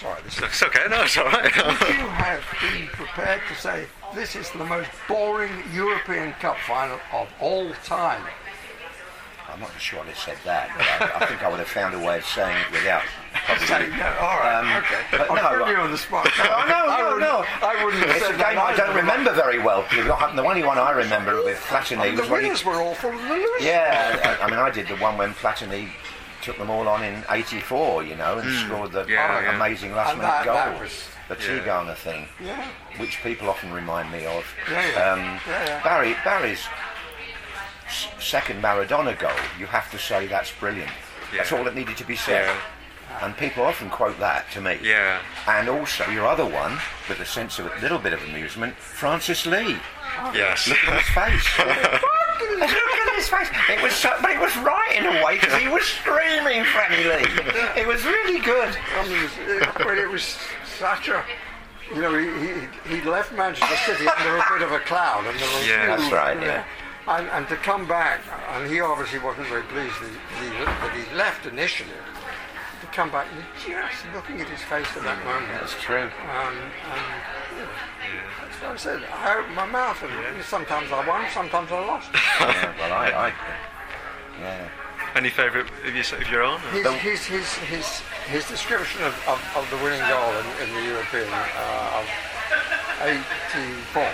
Sorry, 0.00 0.20
this 0.24 0.38
is 0.38 0.44
It's 0.44 0.62
okay. 0.62 0.86
No, 0.90 1.02
it's 1.02 1.16
all 1.16 1.24
right. 1.26 1.44
Would 1.44 1.88
you 1.88 2.08
have 2.08 2.42
been 2.60 2.88
prepared 2.88 3.42
to 3.48 3.54
say 3.54 3.86
this 4.14 4.36
is 4.36 4.50
the 4.52 4.64
most 4.64 4.90
boring 5.08 5.52
European 5.72 6.32
Cup 6.34 6.56
final 6.66 6.98
of 7.12 7.28
all 7.40 7.70
time? 7.84 8.22
I'm 9.52 9.60
not 9.60 9.70
sure 9.78 10.00
I'd 10.00 10.16
said 10.16 10.36
that, 10.44 10.70
but 10.76 11.12
I, 11.14 11.22
I 11.24 11.26
think 11.26 11.42
I 11.44 11.48
would 11.48 11.58
have 11.60 11.68
found 11.68 11.94
a 11.94 11.98
way 11.98 12.18
of 12.18 12.24
saying 12.24 12.56
it 12.56 12.72
without. 12.72 13.02
probably- 13.46 13.86
no, 13.96 14.06
all 14.18 14.38
right, 14.40 14.58
Um, 14.58 14.82
okay. 14.82 15.00
but 15.12 15.30
I'll 15.30 15.36
no, 15.58 15.64
put 15.64 15.70
you 15.70 15.76
I- 15.76 15.80
on 15.84 15.90
the 15.92 15.98
spot. 15.98 16.28
No, 16.38 16.44
no, 16.44 16.50
I 16.50 16.98
no, 16.98 17.04
wouldn't- 17.04 17.20
no. 17.20 17.44
I 17.62 17.84
wouldn't 17.84 18.02
have 18.06 18.16
It's 18.16 18.24
a 18.24 18.28
said 18.28 18.38
game 18.38 18.56
that 18.56 18.58
I 18.58 18.76
don't 18.76 18.88
either. 18.90 18.98
remember 19.00 19.32
very 19.32 19.58
well. 19.60 19.84
The 19.90 20.42
only 20.44 20.64
one 20.64 20.78
I 20.78 20.90
remember 20.90 21.44
with 21.44 21.58
Platini 21.68 22.16
The 22.16 22.22
was 22.22 22.30
when 22.30 22.40
he, 22.40 22.46
winners 22.48 22.64
were 22.64 22.82
awful. 22.82 23.10
The 23.12 23.16
losers. 23.28 23.62
Yeah, 23.64 24.38
I 24.40 24.44
I 24.44 24.50
mean, 24.50 24.58
I 24.58 24.70
did 24.70 24.88
the 24.88 24.96
one 24.96 25.18
when 25.18 25.34
Platini 25.34 25.88
took 26.42 26.58
them 26.58 26.70
all 26.70 26.88
on 26.88 27.04
in 27.04 27.22
'84, 27.30 28.02
you 28.04 28.16
know, 28.16 28.38
and 28.38 28.50
scored 28.66 28.90
the 28.92 29.04
Yeah, 29.06 29.40
yeah. 29.40 29.54
amazing 29.56 29.94
last 29.94 30.10
And 30.12 30.18
minute 30.18 30.30
that- 30.32 30.44
goal, 30.46 30.54
that 30.54 30.80
was- 30.80 31.08
the 31.28 31.34
Yeah. 31.36 31.40
Tigana 31.60 31.96
thing, 31.96 32.28
Yeah. 32.40 32.64
which 32.98 33.22
people 33.22 33.48
often 33.48 33.72
remind 33.72 34.10
me 34.12 34.26
of. 34.26 34.44
Um. 34.96 35.40
Barry, 35.82 36.16
Barry's 36.24 36.66
second 38.18 38.62
Maradona 38.62 39.18
goal, 39.18 39.30
you 39.58 39.66
have 39.66 39.90
to 39.90 39.98
say 39.98 40.26
that's 40.26 40.50
brilliant. 40.52 40.90
That's 41.36 41.52
all 41.52 41.64
that 41.64 41.74
needed 41.74 41.96
to 41.98 42.04
be 42.04 42.16
said. 42.16 42.54
And 43.20 43.36
people 43.36 43.62
often 43.64 43.90
quote 43.90 44.18
that 44.20 44.50
to 44.52 44.60
me. 44.60 44.78
Yeah. 44.82 45.20
And 45.46 45.68
also 45.68 46.08
your 46.10 46.26
other 46.26 46.44
one, 46.46 46.78
with 47.08 47.20
a 47.20 47.24
sense 47.26 47.58
of 47.58 47.66
a 47.66 47.80
little 47.80 47.98
bit 47.98 48.12
of 48.12 48.22
amusement, 48.24 48.76
Francis 48.76 49.46
Lee. 49.46 49.76
Yes. 50.32 50.66
Look 50.68 50.78
at 50.88 51.00
his 51.00 51.08
face. 51.10 51.58
Look 51.58 52.70
at 52.70 53.14
his 53.16 53.28
face. 53.28 53.48
It 53.68 53.82
was 53.82 53.92
so, 53.92 54.10
but 54.20 54.30
it 54.30 54.40
was 54.40 54.56
right 54.58 54.94
in 54.96 55.06
a 55.06 55.24
way 55.24 55.38
because 55.38 55.60
he 55.60 55.68
was 55.68 55.84
screaming, 55.84 56.62
Franny 56.64 57.04
Lee. 57.04 57.80
It 57.80 57.86
was 57.86 58.04
really 58.04 58.40
good. 58.40 58.76
I 58.98 59.08
mean, 59.08 59.28
it 59.94 59.98
it 59.98 60.10
was 60.10 60.38
a. 60.80 61.24
You 61.94 62.00
know, 62.00 62.16
he, 62.16 62.96
he, 62.96 62.96
he 62.96 63.08
left 63.08 63.32
Manchester 63.32 63.76
City 63.92 64.08
under 64.08 64.36
a 64.38 64.44
bit 64.52 64.62
of 64.62 64.72
a 64.72 64.80
cloud, 64.80 65.26
and 65.26 65.38
there 65.38 65.48
was 65.58 65.68
Yeah. 65.68 65.96
That's 65.96 66.12
right, 66.12 66.40
yeah. 66.40 66.64
And, 67.06 67.28
and 67.28 67.48
to 67.48 67.56
come 67.56 67.86
back, 67.86 68.20
and 68.52 68.70
he 68.70 68.80
obviously 68.80 69.18
wasn't 69.18 69.48
very 69.48 69.62
pleased 69.64 69.94
that 70.00 70.08
he, 70.08 70.48
that 70.64 70.96
he 70.96 71.16
left 71.16 71.44
initially. 71.46 71.90
To 72.80 72.86
come 72.86 73.10
back, 73.10 73.26
you're 73.68 73.82
just 73.82 74.04
looking 74.14 74.40
at 74.40 74.48
his 74.48 74.62
face 74.62 74.88
at 74.96 75.02
that 75.02 75.22
moment. 75.24 75.52
That's 75.60 75.74
true. 75.82 76.08
Um, 76.08 76.56
and 76.88 77.68
that's 78.40 78.62
what 78.62 78.70
I 78.72 78.76
said. 78.76 79.02
I 79.12 79.38
opened 79.38 79.54
my 79.54 79.66
mouth, 79.66 80.02
and 80.02 80.42
sometimes 80.44 80.90
I 80.90 81.06
won, 81.06 81.26
sometimes 81.32 81.70
I 81.70 81.80
lost. 81.86 82.10
Yeah, 82.40 82.74
well, 82.78 82.92
I, 82.92 83.06
I 83.28 83.32
yeah. 84.40 84.68
Any 85.14 85.30
favourite 85.30 85.70
of, 85.86 85.94
your, 85.94 86.20
of 86.20 86.28
your 86.30 86.42
own? 86.42 86.60
his, 86.98 87.24
his, 87.24 87.26
his, 87.26 87.54
his, 87.70 88.00
his 88.26 88.48
description 88.48 89.02
of, 89.02 89.14
of, 89.28 89.38
of 89.56 89.70
the 89.70 89.76
winning 89.78 90.02
goal 90.10 90.30
in, 90.34 90.46
in 90.66 90.74
the 90.74 90.82
European 90.90 91.28
uh, 91.30 92.02
of 92.02 92.06
84 93.02 94.10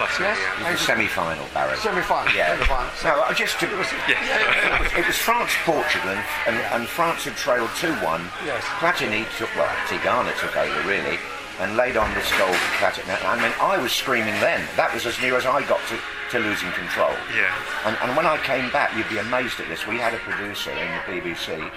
Platini, 0.00 0.32
Yes. 0.32 0.38
yeah. 0.40 0.66
It 0.68 0.72
was 0.72 0.80
the 0.80 0.86
semi-final, 0.86 1.46
Barry. 1.52 1.76
Semi-final. 1.76 2.32
Yeah. 2.34 2.56
Semi-final. 2.56 2.90
No, 3.04 3.22
I 3.22 3.34
just 3.34 3.62
it 3.62 3.70
was, 3.76 3.86
Yeah. 4.08 4.98
it 4.98 5.06
was 5.06 5.16
France 5.16 5.52
Portugal 5.64 6.08
and, 6.10 6.24
and, 6.48 6.56
and 6.72 6.88
France 6.88 7.24
had 7.24 7.36
trailed 7.36 7.68
two 7.76 7.92
one. 8.00 8.24
Yes. 8.44 8.64
Platini 8.80 9.28
took 9.36 9.54
well, 9.54 9.68
Tigana 9.86 10.32
took 10.40 10.56
over 10.56 10.88
really, 10.88 11.18
and 11.60 11.76
laid 11.76 11.96
on 11.96 12.12
this 12.14 12.28
goal 12.38 12.52
for 12.52 12.72
Platini. 12.80 13.12
I 13.24 13.36
mean, 13.36 13.52
I 13.60 13.76
was 13.76 13.92
screaming 13.92 14.34
then. 14.40 14.66
That 14.76 14.92
was 14.94 15.04
as 15.04 15.20
near 15.20 15.36
as 15.36 15.44
I 15.44 15.60
got 15.68 15.80
to, 15.88 15.98
to 16.32 16.38
losing 16.40 16.72
control. 16.72 17.12
Yeah. 17.36 17.52
And, 17.84 17.96
and 18.00 18.16
when 18.16 18.24
I 18.24 18.38
came 18.38 18.72
back, 18.72 18.96
you'd 18.96 19.08
be 19.08 19.18
amazed 19.18 19.60
at 19.60 19.68
this. 19.68 19.86
We 19.86 19.98
had 19.98 20.14
a 20.14 20.18
producer 20.24 20.72
in 20.72 20.88
the 20.88 21.20
BBC, 21.20 21.70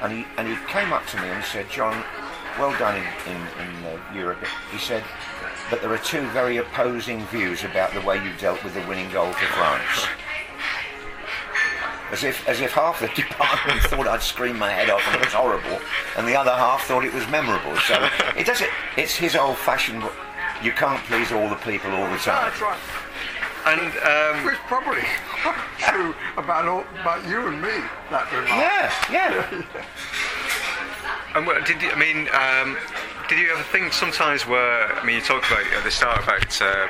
and 0.00 0.12
he 0.12 0.24
and 0.38 0.48
he 0.48 0.56
came 0.66 0.92
up 0.92 1.06
to 1.08 1.20
me 1.20 1.28
and 1.28 1.44
said, 1.44 1.68
"John, 1.70 2.04
well 2.58 2.72
done 2.78 2.96
in 2.96 3.04
in, 3.28 3.40
in 3.60 3.84
uh, 3.84 4.00
Europe." 4.14 4.40
He 4.72 4.78
said, 4.78 5.04
"But 5.70 5.82
there 5.82 5.92
are 5.92 5.98
two 5.98 6.26
very 6.30 6.56
opposing 6.56 7.26
views 7.26 7.64
about 7.64 7.92
the 7.92 8.00
way 8.00 8.16
you 8.24 8.32
dealt 8.40 8.64
with 8.64 8.74
the 8.74 8.86
winning 8.88 9.10
goal 9.12 9.32
for 9.32 9.46
France." 9.54 10.08
As 12.10 12.24
if, 12.24 12.48
as 12.48 12.60
if 12.60 12.72
half 12.72 13.00
the 13.00 13.08
department 13.08 13.82
thought 13.82 14.08
I'd 14.08 14.22
scream 14.22 14.58
my 14.58 14.70
head 14.70 14.88
off 14.88 15.06
and 15.08 15.16
it 15.16 15.24
was 15.26 15.34
horrible, 15.34 15.78
and 16.16 16.26
the 16.26 16.34
other 16.34 16.52
half 16.52 16.84
thought 16.84 17.04
it 17.04 17.12
was 17.12 17.28
memorable. 17.28 17.76
So 17.80 18.08
it 18.34 18.46
does 18.46 18.62
it. 18.62 18.70
It's 18.96 19.14
his 19.14 19.36
old-fashioned. 19.36 20.02
You 20.62 20.72
can't 20.72 21.04
please 21.04 21.30
all 21.32 21.48
the 21.50 21.56
people 21.56 21.90
all 21.92 22.10
the 22.10 22.16
time. 22.16 22.50
That's 22.50 22.60
right. 22.62 22.78
And 23.66 23.92
um, 24.00 24.46
Which 24.46 24.56
probably 24.66 25.02
true 25.78 26.14
about 26.38 26.66
all, 26.66 26.84
about 27.02 27.28
you 27.28 27.46
and 27.46 27.60
me. 27.60 27.84
That 28.10 28.32
remark. 28.32 28.48
Yeah, 28.48 28.92
yeah. 29.12 29.62
And 31.34 31.46
what, 31.46 31.66
did 31.66 31.82
you, 31.82 31.90
I 31.90 31.98
mean, 31.98 32.28
um, 32.32 32.78
did 33.28 33.38
you 33.38 33.50
ever 33.52 33.62
think 33.64 33.92
sometimes 33.92 34.46
where 34.46 34.90
I 34.94 35.04
mean, 35.04 35.16
you 35.16 35.20
talked 35.20 35.50
about 35.50 35.66
at 35.74 35.84
the 35.84 35.90
start 35.90 36.22
about, 36.22 36.62
um, 36.62 36.88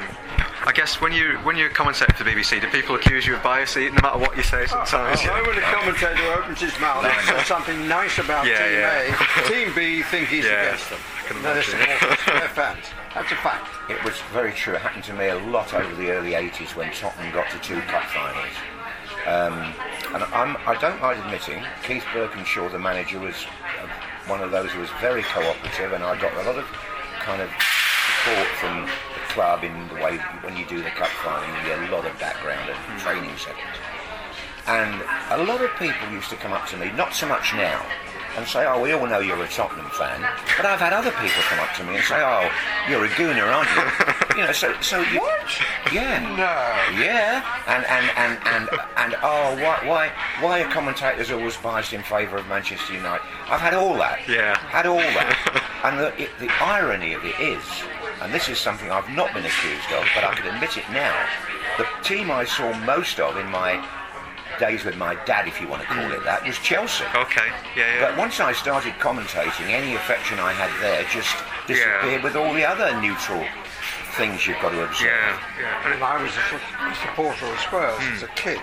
I 0.68 0.72
guess 0.72 1.00
when 1.00 1.12
you 1.12 1.38
when 1.44 1.56
you 1.56 1.70
commentate 1.70 2.14
for 2.14 2.24
the 2.24 2.30
BBC, 2.30 2.60
do 2.60 2.68
people 2.68 2.94
accuse 2.94 3.26
you 3.26 3.34
of 3.36 3.42
bias 3.42 3.74
no 3.74 3.88
matter 4.02 4.18
what 4.18 4.36
you 4.36 4.42
say 4.42 4.66
sometimes? 4.66 5.18
Oh, 5.24 5.42
when 5.46 5.56
the 5.56 5.62
commentator 5.62 6.22
opens 6.34 6.60
his 6.60 6.78
mouth 6.78 7.06
and 7.06 7.26
says 7.26 7.46
something 7.46 7.88
nice 7.88 8.18
about 8.18 8.44
Yeah, 8.44 8.68
Team 8.68 8.76
yeah. 8.76 9.16
A, 9.46 9.48
Team 9.48 9.74
B 9.74 10.02
think 10.02 10.28
he's 10.28 10.44
Yeah, 10.44 10.66
against 10.66 10.90
them. 10.90 10.98
I 11.00 11.22
can 11.26 11.42
They're 11.42 11.52
imagine. 11.52 11.80
supporters, 11.80 12.24
they're 12.26 12.48
fans. 12.52 12.84
That's 13.14 13.32
a 13.32 13.36
fact. 13.36 13.66
It 13.90 14.04
was 14.04 14.20
very 14.30 14.52
true. 14.52 14.74
It 14.74 14.82
happened 14.82 15.04
to 15.04 15.14
me 15.14 15.28
a 15.28 15.38
lot 15.38 15.72
over 15.72 15.94
the 15.94 16.10
early 16.10 16.32
80s 16.32 16.76
when 16.76 16.92
Tottenham 16.92 17.32
got 17.32 17.48
to 17.50 17.58
two 17.60 17.80
cup 17.88 18.04
finals. 18.12 18.52
Um, 19.24 19.72
and 20.14 20.22
I'm, 20.36 20.58
I 20.68 20.76
don't 20.78 21.00
mind 21.00 21.18
admitting, 21.24 21.64
Keith 21.82 22.04
Burkinshaw, 22.12 22.70
the 22.70 22.78
manager, 22.78 23.18
was 23.20 23.34
uh, 23.80 23.88
one 24.28 24.42
of 24.42 24.50
those 24.50 24.70
who 24.72 24.80
was 24.80 24.90
very 25.00 25.22
cooperative, 25.22 25.92
and 25.94 26.04
I 26.04 26.20
got 26.20 26.34
a 26.34 26.42
lot 26.44 26.58
of 26.58 26.66
kind 27.24 27.40
of 27.40 27.48
support 27.48 28.46
from 28.60 28.84
the 28.84 29.17
club 29.28 29.64
in 29.64 29.72
the 29.88 29.94
way 29.94 30.16
when 30.42 30.56
you 30.56 30.64
do 30.66 30.82
the 30.82 30.90
cup 30.90 31.08
final, 31.24 31.46
you 31.58 31.68
get 31.68 31.78
a 31.88 31.92
lot 31.92 32.04
of 32.06 32.18
background 32.18 32.68
and 32.68 32.78
hmm. 32.78 32.98
training 32.98 33.36
sessions. 33.36 33.76
And 34.66 35.02
a 35.30 35.44
lot 35.44 35.62
of 35.62 35.70
people 35.78 36.10
used 36.12 36.28
to 36.30 36.36
come 36.36 36.52
up 36.52 36.66
to 36.68 36.76
me, 36.76 36.92
not 36.92 37.14
so 37.14 37.26
much 37.26 37.54
now, 37.54 37.86
and 38.36 38.46
say, 38.46 38.66
oh, 38.66 38.80
we 38.80 38.92
all 38.92 39.06
know 39.06 39.18
you're 39.18 39.42
a 39.42 39.48
Tottenham 39.48 39.90
fan. 39.90 40.20
But 40.56 40.66
I've 40.66 40.78
had 40.78 40.92
other 40.92 41.10
people 41.10 41.42
come 41.48 41.58
up 41.58 41.74
to 41.76 41.84
me 41.84 41.96
and 41.96 42.04
say, 42.04 42.20
oh, 42.20 42.48
you're 42.88 43.04
a 43.04 43.08
gooner, 43.08 43.48
aren't 43.48 43.68
you? 43.74 44.36
you 44.36 44.46
know, 44.46 44.52
so... 44.52 44.72
so 44.80 45.00
you, 45.00 45.20
What? 45.20 45.60
Yeah. 45.92 46.20
No. 46.36 47.00
Yeah, 47.00 47.42
and 47.66 47.84
and 47.86 48.10
and 48.16 48.38
and 48.46 48.80
and 48.96 49.14
oh, 49.22 49.56
why 49.56 49.80
why 49.86 50.12
why 50.40 50.62
are 50.62 50.70
commentators 50.70 51.30
always 51.30 51.56
biased 51.56 51.92
in 51.92 52.02
favour 52.02 52.36
of 52.36 52.46
Manchester 52.46 52.92
United? 52.92 53.24
I've 53.48 53.60
had 53.60 53.74
all 53.74 53.94
that. 53.94 54.28
Yeah. 54.28 54.56
Had 54.58 54.86
all 54.86 54.96
that. 54.98 55.80
and 55.84 55.98
the 55.98 56.22
it, 56.22 56.30
the 56.38 56.50
irony 56.62 57.14
of 57.14 57.24
it 57.24 57.38
is, 57.40 57.64
and 58.20 58.32
this 58.32 58.48
is 58.48 58.58
something 58.58 58.90
I've 58.90 59.08
not 59.10 59.32
been 59.34 59.44
accused 59.44 59.90
of, 59.92 60.04
but 60.14 60.24
I 60.24 60.34
could 60.34 60.46
admit 60.46 60.76
it 60.76 60.88
now. 60.90 61.14
The 61.76 61.86
team 62.02 62.30
I 62.30 62.44
saw 62.44 62.72
most 62.84 63.20
of 63.20 63.36
in 63.36 63.46
my 63.50 63.82
days 64.58 64.84
with 64.84 64.96
my 64.96 65.14
dad, 65.24 65.46
if 65.46 65.60
you 65.60 65.68
want 65.68 65.82
to 65.82 65.88
call 65.88 66.04
hmm. 66.04 66.12
it 66.12 66.24
that, 66.24 66.44
was 66.44 66.58
Chelsea. 66.58 67.04
Okay. 67.14 67.46
Yeah, 67.76 67.86
yeah. 67.86 68.08
But 68.08 68.18
once 68.18 68.40
I 68.40 68.52
started 68.52 68.94
commentating, 68.94 69.70
any 69.70 69.94
affection 69.94 70.38
I 70.38 70.52
had 70.52 70.70
there 70.82 71.04
just 71.10 71.36
disappeared 71.66 72.22
with 72.22 72.34
all 72.34 72.52
the 72.54 72.64
other 72.64 72.98
neutral 73.00 73.44
things 74.16 74.46
you've 74.46 74.60
got 74.60 74.70
to 74.70 74.82
observe. 74.84 75.06
yeah, 75.06 75.38
yeah. 75.60 75.92
And 75.92 76.02
I 76.02 76.20
was 76.20 76.32
a 76.34 76.94
supporter 77.06 77.46
of 77.46 77.58
Spurs 77.60 78.02
as 78.14 78.20
hmm. 78.20 78.24
a 78.26 78.34
kid. 78.34 78.60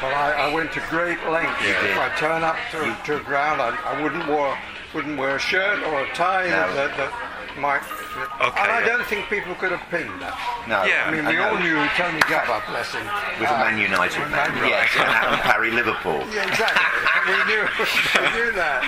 But 0.00 0.14
I, 0.14 0.46
I 0.46 0.54
went 0.54 0.70
to 0.72 0.82
great 0.90 1.18
lengths. 1.26 1.60
You 1.60 1.74
did. 1.74 1.90
If 1.90 1.98
I 1.98 2.14
turn 2.14 2.44
up 2.44 2.56
to, 2.70 2.96
to 3.06 3.20
a 3.20 3.24
ground, 3.24 3.60
I, 3.60 3.74
I 3.82 4.00
wouldn't 4.00 4.28
wear 4.28 4.56
wouldn't 4.94 5.18
wear 5.18 5.36
a 5.36 5.38
shirt 5.38 5.82
or 5.84 6.04
a 6.04 6.14
tie 6.14 6.44
No. 6.44 6.50
that, 6.50 6.96
that, 6.96 6.96
that 6.96 7.58
might. 7.58 7.82
Okay, 8.18 8.60
and 8.62 8.70
I 8.72 8.80
yeah. 8.80 8.86
don't 8.86 9.06
think 9.06 9.28
people 9.28 9.54
could 9.54 9.72
have 9.72 9.82
pinned 9.90 10.10
that. 10.22 10.34
No, 10.66 10.82
Yeah, 10.84 11.06
I 11.06 11.10
mean, 11.10 11.26
we 11.26 11.38
all 11.38 11.58
knew 11.58 11.78
Tony 11.94 12.20
Gubba, 12.26 12.62
bless 12.66 12.92
him, 12.94 13.04
was 13.40 13.50
a 13.50 13.54
uh, 13.54 13.64
Man 13.66 13.78
United 13.78 14.18
man. 14.30 14.30
Man 14.30 14.54
United. 14.56 14.70
Yes, 14.70 14.90
and 14.98 15.08
Alan 15.10 15.40
Parry, 15.40 15.70
Liverpool. 15.70 16.22
Yeah, 16.30 16.46
exactly. 16.46 16.82
we 17.26 17.38
knew, 17.50 17.62
we 18.22 18.28
knew 18.34 18.50
that. 18.58 18.80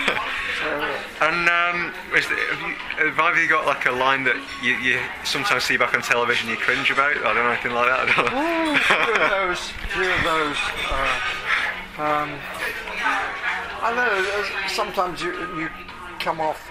So, 0.59 0.69
And 1.25 1.47
um, 1.49 1.93
is 2.15 2.27
the, 2.27 2.35
have, 2.35 2.61
you, 2.63 2.75
have 3.09 3.19
either 3.19 3.41
you 3.41 3.49
got 3.49 3.65
like 3.65 3.85
a 3.85 3.91
line 3.91 4.23
that 4.25 4.37
you, 4.61 4.75
you 4.77 4.99
sometimes 5.23 5.63
see 5.63 5.77
back 5.77 5.93
on 5.93 6.01
television 6.01 6.49
you 6.49 6.57
cringe 6.57 6.91
about? 6.91 7.15
I 7.17 7.33
don't 7.33 7.43
know 7.43 7.51
anything 7.51 7.73
like 7.73 7.87
that. 7.87 7.99
I 7.99 8.05
don't 8.07 8.31
know. 8.31 8.41
Ooh, 8.41 8.77
few 8.79 9.13
of 9.15 9.29
those, 9.29 9.61
few 9.91 10.09
of 10.11 10.21
those. 10.23 10.59
Uh, 10.87 11.41
um, 12.01 12.29
I 13.83 13.89
know. 13.95 14.07
uh, 14.07 14.67
Sometimes 14.67 15.21
you 15.21 15.31
you 15.57 15.69
come 16.19 16.39
off. 16.39 16.69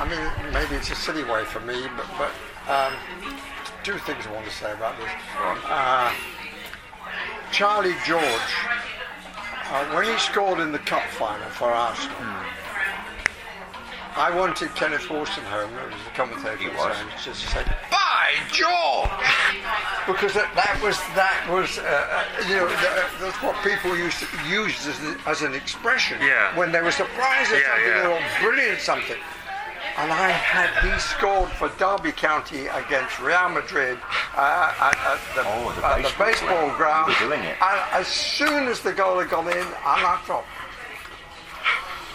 I 0.00 0.08
mean, 0.08 0.52
maybe 0.54 0.76
it's 0.76 0.90
a 0.90 0.94
silly 0.94 1.24
way 1.24 1.44
for 1.44 1.60
me, 1.60 1.82
but 1.94 2.06
but 2.16 2.32
um, 2.72 2.94
two 3.84 3.98
things 3.98 4.26
I 4.26 4.32
want 4.32 4.46
to 4.46 4.52
say 4.52 4.72
about 4.72 4.96
this. 4.98 5.10
Uh, 5.66 6.12
Charlie 7.52 7.94
George, 8.06 8.24
uh, 9.70 9.84
when 9.94 10.04
he 10.06 10.16
scored 10.18 10.60
in 10.60 10.72
the 10.72 10.78
cup 10.78 11.02
final 11.10 11.48
for 11.50 11.68
Arsenal. 11.70 12.16
I 14.16 14.34
wanted 14.36 14.74
Kenneth 14.74 15.02
Wolstenholme, 15.06 15.70
who 15.70 15.86
was 15.94 16.02
the 16.04 16.10
commentator, 16.14 16.56
He 16.56 16.68
was. 16.68 16.96
time, 16.96 17.06
just 17.22 17.42
to 17.44 17.48
say, 17.48 17.64
"By 17.92 18.32
George!" 18.50 19.08
because 20.06 20.32
that, 20.34 20.50
that 20.56 20.80
was 20.82 20.98
that 21.14 21.46
was 21.48 21.78
uh, 21.78 21.84
uh, 21.84 22.48
you 22.48 22.56
know 22.56 22.66
that, 22.68 23.06
that's 23.20 23.40
what 23.40 23.54
people 23.62 23.96
used 23.96 24.18
to 24.18 24.26
use 24.48 24.86
as, 24.88 24.98
an- 25.00 25.18
as 25.26 25.42
an 25.42 25.54
expression 25.54 26.18
Yeah. 26.20 26.56
when 26.56 26.72
they 26.72 26.82
were 26.82 26.90
surprised 26.90 27.52
at 27.52 27.62
Yeah, 27.62 27.68
something 27.70 28.10
yeah. 28.10 28.42
or 28.42 28.42
brilliant 28.50 28.80
something. 28.80 29.16
And 29.98 30.12
I 30.12 30.28
had 30.30 30.70
he 30.84 30.98
scored 30.98 31.50
for 31.50 31.68
Derby 31.78 32.12
County 32.12 32.66
against 32.68 33.18
Real 33.20 33.48
Madrid 33.50 33.98
uh, 34.36 34.72
at, 34.80 34.96
at 34.96 35.20
the, 35.34 35.42
Oh, 35.44 35.72
the 35.78 35.86
at 35.86 35.96
the 35.98 36.02
baseball 36.02 36.26
baseball 36.26 36.76
ground. 36.76 37.06
ground. 37.08 37.16
You 37.20 37.28
were 37.28 37.36
doing 37.36 37.44
it. 37.48 37.56
And 37.60 37.80
as 37.92 38.06
soon 38.06 38.68
as 38.68 38.80
the 38.80 38.92
goal 38.92 39.18
had 39.18 39.28
gone 39.30 39.48
in, 39.48 39.58
and 39.58 39.66
I 39.84 40.20
thought, 40.24 40.44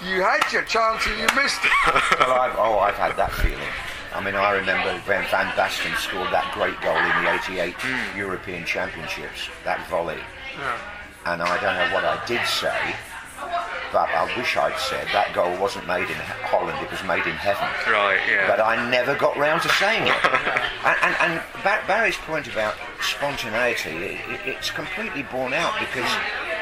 you 0.03 0.21
had 0.21 0.41
your 0.51 0.63
chance 0.63 1.05
and 1.07 1.17
you 1.17 1.27
missed 1.41 1.61
it. 1.63 1.71
well, 2.19 2.33
I've, 2.39 2.55
oh, 2.57 2.79
I've 2.79 2.95
had 2.95 3.15
that 3.17 3.31
feeling. 3.33 3.69
I 4.13 4.23
mean, 4.23 4.35
I 4.35 4.51
remember 4.51 4.91
when 5.05 5.23
Van 5.29 5.47
Basten 5.57 5.95
scored 5.97 6.31
that 6.31 6.51
great 6.53 6.79
goal 6.81 6.95
in 6.95 7.23
the 7.23 7.31
'88 7.67 7.73
Hmm. 7.77 8.17
European 8.17 8.65
Championships, 8.65 9.49
that 9.63 9.85
volley. 9.89 10.19
And 11.25 11.41
I 11.41 11.59
don't 11.59 11.75
know 11.75 11.93
what 11.95 12.05
I 12.05 12.23
did 12.25 12.45
say, 12.47 12.95
but 13.91 14.09
I 14.09 14.31
wish 14.37 14.57
I'd 14.57 14.77
said 14.77 15.07
that 15.13 15.33
goal 15.33 15.55
wasn't 15.57 15.87
made 15.87 16.09
in 16.09 16.19
Holland; 16.47 16.77
it 16.83 16.91
was 16.91 17.03
made 17.03 17.25
in 17.25 17.35
heaven. 17.35 17.67
Right, 17.91 18.19
yeah. 18.29 18.47
But 18.47 18.59
I 18.59 18.89
never 18.89 19.15
got 19.15 19.37
round 19.37 19.61
to 19.63 19.69
saying 19.69 20.03
it. 20.03 20.25
and 20.85 20.97
and, 21.01 21.15
and 21.21 21.43
Ba- 21.63 21.83
Barry's 21.87 22.17
point 22.17 22.47
about 22.47 22.75
spontaneity, 23.01 23.91
it, 23.91 24.19
it, 24.29 24.39
it's 24.45 24.71
completely 24.71 25.23
borne 25.23 25.53
out 25.53 25.73
because 25.79 26.09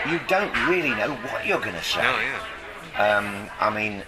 you 0.09 0.19
don't 0.28 0.53
really 0.67 0.91
know 0.91 1.15
what 1.32 1.45
you're 1.45 1.61
going 1.61 1.76
to 1.76 1.84
say. 1.84 2.01
No, 2.01 2.19
yeah. 2.19 3.17
Um, 3.17 3.49
I 3.59 3.69
mean, 3.74 4.03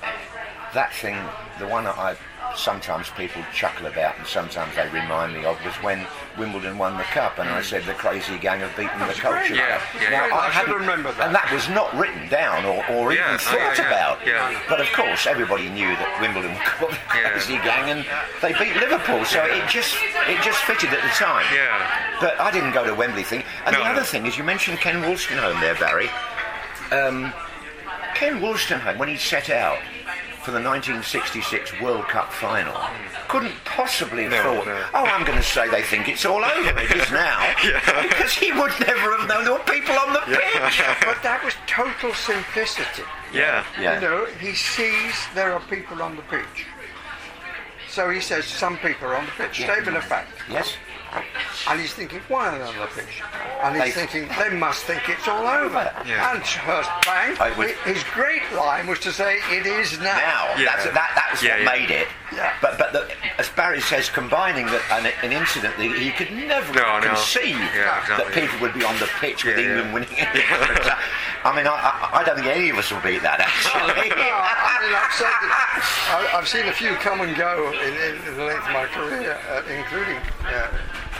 that 0.73 0.93
thing, 0.93 1.17
the 1.59 1.67
one 1.67 1.85
that 1.85 1.97
I 1.97 2.15
sometimes 2.55 3.09
people 3.11 3.41
chuckle 3.53 3.87
about 3.87 4.17
and 4.17 4.27
sometimes 4.27 4.75
they 4.75 4.87
remind 4.89 5.33
me 5.33 5.43
of 5.45 5.57
was 5.65 5.73
when 5.83 6.05
Wimbledon 6.37 6.77
won 6.77 6.97
the 6.97 7.03
cup 7.03 7.37
and 7.39 7.49
I 7.49 7.61
said 7.61 7.83
the 7.83 7.93
crazy 7.93 8.37
gang 8.37 8.59
have 8.59 8.75
beaten 8.77 8.99
the 8.99 9.13
culture. 9.13 9.55
Yeah, 9.55 9.81
yeah, 10.01 10.09
Now, 10.09 10.27
yeah. 10.27 10.35
I 10.35 10.45
should 10.51 10.67
hadn't- 10.67 10.75
remember 10.75 11.11
that. 11.13 11.27
And 11.27 11.35
that 11.35 11.51
was 11.51 11.67
not 11.69 11.93
written 11.97 12.27
down 12.29 12.65
or, 12.65 12.85
or 12.91 13.11
even 13.13 13.25
oh, 13.27 13.37
thought 13.37 13.79
about. 13.79 14.25
yeah. 14.25 14.59
But 14.69 14.79
of 14.81 14.87
course, 14.93 15.27
everybody 15.27 15.69
knew 15.69 15.87
that 15.87 16.17
Wimbledon 16.21 16.55
called 16.65 16.91
the 16.91 16.97
crazy 17.07 17.55
gang 17.63 17.89
and 17.89 18.05
they 18.41 18.53
beat 18.53 18.75
Liverpool, 18.77 19.23
so 19.25 19.43
it 19.45 19.67
just 19.69 19.95
it 20.27 20.41
just 20.41 20.59
fitted 20.63 20.89
at 20.89 21.01
the 21.01 21.09
time. 21.15 21.45
Yeah. 21.53 22.17
But 22.19 22.39
I 22.39 22.51
didn't 22.51 22.71
go 22.71 22.85
to 22.85 22.93
Wembley 22.95 23.23
thing. 23.23 23.43
And 23.65 23.73
No, 23.73 23.79
the 23.79 23.85
no. 23.85 23.91
other 23.91 24.03
thing 24.03 24.25
is, 24.25 24.37
you 24.37 24.43
mentioned 24.43 24.79
Ken 24.79 25.01
Wolstenholme 25.03 25.59
there, 25.61 25.75
Barry. 25.75 26.09
Um, 26.91 27.33
Ken 28.13 28.39
Wolstenholme, 28.39 28.97
when 28.97 29.09
he 29.09 29.17
set 29.17 29.49
out 29.49 29.77
for 30.45 30.51
the 30.51 30.61
1966 30.61 31.81
World 31.81 32.05
Cup 32.07 32.31
final, 32.31 32.73
oh. 32.77 32.89
couldn't 33.27 33.55
possibly 33.65 34.23
have 34.23 34.31
No, 34.31 34.43
thought, 34.43 34.67
no. 34.67 34.85
oh, 34.93 35.05
I'm 35.05 35.25
going 35.25 35.39
to 35.39 35.43
say 35.43 35.67
they 35.69 35.81
think 35.81 36.07
it's 36.07 36.23
all 36.23 36.45
over. 36.45 36.79
It 36.79 36.91
is 36.91 37.11
now. 37.25 37.51
Because 38.03 38.31
he 38.31 38.51
would 38.51 38.71
never 38.79 39.17
have 39.17 39.27
known 39.27 39.43
there 39.43 39.53
were 39.53 39.59
people 39.65 39.95
on 39.97 40.13
the 40.13 40.19
pitch. 40.19 40.83
But 41.01 41.23
that 41.23 41.41
was 41.43 41.55
total 41.65 42.13
simplicity. 42.13 43.01
Yeah. 43.33 43.65
Yeah. 43.81 43.95
You 43.95 44.01
know, 44.01 44.25
he 44.39 44.53
sees 44.53 45.15
there 45.33 45.51
are 45.51 45.59
people 45.61 46.03
on 46.03 46.15
the 46.15 46.21
pitch. 46.23 46.67
So 47.89 48.11
he 48.11 48.19
says 48.21 48.45
some 48.45 48.77
people 48.77 49.07
are 49.07 49.15
on 49.15 49.25
the 49.25 49.31
pitch. 49.31 49.61
Statement 49.63 49.97
of 49.97 50.03
fact. 50.03 50.29
Yes. 50.51 50.75
And 51.69 51.79
he's 51.79 51.93
thinking, 51.93 52.19
why 52.27 52.49
are 52.49 52.57
they 52.59 52.63
on 52.65 52.75
the 52.77 52.87
pitch? 52.87 53.21
And 53.63 53.75
he's 53.75 53.83
They- 53.95 54.05
thinking, 54.05 54.29
they 54.37 54.49
must 54.55 54.83
think 54.83 55.07
it's 55.09 55.27
all 55.27 55.47
over. 55.47 55.91
Yeah. 56.05 56.33
And 56.33 56.43
Hurst 56.43 56.89
bang. 57.05 57.35
I 57.39 57.51
would- 57.57 57.69
His 57.85 58.03
great 58.13 58.43
line 58.53 58.87
was 58.87 58.99
to 58.99 59.11
say, 59.11 59.39
it 59.51 59.65
is 59.65 59.97
now. 59.99 60.15
Now, 60.17 60.53
Yeah. 60.57 60.65
that's, 60.75 60.85
that, 60.85 61.11
that's 61.15 61.41
Yeah, 61.43 61.51
what 61.55 61.59
yeah. 61.63 61.71
made 61.87 61.91
it. 61.91 62.07
Yeah. 62.33 62.53
But 62.61 62.77
but 62.77 62.91
the, 62.91 63.07
as 63.37 63.49
Barry 63.49 63.79
says, 63.81 64.09
combining 64.09 64.65
that 64.67 64.81
an, 64.91 65.11
an 65.23 65.31
incident 65.31 65.77
that 65.77 65.91
he 65.97 66.11
could 66.11 66.31
never 66.31 66.73
No, 66.73 66.99
no. 66.99 67.07
conceive 67.09 67.57
Yeah, 67.73 68.01
exactly, 68.01 68.25
that 68.25 68.33
people 68.33 68.59
would 68.59 68.73
be 68.73 68.83
on 68.83 68.97
the 68.99 69.07
pitch 69.21 69.45
with 69.45 69.57
Yeah, 69.57 69.81
England 69.85 70.07
yeah. 70.17 70.29
winning. 70.33 70.91
I 71.45 71.55
mean, 71.55 71.67
I, 71.67 71.73
I, 71.77 72.19
I 72.19 72.23
don't 72.23 72.35
think 72.35 72.47
any 72.47 72.69
of 72.69 72.77
us 72.77 72.91
will 72.91 73.01
beat 73.01 73.21
that 73.21 73.39
actually. 73.39 74.09
No, 74.15 74.21
I 74.21 74.81
mean, 74.81 74.93
I've, 74.95 75.13
said 75.13 75.29
that, 75.29 76.29
I- 76.33 76.37
I've 76.37 76.47
seen 76.47 76.65
a 76.67 76.73
few 76.73 76.91
come 76.95 77.21
and 77.21 77.35
go 77.37 77.71
in, 77.71 77.93
in, 77.93 78.27
in 78.27 78.37
the 78.37 78.43
length 78.43 78.65
of 78.67 78.73
my 78.73 78.85
career, 78.87 79.37
uh, 79.49 79.61
including 79.69 80.17
uh, 80.45 80.67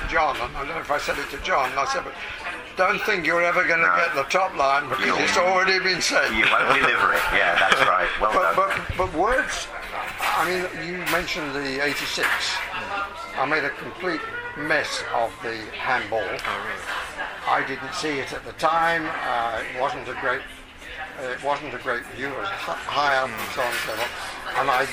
John. 0.10 0.36
I 0.38 0.48
don't 0.60 0.68
know 0.70 0.80
if 0.80 0.92
I 0.92 0.98
said 0.98 1.18
it 1.20 1.30
to 1.32 1.38
John. 1.44 1.72
I 1.78 1.86
said, 1.86 2.04
but 2.04 2.14
don't 2.78 3.02
think 3.04 3.26
you're 3.26 3.44
ever 3.44 3.64
going 3.66 3.80
to 3.80 3.88
No. 3.88 3.96
get 3.96 4.16
the 4.16 4.24
top 4.24 4.56
line 4.56 4.90
because 4.90 5.06
You- 5.06 5.18
it's 5.18 5.38
already 5.38 5.80
been 5.80 6.02
said. 6.02 6.32
you 6.34 6.46
won't 6.52 6.74
deliver 6.80 7.14
it. 7.14 7.22
Yeah, 7.34 7.56
that's 7.58 7.82
right. 7.88 8.08
Well 8.20 8.32
But, 8.34 8.56
done. 8.56 8.82
but, 8.90 8.98
but 8.98 9.14
words, 9.14 9.68
I 10.22 10.46
mean, 10.46 10.88
you 10.88 10.98
mentioned 11.12 11.54
the 11.56 11.84
86. 11.84 12.28
I 13.38 13.46
made 13.46 13.64
a 13.64 13.70
complete 13.72 14.22
mess 14.58 15.04
of 15.14 15.32
the 15.44 15.56
handball. 15.78 16.24
I 17.48 17.62
didn't 17.68 17.94
see 17.94 18.20
it 18.20 18.34
at 18.34 18.44
the 18.46 18.54
time. 18.54 19.06
Uh, 19.28 19.62
it 19.74 19.80
wasn't 19.80 20.08
a 20.08 20.14
great. 20.22 20.42
Uh, 21.20 21.32
it 21.32 21.44
wasn't 21.44 21.74
a 21.74 21.78
great 21.80 22.04
view. 22.16 22.28
It 22.28 22.38
was 22.38 22.50
high 22.50 23.16
up 23.16 23.30
and 23.30 23.50
so 23.56 23.62
on 23.62 23.72
and 23.72 23.84
so 23.88 23.94
on. 23.96 24.10
And 24.60 24.68
I, 24.72 24.84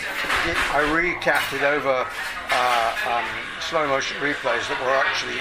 did, 0.47 0.57
I 0.75 0.83
recapped 0.91 1.55
it 1.55 1.63
over 1.63 2.07
uh, 2.07 2.91
um, 3.11 3.27
slow 3.61 3.87
motion 3.89 4.19
replays 4.23 4.67
that 4.71 4.79
were 4.83 4.95
actually 4.95 5.39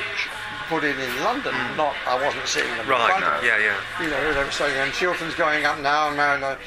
put 0.69 0.83
in 0.83 0.97
in 0.97 1.11
London. 1.23 1.53
Not 1.77 1.93
I 2.07 2.17
wasn't 2.17 2.47
seeing 2.47 2.69
them. 2.77 2.85
in 2.85 2.89
Right, 2.89 3.13
me. 3.19 3.47
yeah, 3.47 3.57
yeah. 3.57 3.77
You 4.01 4.09
know, 4.09 4.33
they 4.33 4.43
were 4.43 4.51
saying, 4.51 4.77
and 4.77 4.91
Shilton's 4.93 5.35
going 5.35 5.65
up 5.65 5.79
now, 5.79 6.07
and 6.09 6.17
now, 6.17 6.37
now. 6.37 6.57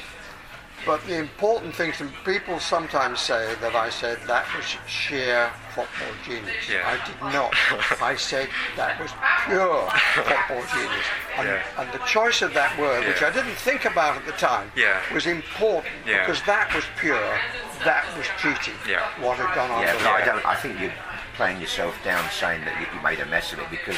But 0.87 1.05
the 1.07 1.17
important 1.19 1.75
thing 1.75 1.93
to 1.93 2.09
people 2.25 2.61
sometimes 2.61 3.21
say 3.21 3.55
that 3.63 3.75
I 3.75 3.89
said 3.89 4.19
that 4.27 4.45
was 4.55 4.67
sheer 4.87 5.51
football 5.75 6.13
genius. 6.27 6.69
Yeah. 6.71 6.85
I 6.87 7.07
did 7.07 7.19
not. 7.35 7.55
I 8.03 8.17
said 8.17 8.49
that 8.77 9.01
was 9.01 9.11
pure 9.47 9.89
football 10.15 10.63
genius. 10.75 11.07
And, 11.39 11.49
Yeah. 11.49 11.63
and 11.79 11.93
the 11.93 12.05
choice 12.07 12.43
of 12.43 12.53
that 12.55 12.79
word, 12.79 13.07
which 13.07 13.23
I 13.23 13.31
didn't 13.31 13.57
think 13.57 13.87
about 13.87 14.17
at 14.17 14.27
the 14.27 14.33
time, 14.33 14.71
Yeah. 14.77 15.01
was 15.13 15.27
important 15.27 15.95
Yeah. 16.07 16.21
because 16.21 16.43
that 16.43 16.75
was 16.75 16.85
pure, 16.99 17.39
that 17.85 18.05
was 18.17 18.27
cheating. 18.41 18.75
Yeah. 18.87 19.01
What 19.21 19.39
had 19.39 19.55
gone 19.55 19.71
on. 19.71 19.83
Yeah, 19.83 19.93
to 19.93 19.99
but 19.99 20.07
I 20.13 20.25
don't. 20.25 20.45
I 20.47 20.55
think 20.55 20.79
you're 20.81 20.93
playing 21.37 21.61
yourself 21.61 21.97
down, 22.05 22.29
saying 22.31 22.65
that 22.67 22.79
you, 22.81 22.87
you 22.95 23.01
made 23.03 23.21
a 23.21 23.27
mess 23.27 23.53
of 23.53 23.59
it 23.59 23.71
because 23.71 23.97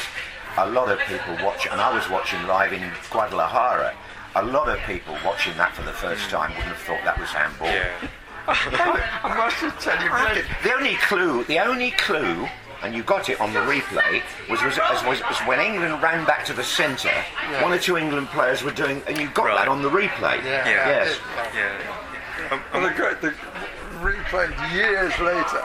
a 0.57 0.66
lot 0.70 0.89
of 0.89 0.99
people 1.01 1.37
watch, 1.45 1.66
and 1.66 1.80
I 1.80 1.93
was 1.93 2.09
watching 2.09 2.47
live 2.47 2.72
in 2.72 2.91
Guadalajara. 3.11 3.93
A 4.37 4.45
lot 4.45 4.68
of 4.68 4.78
people 4.80 5.16
watching 5.24 5.57
that 5.57 5.74
for 5.74 5.82
the 5.82 5.93
first 5.93 6.28
time 6.28 6.51
wouldn't 6.51 6.68
have 6.68 6.78
thought 6.78 7.03
that 7.05 7.18
was 7.18 7.30
handball. 7.30 7.68
Yeah. 7.68 7.89
I 8.49 9.34
must 9.37 9.59
just 9.61 9.80
tell 9.80 9.97
you, 10.03 10.11
I- 10.12 10.43
The 10.62 10.74
only 10.74 10.95
clue, 11.09 11.45
the 11.45 11.59
only 11.59 11.91
clue, 11.93 12.47
and 12.82 12.95
you 12.95 13.03
got 13.03 13.28
it 13.30 13.41
on 13.41 13.53
the 13.55 13.61
replay, 13.61 14.22
was 14.51 14.62
was, 14.62 14.78
was, 14.78 15.03
was, 15.05 15.20
was 15.22 15.39
when 15.49 15.59
England 15.61 16.03
ran 16.03 16.24
back 16.26 16.45
to 16.47 16.53
the 16.53 16.62
centre. 16.62 17.09
Yeah. 17.51 17.62
One 17.62 17.72
or 17.72 17.78
two 17.78 17.97
England 17.97 18.28
players 18.28 18.62
were 18.62 18.72
doing, 18.72 19.03
and 19.09 19.16
you 19.18 19.28
got 19.30 19.47
Right. 19.47 19.57
that 19.57 19.68
on 19.68 19.80
the 19.82 19.89
replay. 19.91 20.45
Yeah. 20.45 20.68
Yeah. 20.68 20.89
Yes. 20.89 21.18
Yeah. 21.55 22.53
Um, 22.53 22.61
Well, 22.74 22.82
the, 22.87 22.95
great, 22.95 23.20
the 23.22 23.32
replayed 24.05 24.53
years 24.74 25.18
later. 25.18 25.64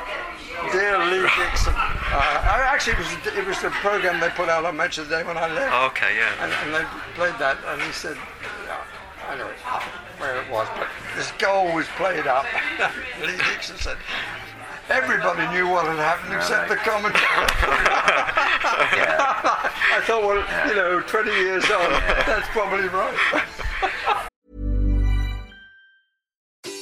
Dear 0.71 0.97
Lee 1.09 1.27
Dixon. 1.37 1.73
Uh, 1.73 2.17
I- 2.55 2.69
actually, 2.71 2.93
it 2.93 2.99
was, 2.99 3.37
it 3.37 3.45
was 3.47 3.61
the 3.61 3.69
program 3.83 4.19
they 4.21 4.29
put 4.29 4.47
out 4.47 4.63
on 4.65 4.77
Match 4.77 4.97
of 4.97 5.09
the 5.09 5.17
Day 5.17 5.23
when 5.23 5.37
I 5.37 5.51
left. 5.53 5.73
Oh, 5.75 5.87
okay, 5.87 6.15
yeah. 6.15 6.31
And, 6.43 6.51
and 6.53 6.73
they 6.73 6.85
played 7.15 7.33
that, 7.39 7.57
and 7.67 7.81
he 7.81 7.91
said, 7.91 8.15
yeah, 9.31 9.37
I 9.37 9.37
know 9.37 9.49
where 10.17 10.41
it 10.41 10.49
was, 10.51 10.67
but 10.77 10.87
this 11.15 11.31
goal 11.33 11.73
was 11.73 11.87
played 11.97 12.27
up. 12.27 12.45
Lee 13.21 13.37
Dixon 13.37 13.77
said, 13.77 13.97
everybody 14.89 15.47
knew 15.55 15.69
what 15.69 15.85
had 15.87 15.97
happened 15.97 16.33
except 16.33 16.69
the 16.69 16.75
commentator. 16.75 17.21
I 19.93 20.01
thought, 20.05 20.23
well, 20.23 20.67
you 20.67 20.75
know, 20.75 21.01
20 21.01 21.31
years 21.31 21.63
on, 21.65 21.91
that's 22.25 22.47
probably 22.49 22.87
right. 22.87 24.27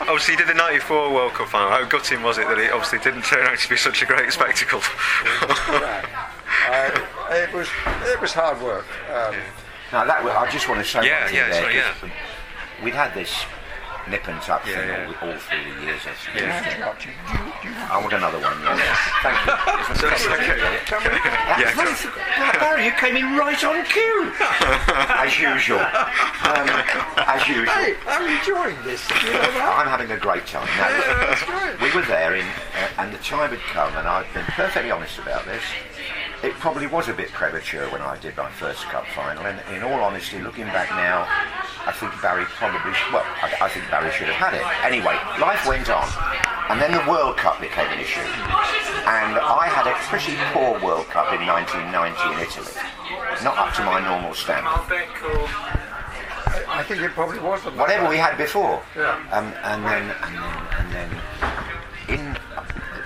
Obviously, 0.00 0.32
you 0.32 0.38
did 0.38 0.48
the 0.48 0.54
'94 0.54 1.12
World 1.12 1.32
Cup 1.34 1.48
final. 1.48 1.68
How 1.68 1.84
gutting 1.84 2.22
was 2.22 2.38
it 2.38 2.48
that 2.48 2.58
it 2.58 2.72
obviously 2.72 2.98
didn't 3.00 3.24
turn 3.24 3.46
out 3.46 3.58
to 3.58 3.68
be 3.68 3.76
such 3.76 4.02
a 4.02 4.06
great 4.06 4.32
spectacle? 4.32 4.80
Uh, 6.68 6.98
it 7.30 7.52
was 7.52 7.68
it 8.06 8.18
was 8.20 8.32
hard 8.32 8.60
work. 8.62 8.86
Um, 9.12 9.34
Now 9.92 10.04
that 10.06 10.24
I 10.24 10.50
just 10.50 10.66
want 10.68 10.80
to 10.82 10.90
say 10.90 11.04
Yeah, 11.06 11.20
one 11.20 11.28
thing 11.28 11.36
yeah, 11.36 11.48
there. 11.50 11.62
sorry, 11.62 11.74
'cause 12.00 12.10
We'd 12.82 12.94
had 12.94 13.12
this 13.12 13.34
nip 14.08 14.26
and 14.28 14.40
tuck 14.42 14.66
Yeah, 14.66 14.74
thing 14.76 14.88
yeah. 14.88 15.12
All, 15.22 15.28
all 15.30 15.38
through 15.38 15.62
the 15.62 15.82
years. 15.82 16.00
I 16.06 16.14
suppose. 16.14 16.42
Yeah. 16.42 17.88
I 17.90 17.98
want 18.00 18.12
another 18.12 18.38
one. 18.40 18.56
Yes. 18.62 18.98
Thank 19.22 19.38
you. 19.46 19.94
So 19.96 20.08
it's 20.08 20.26
okay. 20.26 20.58
That's 20.58 21.60
Yeah. 21.60 21.74
very 21.74 21.94
th- 21.94 22.14
Barry, 22.60 22.84
you 22.86 22.92
came 22.92 23.16
in 23.16 23.36
right 23.36 23.62
on 23.64 23.84
cue. 23.86 24.32
as 25.22 25.38
usual. 25.38 25.78
Um, 25.80 26.68
as 27.26 27.46
usual. 27.48 27.66
hey, 27.74 27.94
I'm 28.06 28.26
enjoying 28.38 28.76
this. 28.84 29.08
You 29.22 29.32
know? 29.32 29.72
I'm 29.72 29.86
having 29.88 30.10
a 30.10 30.18
great 30.18 30.46
time. 30.46 30.66
Now, 30.78 30.88
Yeah, 30.88 31.76
we 31.82 31.92
were 31.94 32.06
there, 32.06 32.34
in, 32.34 32.46
uh, 32.46 32.88
and 32.98 33.12
the 33.12 33.18
time 33.18 33.50
had 33.50 33.60
come, 33.60 33.94
and 33.96 34.06
I've 34.08 34.32
been 34.34 34.44
perfectly 34.56 34.90
honest 34.90 35.18
about 35.18 35.44
this. 35.46 35.62
It 36.42 36.54
probably 36.58 36.88
was 36.88 37.08
a 37.08 37.14
bit 37.14 37.30
premature 37.30 37.86
when 37.90 38.02
I 38.02 38.16
did 38.18 38.36
my 38.36 38.50
first 38.50 38.82
cup 38.90 39.06
final, 39.14 39.46
and 39.46 39.60
in 39.74 39.82
all 39.84 40.00
honesty, 40.02 40.40
looking 40.40 40.64
back 40.66 40.90
now, 40.90 41.22
I 41.86 41.92
think 41.94 42.10
Barry 42.20 42.44
probably, 42.58 42.92
sh- 42.94 43.12
well, 43.12 43.22
I, 43.42 43.66
I 43.66 43.68
think 43.68 43.88
Barry 43.90 44.10
should 44.10 44.26
have 44.26 44.50
had 44.50 44.54
it. 44.58 44.64
Anyway, 44.82 45.14
life 45.38 45.62
went 45.66 45.86
on, 45.88 46.02
and 46.70 46.80
then 46.82 46.90
the 46.90 47.04
World 47.08 47.36
Cup 47.36 47.60
became 47.60 47.86
an 47.94 48.00
issue, 48.00 48.26
and 49.06 49.38
I 49.38 49.70
had 49.70 49.86
a 49.86 49.94
pretty 50.10 50.34
poor 50.50 50.82
World 50.82 51.06
Cup 51.14 51.30
in 51.30 51.46
1990 51.46 51.94
in 52.34 52.38
Italy, 52.42 52.74
not 53.46 53.54
up 53.58 53.70
to 53.78 53.84
my 53.86 54.02
normal 54.02 54.34
standard. 54.34 54.66
I 56.66 56.82
think 56.82 57.02
it 57.02 57.12
probably 57.12 57.38
was 57.38 57.62
whatever 57.78 58.08
we 58.08 58.16
had 58.16 58.36
before. 58.36 58.82
Yeah. 58.96 59.14
Um, 59.30 59.52
and 59.62 59.84
then 59.86 60.10
and 60.10 60.34
then 60.34 60.66
and 60.74 60.86
then 60.90 61.10
in 62.08 62.22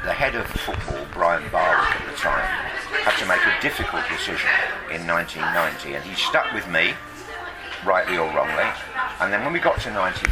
the 0.05 0.13
head 0.13 0.35
of 0.37 0.47
football, 0.47 1.05
Brian 1.13 1.43
Barwick 1.51 1.91
at 2.01 2.07
the 2.11 2.17
time, 2.17 2.47
had 3.07 3.23
to 3.23 3.27
make 3.31 3.47
a 3.47 3.55
difficult 3.63 4.03
decision 4.11 4.51
in 4.91 5.07
1990, 5.07 5.95
and 5.95 6.03
he 6.03 6.11
stuck 6.19 6.51
with 6.51 6.67
me, 6.67 6.91
rightly 7.87 8.19
or 8.19 8.27
wrongly. 8.35 8.67
And 9.23 9.33
then 9.33 9.45
when 9.47 9.53
we 9.53 9.61
got 9.61 9.79
to 9.87 9.95
94, 9.95 10.27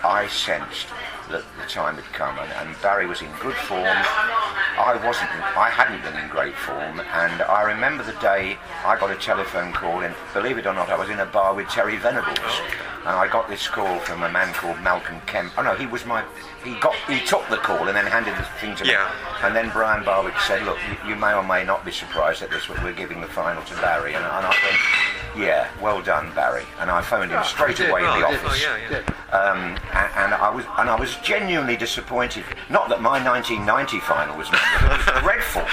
I 0.00 0.26
sensed 0.32 0.88
that 1.28 1.44
the 1.60 1.68
time 1.68 1.96
had 2.00 2.08
come, 2.16 2.38
and, 2.38 2.50
and 2.64 2.72
Barry 2.80 3.04
was 3.04 3.20
in 3.20 3.28
good 3.36 3.54
form. 3.68 3.84
I 3.84 4.96
wasn't. 5.04 5.28
I 5.60 5.68
hadn't 5.68 6.00
been 6.00 6.16
in 6.16 6.30
great 6.30 6.56
form, 6.56 7.04
and 7.04 7.42
I 7.42 7.68
remember 7.68 8.02
the 8.02 8.16
day 8.24 8.56
I 8.80 8.96
got 8.98 9.12
a 9.12 9.16
telephone 9.16 9.74
call, 9.74 10.00
and 10.00 10.14
believe 10.32 10.56
it 10.56 10.64
or 10.64 10.72
not, 10.72 10.88
I 10.88 10.96
was 10.96 11.10
in 11.10 11.20
a 11.20 11.26
bar 11.26 11.54
with 11.54 11.68
Terry 11.68 11.98
Venables, 11.98 12.56
and 13.04 13.12
I 13.12 13.28
got 13.28 13.46
this 13.46 13.68
call 13.68 13.98
from 14.00 14.22
a 14.22 14.30
man 14.32 14.54
called 14.54 14.80
Malcolm 14.80 15.20
Kemp. 15.26 15.52
Oh 15.58 15.62
no, 15.62 15.74
he 15.74 15.84
was 15.84 16.06
my. 16.06 16.24
He 16.64 16.74
got. 16.80 16.94
He 17.08 17.24
took 17.24 17.48
the 17.48 17.56
call 17.56 17.88
and 17.88 17.96
then 17.96 18.06
handed 18.06 18.34
the 18.36 18.42
thing 18.60 18.74
to 18.76 18.84
me. 18.84 18.90
Yeah. 18.90 19.10
And 19.42 19.56
then 19.56 19.70
Brian 19.70 20.04
Barwick 20.04 20.38
said, 20.40 20.62
"Look, 20.64 20.78
you, 21.04 21.10
you 21.10 21.16
may 21.16 21.32
or 21.34 21.42
may 21.42 21.64
not 21.64 21.84
be 21.84 21.90
surprised 21.92 22.42
at 22.42 22.50
this, 22.50 22.66
but 22.66 22.82
we're 22.82 22.92
giving 22.92 23.20
the 23.20 23.28
final 23.28 23.62
to 23.62 23.74
Barry." 23.76 24.12
And, 24.14 24.22
and 24.24 24.46
I 24.46 24.50
went, 24.50 25.40
"Yeah, 25.46 25.68
well 25.80 26.02
done, 26.02 26.30
Barry." 26.34 26.64
And 26.78 26.90
I 26.90 27.00
phoned 27.00 27.30
him 27.30 27.42
straight 27.44 27.76
did. 27.78 27.88
away 27.88 28.00
in 28.02 28.06
Oh, 28.06 28.20
the 28.20 28.26
I 28.26 28.30
did. 28.32 28.44
office. 28.44 28.62
Oh, 28.68 28.76
yeah, 28.76 29.00
yeah. 29.00 29.36
Um, 29.36 29.58
and, 29.94 30.10
and 30.16 30.34
I 30.34 30.50
was 30.50 30.64
and 30.76 30.90
I 30.90 30.96
was 31.00 31.16
genuinely 31.18 31.76
disappointed. 31.76 32.44
Not 32.68 32.88
that 32.90 33.00
my 33.00 33.22
1990 33.24 34.00
final 34.00 34.36
was 34.36 34.50
memorable, 34.52 34.92
it 34.92 35.06
was 35.06 35.22
dreadful. 35.24 35.64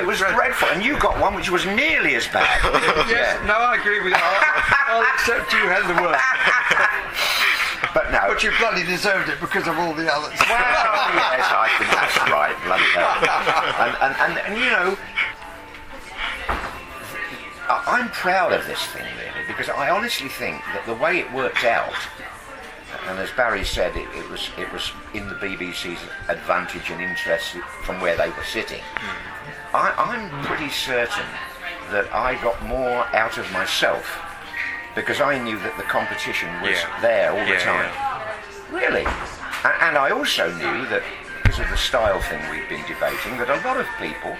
It 0.00 0.06
was 0.06 0.18
dreadful, 0.20 0.68
and 0.68 0.84
you 0.84 0.98
got 1.00 1.18
one 1.20 1.34
which 1.34 1.50
was 1.50 1.66
nearly 1.66 2.14
as 2.14 2.28
bad. 2.28 2.46
Yes, 3.10 3.40
no, 3.46 3.54
I 3.54 3.74
agree 3.80 3.98
with 4.04 4.12
you. 4.12 4.20
I'll, 4.22 5.02
I'll 5.02 5.06
accept 5.14 5.50
you 5.52 5.66
had 5.66 5.82
the 5.90 5.98
worst. 5.98 6.22
But 7.94 8.10
no. 8.12 8.20
But 8.28 8.42
you 8.42 8.50
bloody 8.58 8.84
deserved 8.84 9.28
it 9.28 9.40
because 9.40 9.66
of 9.66 9.78
all 9.78 9.94
the 9.94 10.12
others. 10.12 10.38
Well, 10.48 11.14
yes, 11.14 11.48
I 11.50 11.68
think 11.78 11.90
that's 11.90 12.18
right. 12.30 12.56
bloody 12.64 12.84
hell. 12.92 13.16
And, 13.80 13.96
and, 14.02 14.14
and, 14.20 14.46
and 14.46 14.60
you 14.60 14.70
know, 14.70 14.98
I'm 17.68 18.08
proud 18.10 18.52
of 18.52 18.66
this 18.66 18.82
thing 18.86 19.06
really 19.16 19.46
because 19.46 19.68
I 19.68 19.90
honestly 19.90 20.28
think 20.28 20.62
that 20.74 20.84
the 20.86 20.94
way 20.94 21.18
it 21.18 21.32
worked 21.32 21.64
out, 21.64 21.92
and 23.06 23.18
as 23.18 23.30
Barry 23.32 23.64
said, 23.64 23.96
it, 23.96 24.08
it 24.14 24.28
was 24.30 24.50
it 24.58 24.70
was 24.72 24.90
in 25.14 25.28
the 25.28 25.34
BBC's 25.34 26.00
advantage 26.28 26.90
and 26.90 27.00
interest 27.00 27.56
from 27.84 28.00
where 28.00 28.16
they 28.16 28.28
were 28.30 28.44
sitting. 28.44 28.80
Hmm. 28.80 29.76
I, 29.76 29.94
I'm 29.96 30.44
pretty 30.44 30.70
certain 30.70 31.26
that 31.90 32.12
I 32.14 32.34
got 32.42 32.62
more 32.64 33.04
out 33.14 33.38
of 33.38 33.50
myself 33.52 34.04
because 34.98 35.20
I 35.20 35.38
knew 35.38 35.56
that 35.60 35.76
the 35.76 35.84
competition 35.84 36.48
was 36.60 36.72
Yeah. 36.72 37.00
there 37.00 37.30
all 37.30 37.38
the 37.46 37.52
Yeah, 37.52 37.62
time. 37.62 38.74
Really? 38.74 39.06
And, 39.62 39.74
and 39.86 39.96
I 39.96 40.10
also 40.10 40.50
knew 40.54 40.86
that 40.90 41.02
because 41.40 41.60
of 41.60 41.70
the 41.70 41.76
style 41.76 42.20
thing 42.20 42.40
we've 42.50 42.68
been 42.68 42.84
debating, 42.88 43.38
that 43.38 43.48
a 43.48 43.60
lot 43.66 43.76
of 43.78 43.86
people, 44.00 44.36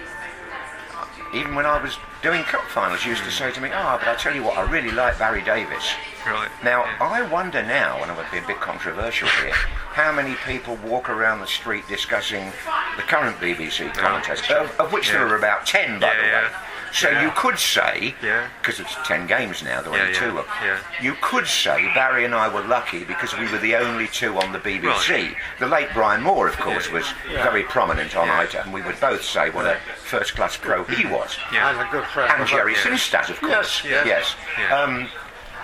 even 1.33 1.55
when 1.55 1.65
I 1.65 1.81
was 1.81 1.97
doing 2.21 2.43
cup 2.43 2.65
finals, 2.67 3.05
used 3.05 3.23
to 3.23 3.31
say 3.31 3.51
to 3.53 3.61
me, 3.61 3.69
"Ah, 3.73 3.97
but 3.97 4.09
I 4.09 4.15
tell 4.15 4.35
you 4.35 4.43
what, 4.43 4.57
I 4.57 4.63
really 4.69 4.91
like 4.91 5.17
Barry 5.17 5.41
Davies." 5.41 5.87
Right. 6.27 6.49
Now, 6.61 6.83
yeah. 6.83 6.97
I 6.99 7.21
wonder 7.21 7.63
now, 7.63 8.01
and 8.03 8.11
I 8.11 8.17
would 8.17 8.29
be 8.29 8.39
a 8.39 8.45
bit 8.45 8.59
controversial 8.59 9.29
here, 9.41 9.53
how 9.93 10.11
many 10.11 10.35
people 10.45 10.75
walk 10.83 11.09
around 11.09 11.39
the 11.39 11.47
street 11.47 11.87
discussing 11.87 12.51
the 12.97 13.03
current 13.03 13.39
BBC 13.39 13.93
commentators, 13.95 14.51
of, 14.51 14.77
of 14.77 14.91
which 14.91 15.09
there 15.09 15.25
are 15.25 15.37
about 15.37 15.65
10, 15.65 15.99
by 16.01 16.07
Yeah, 16.07 16.15
the 16.41 16.47
way. 16.47 16.53
Yeah. 16.91 16.95
So 16.99 17.09
Yeah. 17.09 17.21
you 17.23 17.31
could 17.35 17.59
say, 17.59 18.15
Yeah. 18.21 18.47
because 18.61 18.79
it's 18.79 18.95
10 19.05 19.27
games 19.27 19.63
now, 19.63 19.81
there 19.81 19.91
are 19.91 19.95
Yeah, 19.97 20.01
only 20.03 20.13
yeah, 20.13 20.19
two 20.19 20.29
of 20.39 20.45
them, 20.45 20.55
yeah. 20.63 20.77
you 21.01 21.15
could 21.21 21.47
say 21.47 21.91
Barry 21.93 22.25
and 22.25 22.33
I 22.35 22.47
were 22.47 22.61
lucky 22.61 23.03
because 23.03 23.35
we 23.37 23.47
were 23.51 23.57
the 23.59 23.75
only 23.75 24.07
two 24.07 24.37
on 24.39 24.51
the 24.51 24.59
BBC. 24.59 25.09
Right. 25.27 25.35
The 25.59 25.67
late 25.67 25.89
Brian 25.93 26.21
Moore, 26.21 26.47
of 26.47 26.57
course, 26.57 26.87
Yeah. 26.87 26.93
was 26.93 27.05
very 27.27 27.63
prominent 27.63 28.15
on 28.15 28.27
Yeah. 28.27 28.39
ITA, 28.39 28.61
and 28.63 28.73
we 28.73 28.81
would 28.81 28.99
both 28.99 29.23
say 29.23 29.49
what 29.49 29.65
a 29.65 29.77
first-class 30.05 30.57
pro 30.57 30.83
he 30.85 31.05
was. 31.17 31.37
Yeah. 31.51 31.69
And 31.69 31.79
a 31.81 31.87
good 31.91 32.05
friend. 32.07 32.31
And 32.39 32.47
Gerry 32.47 32.73
Yeah. 32.73 32.79
Sinstadt, 32.81 33.29
of 33.29 33.39
course. 33.39 33.83
Yes, 33.83 34.05
yes. 34.05 34.35
Yeah. 34.57 34.75
Um, 34.81 35.09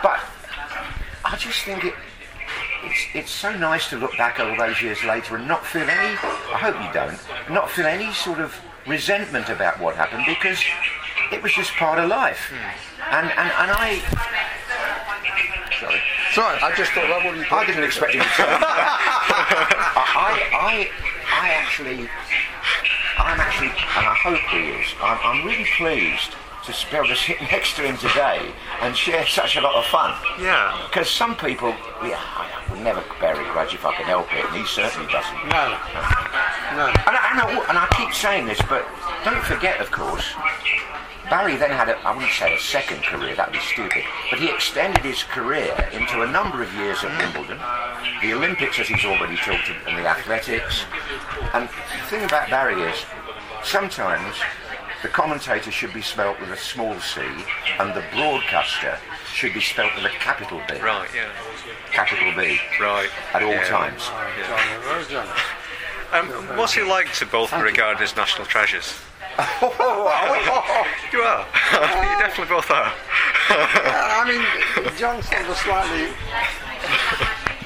but 0.03 0.19
I 1.23 1.35
just 1.37 1.63
think 1.63 1.83
it, 1.85 1.95
it's, 2.83 3.05
it's 3.15 3.31
so 3.31 3.51
nice 3.55 3.89
to 3.89 3.97
look 3.97 4.15
back 4.17 4.39
all 4.39 4.55
those 4.57 4.81
years 4.81 5.03
later 5.03 5.35
and 5.37 5.47
not 5.47 5.65
feel 5.65 5.89
any, 5.89 6.13
I 6.53 6.57
hope 6.59 6.75
you 6.81 6.93
don't, 6.93 7.19
not 7.49 7.69
feel 7.71 7.87
any 7.87 8.13
sort 8.13 8.39
of 8.39 8.55
resentment 8.87 9.49
about 9.49 9.79
what 9.79 9.95
happened 9.95 10.23
because 10.27 10.61
it 11.31 11.41
was 11.41 11.53
just 11.53 11.71
part 11.73 11.99
of 11.99 12.09
life. 12.09 12.39
Hmm. 12.49 13.15
And, 13.15 13.27
and, 13.29 13.51
and 13.51 13.71
I. 13.71 13.99
Sorry. 15.79 16.01
Sorry, 16.33 16.59
I 16.61 16.75
just 16.75 16.91
thought 16.91 17.07
that 17.07 17.23
wouldn't. 17.23 17.51
I 17.51 17.65
didn't 17.65 17.83
expect 17.83 18.13
you 18.13 18.21
to 18.21 18.29
say. 18.29 18.43
I, 18.47 20.35
I, 20.51 20.89
I 21.31 21.49
actually, 21.49 22.09
I'm 23.17 23.39
actually, 23.39 23.69
and 23.69 24.05
I 24.05 24.15
hope 24.19 24.39
he 24.51 24.75
is, 24.75 24.87
I'm, 25.01 25.19
I'm 25.23 25.45
really 25.45 25.67
pleased 25.77 26.35
to 26.65 26.91
be 26.91 26.97
able 26.97 27.07
to 27.07 27.15
sit 27.15 27.39
next 27.51 27.75
to 27.75 27.83
him 27.83 27.97
today 27.97 28.51
and 28.81 28.95
share 28.97 29.25
such 29.27 29.55
a 29.55 29.61
lot 29.61 29.75
of 29.75 29.85
fun. 29.85 30.17
Yeah. 30.41 30.87
Because 30.89 31.09
some 31.09 31.35
people, 31.35 31.69
yeah, 32.03 32.19
I 32.19 32.49
would 32.69 32.81
never 32.81 33.03
bear 33.19 33.39
a 33.39 33.53
grudge 33.53 33.73
if 33.73 33.85
I 33.85 33.93
can 33.95 34.05
help 34.05 34.27
it, 34.33 34.45
and 34.45 34.55
he 34.55 34.65
certainly 34.65 35.11
doesn't. 35.11 35.47
No, 35.47 35.77
no. 36.73 36.87
And 36.87 37.15
I, 37.15 37.29
and, 37.31 37.39
I, 37.41 37.65
and 37.69 37.77
I 37.77 37.87
keep 37.97 38.13
saying 38.13 38.45
this, 38.45 38.61
but 38.69 38.85
don't 39.23 39.43
forget, 39.43 39.79
of 39.79 39.91
course, 39.91 40.25
Barry 41.29 41.55
then 41.55 41.71
had, 41.71 41.89
a, 41.89 41.97
I 42.05 42.13
wouldn't 42.13 42.31
say 42.33 42.53
a 42.55 42.59
second 42.59 43.01
career, 43.03 43.35
that 43.35 43.47
would 43.47 43.53
be 43.59 43.65
stupid, 43.65 44.03
but 44.29 44.39
he 44.39 44.49
extended 44.49 45.03
his 45.03 45.23
career 45.23 45.73
into 45.91 46.21
a 46.21 46.31
number 46.31 46.61
of 46.61 46.73
years 46.75 47.03
at 47.03 47.09
Wimbledon, 47.17 47.57
the 48.21 48.33
Olympics, 48.33 48.79
as 48.79 48.87
he's 48.87 49.05
already 49.05 49.35
talked 49.37 49.69
about, 49.69 49.87
and 49.87 49.97
the 49.97 50.07
athletics. 50.07 50.85
And 51.53 51.67
the 51.67 52.05
thing 52.07 52.23
about 52.23 52.49
Barry 52.49 52.79
is, 52.81 53.05
sometimes 53.63 54.35
the 55.01 55.09
commentator 55.09 55.71
should 55.71 55.93
be 55.93 56.01
spelt 56.01 56.39
with 56.39 56.49
a 56.51 56.57
small 56.57 56.99
c, 56.99 57.21
and 57.79 57.93
the 57.95 58.03
broadcaster 58.13 58.97
should 59.33 59.53
be 59.53 59.61
spelt 59.61 59.93
with 59.95 60.05
a 60.05 60.09
capital 60.09 60.61
B. 60.69 60.79
Right, 60.79 61.09
yeah. 61.13 61.29
Capital 61.91 62.31
B. 62.35 62.59
Right. 62.79 63.09
At 63.33 63.41
all 63.43 63.51
Yeah. 63.51 63.63
times. 63.65 64.05
John, 64.07 64.69
you're 64.71 64.79
very 64.81 65.05
generous. 65.05 65.39
Um, 66.15 66.29
what's 66.55 66.77
it 66.77 66.87
like 66.87 67.11
to 67.15 67.25
both 67.25 67.51
be 67.51 67.59
regarded 67.61 68.01
as 68.01 68.15
national 68.15 68.47
treasures? 68.47 68.95
Oh, 69.37 70.07
are 70.07 70.31
we? 70.31 70.39
You 71.11 71.23
are. 71.25 71.43
you 71.43 72.19
definitely 72.23 72.55
both 72.55 72.71
are. 72.71 72.87
I 73.51 74.23
mean, 74.23 74.39
John 74.95 75.21
sort 75.21 75.43
of 75.43 75.57
slightly 75.57 76.07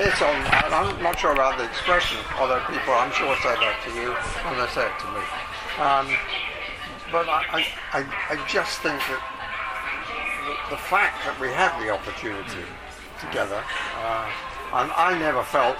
hit 0.01 0.17
on, 0.23 0.33
I'm 0.73 1.03
not 1.03 1.19
sure 1.19 1.31
about 1.31 1.59
the 1.59 1.65
expression, 1.65 2.17
although 2.39 2.57
people 2.65 2.93
I'm 2.97 3.11
sure 3.11 3.35
say 3.45 3.53
that 3.53 3.77
to 3.85 3.91
you 3.93 4.17
and 4.17 4.57
they 4.57 4.65
say 4.73 4.89
it 4.89 4.97
to 4.97 5.07
me. 5.13 5.21
Um, 5.77 6.07
but 7.13 7.29
I, 7.29 7.45
I, 7.53 7.59
I, 7.93 8.33
I 8.33 8.47
just 8.49 8.81
think 8.81 8.97
that 8.97 9.21
the, 10.49 10.73
the 10.73 10.81
fact 10.89 11.21
that 11.25 11.37
we 11.39 11.49
have 11.53 11.77
the 11.85 11.93
opportunity 11.93 12.65
together, 13.21 13.61
uh, 14.01 14.25
and 14.73 14.89
I 14.97 15.13
never 15.19 15.43
felt, 15.43 15.77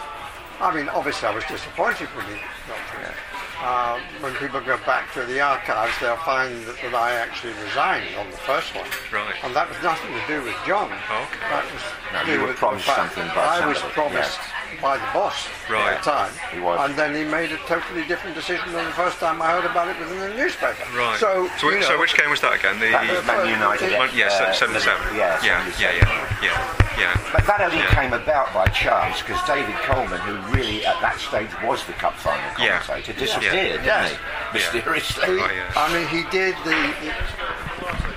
I 0.61 0.76
mean, 0.76 0.88
obviously 0.89 1.30
I 1.30 1.34
was 1.34 1.45
disappointed 1.45 2.09
when 2.13 2.28
he 2.28 2.38
got 2.70 2.78
to 2.93 3.13
uh, 3.61 3.99
when 4.22 4.34
people 4.36 4.61
go 4.61 4.78
back 4.86 5.11
to 5.13 5.26
the 5.26 5.41
archives, 5.41 5.91
they'll 5.99 6.15
find 6.24 6.63
that, 6.63 6.80
that 6.80 6.95
I 6.95 7.11
actually 7.20 7.51
resigned 7.59 8.15
on 8.15 8.32
the 8.32 8.38
first 8.38 8.74
one. 8.74 8.88
Right. 9.11 9.36
And 9.43 9.53
that 9.53 9.67
was 9.67 9.76
nothing 9.84 10.15
to 10.15 10.24
do 10.32 10.39
with 10.47 10.55
John. 10.63 10.88
Okay. 10.88 11.43
That 11.51 11.67
was 11.67 11.84
No, 12.15 12.24
you 12.24 12.39
were 12.39 12.53
promised 12.53 12.88
something 12.88 13.28
by 13.36 13.59
I 13.59 13.67
was 13.67 13.84
somebody, 13.84 13.99
promised 13.99 14.39
by 14.82 14.98
the 14.98 15.06
boss 15.14 15.48
Right. 15.70 15.94
at 15.94 16.04
the 16.04 16.10
time. 16.12 16.32
He 16.52 16.60
was. 16.60 16.80
And 16.90 16.98
then 16.98 17.14
he 17.16 17.24
made 17.24 17.52
a 17.52 17.58
totally 17.68 18.04
different 18.06 18.36
decision 18.36 18.72
than 18.74 18.86
the 18.86 18.92
first 18.92 19.20
time 19.20 19.42
I 19.42 19.52
heard 19.52 19.66
about 19.66 19.88
it 19.90 20.00
was 20.00 20.12
in 20.12 20.20
the 20.20 20.30
newspaper. 20.36 20.84
Right. 20.96 21.20
So, 21.20 21.50
so, 21.58 21.70
you 21.70 21.78
which- 21.78 21.86
so 21.86 22.00
which 22.00 22.16
game 22.18 22.30
was 22.30 22.42
that 22.42 22.54
again? 22.54 22.80
The 22.80 22.90
That 22.92 23.10
was 23.10 23.26
Man 23.26 23.48
United. 23.48 23.98
One- 23.98 24.10
yeah, 24.16 24.28
uh, 24.28 24.52
se- 24.54 24.60
77. 24.60 25.16
Yeah, 25.16 25.40
yeah, 25.44 25.66
yeah, 25.80 25.92
yeah, 25.92 26.28
yeah, 26.42 26.76
yeah. 27.00 27.18
But 27.32 27.46
that 27.46 27.62
only 27.62 27.78
Yeah. 27.78 27.94
came 27.94 28.14
about 28.14 28.54
by 28.54 28.66
chance 28.68 29.22
because 29.22 29.42
David 29.48 29.76
Coleman, 29.84 30.20
who 30.22 30.36
really 30.56 30.86
at 30.86 31.00
that 31.02 31.20
stage 31.20 31.50
was 31.64 31.84
the 31.86 31.94
cup 31.94 32.16
final 32.18 32.42
Yeah. 32.58 32.80
commentator, 32.80 33.14
disappeared, 33.20 33.84
Yeah. 33.86 34.04
didn't 34.04 34.18
he? 34.18 34.54
Mysteriously. 34.54 35.26
he, 35.38 35.42
Oh, 35.44 35.50
yeah. 35.52 35.72
I 35.84 35.94
mean, 35.94 36.08
he 36.08 36.24
did 36.32 36.56
the. 36.64 36.72
the 37.04 37.14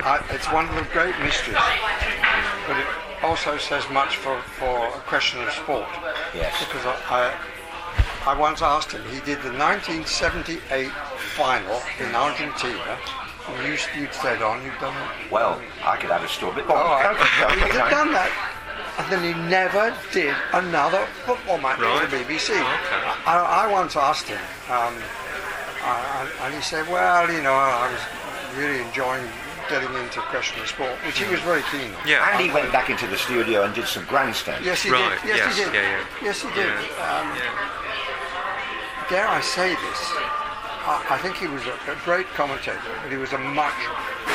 I 0.05 0.19
it's 0.31 0.51
one 0.51 0.67
of 0.67 0.75
the 0.75 0.81
great 0.91 1.17
mysteries, 1.19 1.55
but 2.67 2.77
it 2.77 2.85
also 3.23 3.57
says 3.57 3.83
much 3.89 4.17
for, 4.17 4.39
for 4.59 4.87
a 4.87 4.99
question 5.07 5.41
of 5.41 5.51
sport. 5.51 5.87
Yes. 6.35 6.53
Because 6.65 6.85
I, 6.85 7.35
I, 8.25 8.31
I 8.33 8.37
once 8.39 8.61
asked 8.61 8.91
him. 8.91 9.01
He 9.09 9.19
did 9.21 9.39
the 9.41 9.51
1978 9.55 10.89
final 11.35 11.81
in 11.99 12.13
Argentina. 12.15 12.97
And 13.49 13.67
you, 13.67 13.77
you'd 13.99 14.13
said 14.13 14.41
on. 14.41 14.63
You've 14.63 14.79
done 14.79 14.95
it. 14.95 15.31
Well, 15.31 15.61
I 15.83 15.97
could 15.97 16.09
have 16.09 16.23
a 16.23 16.27
story. 16.29 16.53
But 16.55 16.67
go 16.67 16.73
Oh, 16.75 16.77
go. 16.79 17.77
have 17.79 17.89
done 17.91 18.11
that. 18.13 18.31
And 18.99 19.11
then 19.11 19.23
he 19.25 19.33
never 19.49 19.95
did 20.11 20.35
another 20.53 21.05
football 21.25 21.57
match 21.57 21.79
Right. 21.79 22.07
for 22.07 22.15
the 22.15 22.23
BBC. 22.23 22.51
Okay. 22.51 22.63
I, 23.25 23.65
I 23.67 23.71
once 23.71 23.95
asked 23.95 24.27
him, 24.27 24.37
um, 24.69 24.93
I, 25.81 26.29
I- 26.39 26.45
and 26.45 26.53
he 26.55 26.61
said, 26.61 26.87
"Well, 26.87 27.31
you 27.31 27.41
know, 27.41 27.53
I 27.53 27.91
was 27.91 28.57
really 28.57 28.79
enjoying 28.85 29.25
getting 29.69 29.93
into 29.95 30.19
Question 30.31 30.61
of 30.61 30.67
Sport, 30.67 30.95
which 31.05 31.19
he 31.19 31.25
was 31.31 31.39
very 31.41 31.61
keen 31.71 31.93
on. 31.93 32.07
Yeah. 32.07 32.23
And 32.31 32.41
he 32.41 32.51
went 32.53 32.71
back 32.71 32.89
into 32.89 33.07
the 33.07 33.17
studio 33.17 33.63
and 33.63 33.73
did 33.73 33.87
some 33.87 34.05
grandstands. 34.05 34.65
Yes, 34.65 34.81
he 34.83 34.89
Right, 34.91 35.17
did. 35.21 35.29
Yes, 35.35 35.37
yes, 35.39 35.57
he 35.57 35.63
did. 35.65 35.73
yeah, 35.73 35.81
yeah. 35.81 36.05
Yes, 36.23 36.41
he 36.41 36.49
did. 36.53 36.67
Yeah. 36.67 37.07
Um, 37.07 37.27
Dare 39.09 39.27
I 39.27 39.41
say 39.41 39.69
this? 39.75 40.01
I, 40.83 41.15
I 41.15 41.17
think 41.19 41.35
he 41.37 41.47
was 41.47 41.63
a, 41.67 41.75
a 41.91 41.95
great 42.03 42.27
commentator, 42.35 42.79
but 43.03 43.11
he 43.11 43.17
was 43.17 43.31
a 43.33 43.37
much 43.39 43.75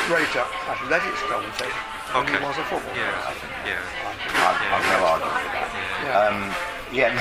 greater 0.07 0.45
athletics 0.69 1.21
commentator 1.29 1.73
than 2.13 2.25
Okay. 2.25 2.37
he 2.37 2.43
was 2.45 2.57
a 2.57 2.65
football 2.69 2.93
Yeah. 2.97 3.09
player. 3.09 3.29
I 3.29 3.33
think. 3.37 3.53
Yeah. 3.65 3.81
I've, 4.45 4.59
I've 4.73 4.87
no 4.89 4.99
argument 5.05 5.41
with 5.45 5.53
that. 5.57 5.69
Yeah. 6.05 6.21
Um, 6.21 6.37
yeah, 6.89 7.13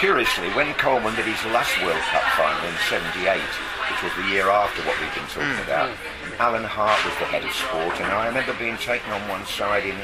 curiously, 0.00 0.48
when 0.56 0.72
Coleman 0.80 1.12
did 1.16 1.26
his 1.28 1.40
last 1.52 1.72
World 1.84 2.00
Cup 2.12 2.24
final 2.36 2.56
in 2.68 2.76
78, 2.88 3.36
which 3.36 4.00
was 4.04 4.12
the 4.16 4.28
year 4.32 4.48
after 4.48 4.80
what 4.88 4.96
we've 5.00 5.12
been 5.12 5.28
talking 5.28 5.60
about, 5.64 5.92
Alan 6.38 6.64
Hart 6.64 7.02
was 7.04 7.14
the 7.18 7.26
head 7.26 7.44
of 7.44 7.50
sport, 7.52 7.98
and 8.00 8.12
I 8.12 8.26
remember 8.28 8.54
being 8.58 8.76
taken 8.78 9.10
on 9.10 9.20
one 9.28 9.44
side 9.46 9.84
in 9.84 9.96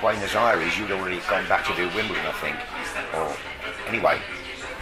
Buenos 0.00 0.34
Aires. 0.34 0.76
You'd 0.78 0.90
already 0.92 1.20
gone 1.28 1.48
back 1.48 1.64
to 1.66 1.74
do 1.74 1.88
Wimbledon, 1.96 2.26
I 2.26 2.32
think. 2.40 2.56
Or 3.16 3.32
Anyway, 3.88 4.20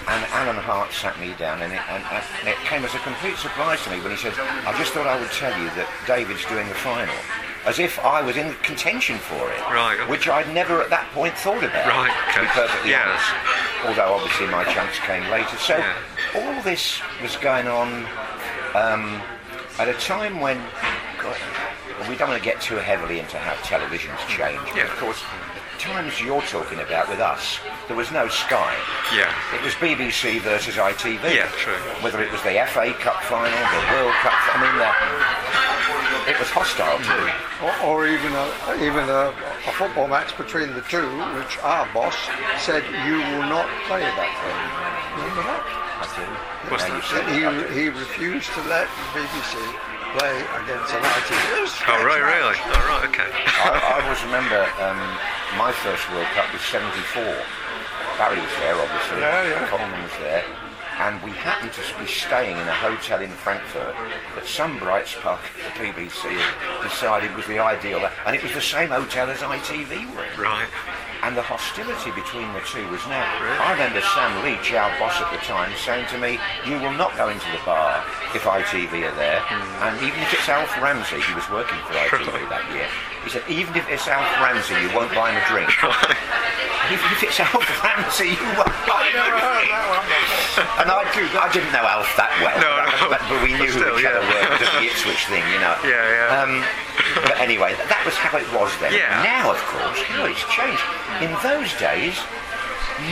and 0.09 0.25
Alan 0.35 0.57
Hart 0.57 0.93
sat 0.93 1.19
me 1.21 1.33
down, 1.39 1.63
and 1.63 1.73
it, 1.73 1.81
and, 1.89 2.03
and 2.05 2.49
it 2.49 2.57
came 2.67 2.85
as 2.85 2.95
a 2.95 2.99
complete 2.99 3.37
surprise 3.39 3.83
to 3.85 3.91
me 3.91 4.01
when 4.03 4.11
he 4.11 4.17
said, 4.19 4.35
I 4.67 4.77
just 4.77 4.93
thought 4.93 5.07
I 5.07 5.19
would 5.21 5.31
tell 5.31 5.55
you 5.59 5.67
that 5.79 5.89
David's 6.07 6.45
doing 6.47 6.69
the 6.69 6.75
final. 6.75 7.15
As 7.65 7.79
if 7.79 7.99
I 8.01 8.21
was 8.23 8.37
in 8.37 8.53
contention 8.63 9.19
for 9.19 9.51
it, 9.53 9.61
Right, 9.71 9.99
okay. 10.01 10.11
which 10.11 10.29
I'd 10.29 10.53
never 10.53 10.83
at 10.83 10.91
that 10.91 11.09
point 11.13 11.37
thought 11.39 11.63
about 11.63 11.87
Right, 11.87 12.13
to 12.35 12.41
be 12.41 12.47
perfectly 12.49 12.91
Yeah. 12.91 13.07
honest. 13.07 13.87
Although 13.87 14.15
obviously 14.15 14.47
my 14.47 14.65
chance 14.65 14.99
came 15.01 15.29
later. 15.31 15.57
So 15.59 15.77
Yeah. 15.77 15.95
all 16.37 16.63
this 16.63 17.01
was 17.23 17.37
going 17.37 17.67
on 17.69 18.07
um, 18.75 19.21
at 19.79 19.89
a 19.89 19.95
time 19.95 20.41
when 20.41 20.59
God, 21.23 21.37
we 22.09 22.17
don't 22.17 22.29
want 22.29 22.43
to 22.43 22.45
get 22.45 22.61
too 22.61 22.77
heavily 22.77 23.19
into 23.21 23.39
how 23.39 23.55
television's 23.63 24.19
changed. 24.27 24.63
but 24.67 24.77
Yeah. 24.77 24.91
Of 24.91 24.99
course, 24.99 25.23
the 25.23 25.79
times 25.79 26.21
you're 26.21 26.43
talking 26.43 26.81
about 26.81 27.09
with 27.09 27.21
us, 27.21 27.61
there 27.87 27.97
was 27.97 28.11
no 28.11 28.29
Sky. 28.29 28.75
Yeah. 29.15 29.31
It 29.55 29.63
was 29.63 29.75
BBC 29.75 30.41
versus 30.41 30.75
ITV. 30.77 31.23
Yeah, 31.35 31.49
true. 31.59 31.79
Whether 32.03 32.23
it 32.23 32.31
was 32.33 32.43
the 32.43 32.59
FA 32.67 32.93
Cup 32.99 33.23
final, 33.25 33.51
the 33.51 33.83
World 33.95 34.15
Cup, 34.23 34.35
I 34.35 34.57
mean, 34.63 34.75
the, 34.83 34.91
it 36.31 36.39
was 36.39 36.51
hostile 36.51 36.99
too. 36.99 37.25
Mm. 37.25 37.87
Or, 37.89 38.05
or 38.05 38.07
even 38.07 38.33
a 38.35 38.47
even 38.85 39.09
a, 39.09 39.33
a 39.67 39.73
football 39.73 40.07
match 40.09 40.37
between 40.37 40.75
the 40.75 40.83
two, 40.83 41.07
which 41.39 41.59
our 41.63 41.89
boss 41.95 42.15
said 42.61 42.85
you 43.07 43.17
will 43.17 43.49
not 43.49 43.67
play 43.89 44.03
that 44.03 44.31
game. 44.39 44.61
Mm. 44.61 45.25
Remember 45.25 45.43
that? 45.49 45.63
I 45.99 46.07
do. 46.15 46.23
What's 46.71 46.87
Now 46.89 47.01
that? 47.01 47.29
He, 47.33 47.41
it, 47.43 47.49
I 47.49 47.53
do. 47.57 47.69
he 47.75 47.89
refused 47.89 48.53
to 48.53 48.63
let 48.69 48.89
BBC 49.17 49.57
play 50.17 50.37
against 50.65 50.93
an 50.95 51.03
ITV. 51.05 51.41
It 51.65 51.89
Oh, 51.89 52.05
right, 52.05 52.21
match. 52.21 52.33
really? 52.37 52.59
Oh, 52.61 52.85
right, 52.89 53.05
okay. 53.09 53.31
I, 53.65 53.99
I 53.99 54.05
always 54.05 54.21
remember 54.25 54.61
um, 54.81 55.01
my 55.57 55.73
first 55.73 56.05
World 56.13 56.29
Cup 56.37 56.53
was 56.53 56.63
74. 56.69 57.25
Barry 58.21 58.41
was 58.41 58.55
there, 58.61 58.77
obviously. 58.77 59.21
Yeah, 59.21 59.49
yeah. 59.49 59.69
Coleman 59.69 60.03
was 60.03 60.17
there. 60.21 60.45
And 60.99 61.23
we 61.23 61.31
happened 61.31 61.71
to 61.73 61.83
be 62.01 62.07
staying 62.11 62.57
in 62.59 62.67
a 62.67 62.75
hotel 62.75 63.21
in 63.23 63.31
Frankfurt 63.31 63.95
that 64.35 64.45
some 64.47 64.79
bright 64.81 65.07
spark 65.07 65.39
at 65.65 65.73
the 65.79 65.85
BBC 65.95 66.27
had 66.35 66.83
decided 66.83 67.31
was 67.37 67.47
the 67.47 67.61
ideal. 67.61 68.03
And 68.27 68.35
it 68.35 68.43
was 68.43 68.53
the 68.53 68.61
same 68.61 68.89
hotel 68.91 69.31
as 69.31 69.39
ITV 69.39 70.11
were 70.13 70.25
in. 70.27 70.41
Right. 70.41 70.67
And 71.29 71.37
the 71.37 71.45
hostility 71.45 72.09
between 72.17 72.49
the 72.57 72.65
two 72.65 72.81
was 72.89 73.05
now. 73.05 73.21
I 73.61 73.77
remember 73.77 74.01
Sam 74.01 74.41
Leitch, 74.41 74.73
our 74.73 74.89
boss 74.97 75.13
at 75.21 75.29
the 75.29 75.37
time, 75.45 75.69
saying 75.77 76.09
to 76.09 76.17
me, 76.17 76.41
You 76.65 76.81
will 76.81 76.97
not 76.97 77.13
go 77.21 77.29
into 77.29 77.45
the 77.53 77.61
bar 77.69 78.01
if 78.33 78.49
ITV 78.49 79.05
are 79.05 79.13
there. 79.13 79.45
Hmm. 79.45 79.93
And 79.93 79.95
even 80.09 80.17
if 80.25 80.33
it's 80.33 80.49
Alf 80.49 80.73
Ramsey, 80.81 81.21
he 81.21 81.37
was 81.37 81.45
working 81.53 81.77
for 81.85 82.01
ITV 82.01 82.49
that 82.49 82.65
year, 82.73 82.89
he 83.21 83.29
said, 83.29 83.45
Even 83.45 83.77
if 83.77 83.85
it's 83.93 84.09
Alf 84.09 84.25
Ramsey, 84.41 84.73
you 84.81 84.89
won't 84.97 85.13
buy 85.13 85.29
him 85.29 85.37
a 85.37 85.45
drink. 85.53 85.69
even 86.97 87.09
if 87.13 87.21
it's 87.21 87.37
Alf 87.45 87.69
Ramsey, 87.85 88.33
you 88.33 88.49
won't 88.57 88.73
buy 89.15 89.27
him 89.29 89.37
a 89.37 89.43
drink. 89.57 89.71
And 90.79 90.89
I, 90.91 91.01
I 91.07 91.49
didn't 91.53 91.73
know 91.73 91.85
Alf 91.87 92.11
that 92.19 92.31
well, 92.43 92.57
No, 92.59 92.71
no. 92.83 93.09
but, 93.13 93.23
but 93.31 93.39
we 93.43 93.55
knew 93.55 93.71
But 93.71 93.75
who 93.75 93.81
still, 93.83 93.99
each 94.01 94.07
other 94.07 94.23
yeah. 94.27 94.49
were 94.49 94.59
because 94.59 94.71
of 94.75 94.81
the 94.83 94.87
Ipswich 94.91 95.23
thing, 95.31 95.45
you 95.55 95.61
know. 95.63 95.75
Yeah, 95.89 96.05
yeah. 96.05 96.39
Um, 96.43 96.53
but 97.25 97.39
anyway, 97.41 97.73
that 97.79 98.03
was 98.05 98.15
how 98.19 98.37
it 98.37 98.47
was 98.53 98.69
then. 98.83 98.93
Yeah. 98.93 99.23
Now, 99.25 99.55
of 99.55 99.61
course, 99.71 100.01
how 100.05 100.27
it's 100.29 100.43
changed. 100.53 100.83
In 101.25 101.31
those 101.41 101.71
days, 101.81 102.19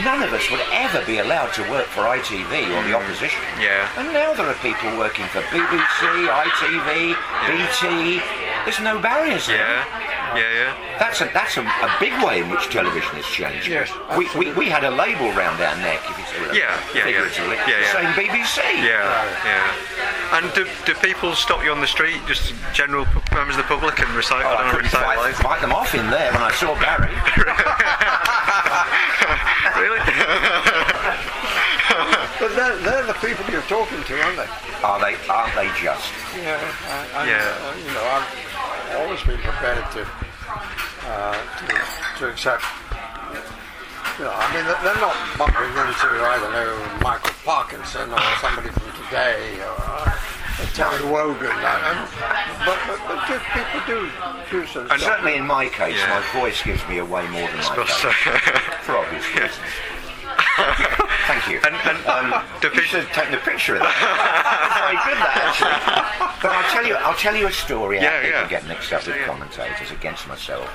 none 0.05 0.21
of 0.27 0.35
us 0.35 0.51
would 0.51 0.61
ever 0.75 1.01
be 1.07 1.19
allowed 1.23 1.55
to 1.57 1.63
work 1.71 1.87
for 1.95 2.03
ITV 2.05 2.51
or 2.75 2.83
the 2.85 2.93
opposition. 2.93 3.41
Yeah. 3.63 3.87
And 3.97 4.11
now 4.13 4.35
there 4.35 4.47
are 4.51 4.59
people 4.61 4.91
working 4.99 5.25
for 5.33 5.41
BBC, 5.55 6.27
ITV, 6.27 7.15
BT. 7.49 8.21
There's 8.67 8.81
no 8.83 8.99
barriers 8.99 9.47
there. 9.47 9.87
Yeah. 10.35 10.43
Yeah, 10.43 10.53
yeah. 10.53 10.73
That's 10.99 11.21
a 11.21 11.25
that's 11.33 11.57
a, 11.57 11.61
a 11.63 11.91
big 12.01 12.13
way 12.25 12.41
in 12.43 12.49
which 12.51 12.69
television 12.71 13.15
has 13.21 13.27
changed. 13.27 13.69
Yes, 13.69 13.91
we, 14.19 14.27
we, 14.39 14.51
we 14.55 14.69
had 14.69 14.83
a 14.85 14.91
label 14.91 15.31
round 15.33 15.61
our 15.63 15.77
neck, 15.79 16.01
if 16.11 16.19
you 16.19 16.25
see 16.27 16.41
what 16.43 16.55
Yeah, 16.57 16.75
yeah, 16.93 16.97
yeah. 16.97 17.05
figuratively, 17.05 17.57
Yeah, 17.69 17.81
yeah. 17.81 17.93
saying 17.93 18.13
BBC. 18.19 18.59
Yeah, 18.83 19.25
yeah. 19.47 20.39
And 20.39 20.53
do, 20.55 20.67
do 20.85 20.95
people 20.99 21.35
stop 21.35 21.63
you 21.65 21.71
on 21.71 21.81
the 21.81 21.87
street, 21.87 22.21
just 22.27 22.53
general 22.73 23.07
members 23.33 23.55
of 23.57 23.63
the 23.63 23.69
public, 23.71 23.99
and 24.01 24.11
recite? 24.17 24.45
Oh, 24.45 24.49
I 24.49 24.55
I 24.55 24.57
don't 24.63 24.71
couldn't 24.83 24.87
recite 24.91 25.05
fight, 25.07 25.19
lines? 25.19 25.39
fight 25.39 25.61
them 25.61 25.73
off 25.73 25.95
in 25.95 26.11
there 26.11 26.33
when 26.33 26.43
I 26.43 26.51
saw 26.53 26.75
Barry. 26.81 27.13
really? 29.81 30.01
But 32.39 32.53
they're, 32.55 32.77
they're 32.85 33.07
the 33.07 33.15
people 33.25 33.47
you're 33.51 33.63
talking 33.63 34.03
to, 34.05 34.21
aren't 34.23 34.37
they? 34.37 34.47
Are 34.85 35.01
they? 35.01 35.17
Aren't 35.31 35.55
they 35.57 35.69
just? 35.81 36.13
Yeah. 36.37 36.61
And, 36.61 37.09
and, 37.17 37.29
Yeah. 37.31 37.49
uh, 37.49 37.73
you 37.81 37.89
know, 37.97 38.05
I've 38.05 38.29
always 39.03 39.23
been 39.23 39.39
prepared 39.39 39.85
to 39.93 40.07
uh, 41.07 41.37
to, 41.69 42.19
to 42.19 42.29
accept. 42.31 42.65
You 44.19 44.25
know, 44.25 44.33
I 44.33 44.49
mean, 44.55 44.65
they're- 44.65 44.81
they're 44.83 45.03
not 45.03 45.15
bumping 45.37 45.69
into, 45.77 46.09
I 46.25 46.39
don't 46.41 46.53
know, 46.53 46.99
Michael 47.05 47.35
Parkinson 47.45 48.11
or 48.11 48.19
somebody 48.41 48.71
from 48.71 48.89
today 49.05 49.61
or 49.61 49.77
uh, 49.77 50.17
Terry 50.73 51.05
Wogan. 51.05 51.53
And, 51.53 52.09
but, 52.65 52.79
but, 52.89 52.99
but 53.07 53.21
do, 53.29 53.37
people 53.53 53.81
do 53.87 54.09
do 54.51 54.67
some 54.67 54.89
And 54.91 54.99
stuff. 55.01 55.13
certainly 55.21 55.35
in 55.37 55.47
my 55.47 55.69
case, 55.69 55.97
Yeah. 55.99 56.19
my 56.33 56.41
voice 56.41 56.63
gives 56.63 56.81
me 56.89 56.97
away 56.99 57.29
more 57.29 57.47
than 57.47 57.57
my 57.59 57.63
Suppose 57.63 57.91
face. 57.93 58.15
For 58.89 58.97
obvious 58.97 59.29
reasons. 59.35 59.53
Thank 61.27 61.49
you. 61.49 61.61
And- 61.65 61.77
and 61.87 62.07
um, 62.07 62.45
do 62.61 62.69
you 62.75 62.83
should 62.83 63.05
have 63.05 63.13
taken 63.13 63.35
a 63.35 63.43
picture 63.43 63.75
of 63.77 63.83
that. 63.83 63.95
That's 64.67 64.81
very 64.81 64.99
good, 65.07 65.19
that 65.23 65.37
actually. 65.39 66.41
But 66.43 66.51
I'll 66.53 66.71
tell 66.73 66.87
you, 66.87 66.95
I'll 66.95 67.15
tell 67.19 67.37
you 67.37 67.47
a 67.47 67.53
story. 67.53 67.97
Yeah, 67.99 68.23
people 68.23 68.41
yeah. 68.41 68.49
get 68.49 68.67
mixed 68.67 68.93
up 68.93 69.07
with 69.07 69.17
commentators 69.27 69.91
against 69.91 70.27
myself. 70.29 70.69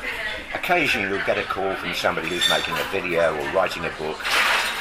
Occasionally, 0.53 1.09
you'll 1.09 1.25
get 1.25 1.37
a 1.37 1.43
call 1.43 1.75
from 1.75 1.93
somebody 1.93 2.29
who's 2.29 2.47
making 2.49 2.75
a 2.75 2.83
video 2.91 3.33
or 3.35 3.51
writing 3.51 3.83
a 3.85 3.93
book, 3.97 4.19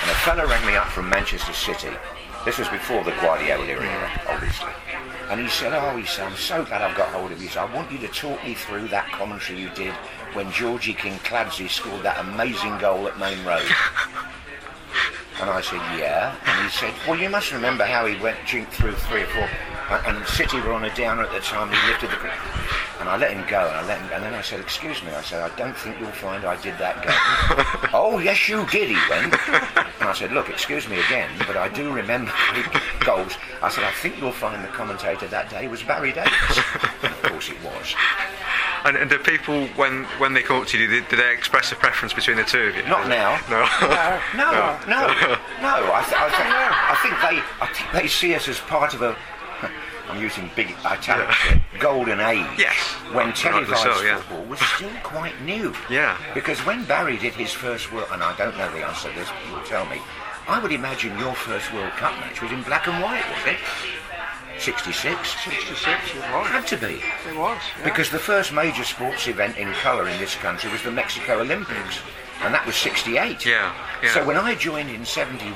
and 0.03 0.11
a 0.11 0.19
fella 0.27 0.47
rang 0.47 0.65
me 0.67 0.77
up 0.77 0.89
from 0.89 1.09
Manchester 1.09 1.53
City. 1.53 1.91
This 2.45 2.59
was 2.59 2.69
before 2.69 3.05
the 3.05 3.13
Guardiola 3.13 3.67
era, 3.67 4.11
obviously. 4.29 4.73
And 5.29 5.41
he 5.41 5.49
said, 5.49 5.73
Oh, 5.73 5.97
he 5.97 6.07
said, 6.07 6.27
I'm 6.27 6.37
so 6.37 6.65
glad 6.65 6.83
I've 6.83 6.97
got 6.97 7.09
hold 7.11 7.33
of 7.33 7.41
you. 7.41 7.49
Said, 7.49 7.69
I 7.69 7.75
want 7.75 7.93
you 7.93 7.99
to 7.99 8.09
talk 8.09 8.43
me 8.45 8.55
through 8.55 8.89
that 8.89 9.07
commentary 9.13 9.61
you 9.61 9.71
did 9.71 9.93
when 10.33 10.51
Georgi 10.51 10.95
Kinkladze 10.95 11.69
scored 11.69 12.03
that 12.03 12.19
amazing 12.19 12.79
goal 12.79 13.07
at 13.07 13.19
Maine 13.19 13.45
Road. 13.45 13.63
And 15.41 15.49
I 15.49 15.63
said, 15.63 15.81
yeah. 15.99 16.37
And 16.45 16.65
he 16.65 16.71
said, 16.71 16.93
well, 17.09 17.19
you 17.19 17.31
must 17.31 17.51
remember 17.51 17.85
how 17.85 18.05
he 18.05 18.21
went 18.21 18.37
jinked 18.47 18.73
through 18.75 18.93
three 18.93 19.23
or 19.23 19.27
four. 19.27 19.49
Uh, 19.89 20.03
and, 20.07 20.19
and 20.19 20.27
City 20.27 20.61
were 20.61 20.73
on 20.73 20.85
a 20.85 20.95
downer 20.95 21.23
at 21.23 21.33
the 21.33 21.41
time. 21.41 21.73
He 21.73 21.89
lifted 21.89 22.11
the. 22.11 22.31
And 23.01 23.09
I 23.09 23.17
let 23.17 23.33
him 23.33 23.45
go. 23.49 23.67
And 23.67 23.77
I 23.77 23.87
let 23.87 23.99
him. 23.99 24.09
Go. 24.09 24.17
And 24.17 24.25
then 24.25 24.35
I 24.35 24.43
said, 24.43 24.61
excuse 24.61 25.03
me. 25.03 25.11
I 25.11 25.23
said, 25.23 25.41
I 25.41 25.55
don't 25.57 25.75
think 25.75 25.99
you'll 25.99 26.13
find 26.13 26.45
I 26.45 26.61
did 26.61 26.77
that 26.77 27.03
game. 27.03 27.91
oh, 27.95 28.19
yes, 28.19 28.49
you 28.49 28.67
did. 28.67 28.91
He 28.91 28.99
went. 29.09 29.35
And 30.01 30.09
I 30.09 30.13
said, 30.15 30.33
look, 30.33 30.51
excuse 30.51 30.87
me 30.89 31.01
again, 31.01 31.31
but 31.47 31.57
I 31.57 31.69
do 31.69 31.91
remember 31.91 32.33
the 32.55 33.05
goals. 33.05 33.33
I 33.63 33.71
said, 33.71 33.85
I 33.85 33.93
think 33.93 34.19
you'll 34.19 34.33
find 34.33 34.63
the 34.63 34.69
commentator 34.69 35.27
that 35.29 35.49
day 35.49 35.69
was 35.69 35.83
Barry 35.83 36.13
Davies. 36.13 36.59
And 37.03 37.13
of 37.13 37.23
course, 37.23 37.49
it 37.49 37.57
was. 37.65 37.95
And, 38.85 38.97
and 38.97 39.11
do 39.11 39.19
people, 39.19 39.67
when 39.77 40.05
when 40.19 40.33
they 40.33 40.43
come 40.43 40.61
up 40.61 40.67
to 40.69 40.79
you, 40.79 40.87
do 40.87 41.01
they, 41.01 41.09
do 41.09 41.17
they 41.17 41.33
express 41.33 41.71
a 41.73 41.77
preference 41.77 42.13
between 42.13 42.37
the 42.37 42.45
two 42.45 42.61
of 42.69 42.77
you? 42.77 42.83
Not 42.85 43.09
now. 43.09 43.39
No. 43.51 43.61
No, 43.83 44.21
no, 44.37 44.51
no. 44.89 45.07
No. 45.61 45.75
I, 45.93 46.03
th- 46.05 46.21
I, 46.21 46.29
think, 46.31 46.49
I 46.51 46.99
think 47.03 47.15
they, 47.21 47.65
I 47.65 47.67
think 47.73 47.93
they 48.03 48.09
see 48.09 48.35
us 48.35 48.49
as 48.49 48.59
part 48.61 48.95
of 48.95 49.03
a. 49.03 49.17
I'm 50.09 50.21
using 50.21 50.51
big 50.57 50.75
italics 50.85 51.37
here. 51.43 51.63
Golden 51.79 52.19
age. 52.21 52.47
Yes. 52.59 52.75
When 53.13 53.29
Rightly 53.29 53.33
televised 53.35 53.83
so, 53.83 54.03
yeah. 54.03 54.19
football 54.19 54.45
was 54.47 54.61
still 54.61 54.91
quite 55.05 55.41
new. 55.43 55.73
Yeah. 55.89 56.19
Because 56.35 56.59
when 56.67 56.85
Barry 56.85 57.17
did 57.17 57.35
his 57.35 57.53
first 57.53 57.93
World, 57.93 58.09
and 58.11 58.23
I 58.23 58.37
don't 58.37 58.57
know 58.57 58.71
the 58.73 58.85
answer 58.85 59.09
to 59.11 59.15
this, 59.19 59.29
but 59.29 59.51
you'll 59.51 59.65
tell 59.67 59.87
me. 59.87 60.01
I 60.49 60.59
would 60.59 60.73
imagine 60.73 61.17
your 61.19 61.35
first 61.35 61.73
World 61.73 61.93
Cup 61.93 62.13
match 62.19 62.43
was 62.43 62.51
in 62.51 62.63
black 62.65 62.89
and 62.89 63.01
white, 63.01 63.23
was 63.31 63.55
it? 63.55 63.59
66. 64.61 65.29
66, 65.45 66.15
it 66.15 66.19
was. 66.33 66.47
Had 66.49 66.67
to 66.69 66.77
be. 66.77 67.01
It 67.29 67.37
was. 67.37 67.59
yeah. 67.79 67.85
Because 67.85 68.11
the 68.11 68.19
first 68.19 68.53
major 68.53 68.85
sports 68.85 69.27
event 69.27 69.57
in 69.57 69.73
colour 69.73 70.07
in 70.09 70.19
this 70.19 70.35
country 70.37 70.71
was 70.71 70.83
the 70.83 70.91
Mexico 70.91 71.41
Olympics, 71.41 72.01
and 72.43 72.53
that 72.53 72.65
was 72.67 72.77
68. 72.77 73.45
Yeah, 73.47 73.73
yeah. 74.03 74.13
So 74.13 74.25
when 74.27 74.37
I 74.37 74.55
joined 74.55 74.91
in 74.91 75.05
71, 75.07 75.55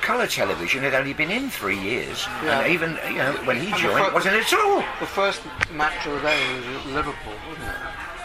colour 0.00 0.26
television 0.26 0.82
had 0.82 0.94
only 0.94 1.12
been 1.12 1.30
in 1.30 1.50
three 1.50 1.78
years, 1.78 2.26
Yeah. 2.42 2.60
and 2.60 2.72
even 2.72 2.98
you 3.08 3.18
know 3.18 3.32
when 3.44 3.60
he 3.60 3.70
joined, 3.80 4.06
it 4.06 4.12
wasn't 4.12 4.34
at 4.34 4.52
all. 4.52 4.82
The 4.98 5.06
first 5.06 5.42
match 5.72 6.06
of 6.06 6.14
the 6.14 6.20
day 6.20 6.54
was 6.56 6.66
at 6.66 6.86
Liverpool, 6.86 7.34
wasn't 7.48 7.66
it? 7.68 7.76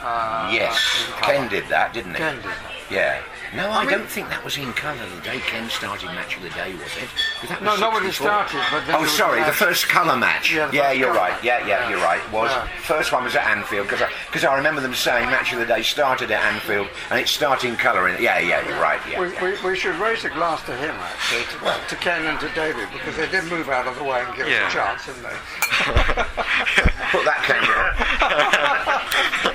Uh, 0.02 0.50
yes. 0.54 0.80
Ken 1.22 1.48
did 1.50 1.68
that, 1.70 1.94
didn't 1.94 2.12
he? 2.14 2.18
Ken 2.18 2.36
did 2.36 2.46
that. 2.46 2.72
Yeah. 2.92 3.22
No, 3.56 3.70
I, 3.70 3.82
I 3.82 3.86
mean- 3.86 3.98
don't 4.00 4.08
think 4.10 4.30
that 4.30 4.44
was 4.44 4.58
in 4.58 4.74
colour 4.74 4.98
the 5.16 5.22
day 5.22 5.40
Ken 5.40 5.70
started 5.70 6.08
match 6.08 6.36
of 6.38 6.44
the 6.44 6.50
day, 6.50 6.74
was 6.74 6.92
it? 6.98 7.10
That 7.50 7.62
No, 7.64 7.72
was 7.72 7.80
not 7.80 7.94
when 7.94 8.06
it 8.06 8.14
started, 8.14 8.60
but 8.72 8.86
then 8.86 8.96
Oh, 8.96 9.00
there 9.02 9.08
sorry, 9.10 9.42
a 9.42 9.46
the 9.46 9.52
first 9.54 9.88
colour 9.88 10.18
match. 10.18 10.52
Yeah, 10.54 10.70
Yeah, 10.74 10.92
you're 10.92 11.08
colour 11.14 11.20
right. 11.20 11.32
match. 11.34 11.44
Yeah, 11.44 11.60
yeah, 11.60 11.68
Yeah. 11.68 11.90
you're 11.90 12.00
right. 12.00 12.20
It 12.22 12.32
was 12.32 12.52
Yeah. 12.52 12.68
first 12.84 13.12
one 13.12 13.24
was 13.24 13.36
at 13.36 13.46
Anfield 13.48 13.88
because 13.88 14.06
because 14.28 14.44
I, 14.44 14.56
remember 14.56 14.82
them 14.82 14.94
saying 14.94 15.30
match 15.30 15.54
of 15.54 15.60
the 15.60 15.66
day 15.66 15.82
started 15.84 16.32
at 16.32 16.44
Anfield 16.54 16.88
and 17.10 17.20
it's 17.20 17.32
starting 17.32 17.76
colour 17.78 18.08
in. 18.10 18.22
Yeah, 18.22 18.40
yeah, 18.40 18.68
you're 18.68 18.80
right. 18.82 19.00
Yeah. 19.10 19.20
We, 19.22 19.28
we, 19.42 19.56
we 19.64 19.76
should 19.78 19.96
raise 19.96 20.26
a 20.26 20.30
glass 20.30 20.62
to 20.66 20.76
him, 20.76 20.96
actually, 20.96 21.44
to, 21.60 21.88
to 21.88 21.96
Ken 21.98 22.26
and 22.26 22.40
to 22.42 22.50
David, 22.56 22.90
because 22.92 23.16
they 23.16 23.28
did 23.30 23.46
move 23.46 23.70
out 23.70 23.88
of 23.88 23.96
the 23.98 24.04
way 24.04 24.22
and 24.26 24.36
give 24.36 24.48
Yeah. 24.50 24.66
us 24.66 24.74
a 24.74 24.76
chance, 24.76 25.06
didn't 25.06 25.24
they? 25.24 25.30
Put 27.12 27.24
that 27.26 27.42
camera. 27.46 27.94
on. 29.46 29.52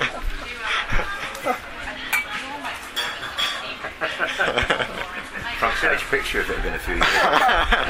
Front 5.91 5.99
page 5.99 6.09
picture 6.09 6.39
if 6.39 6.49
it 6.49 6.55
had 6.55 6.63
been 6.63 6.73
a 6.73 6.79
few 6.79 6.95
years. 6.95 7.07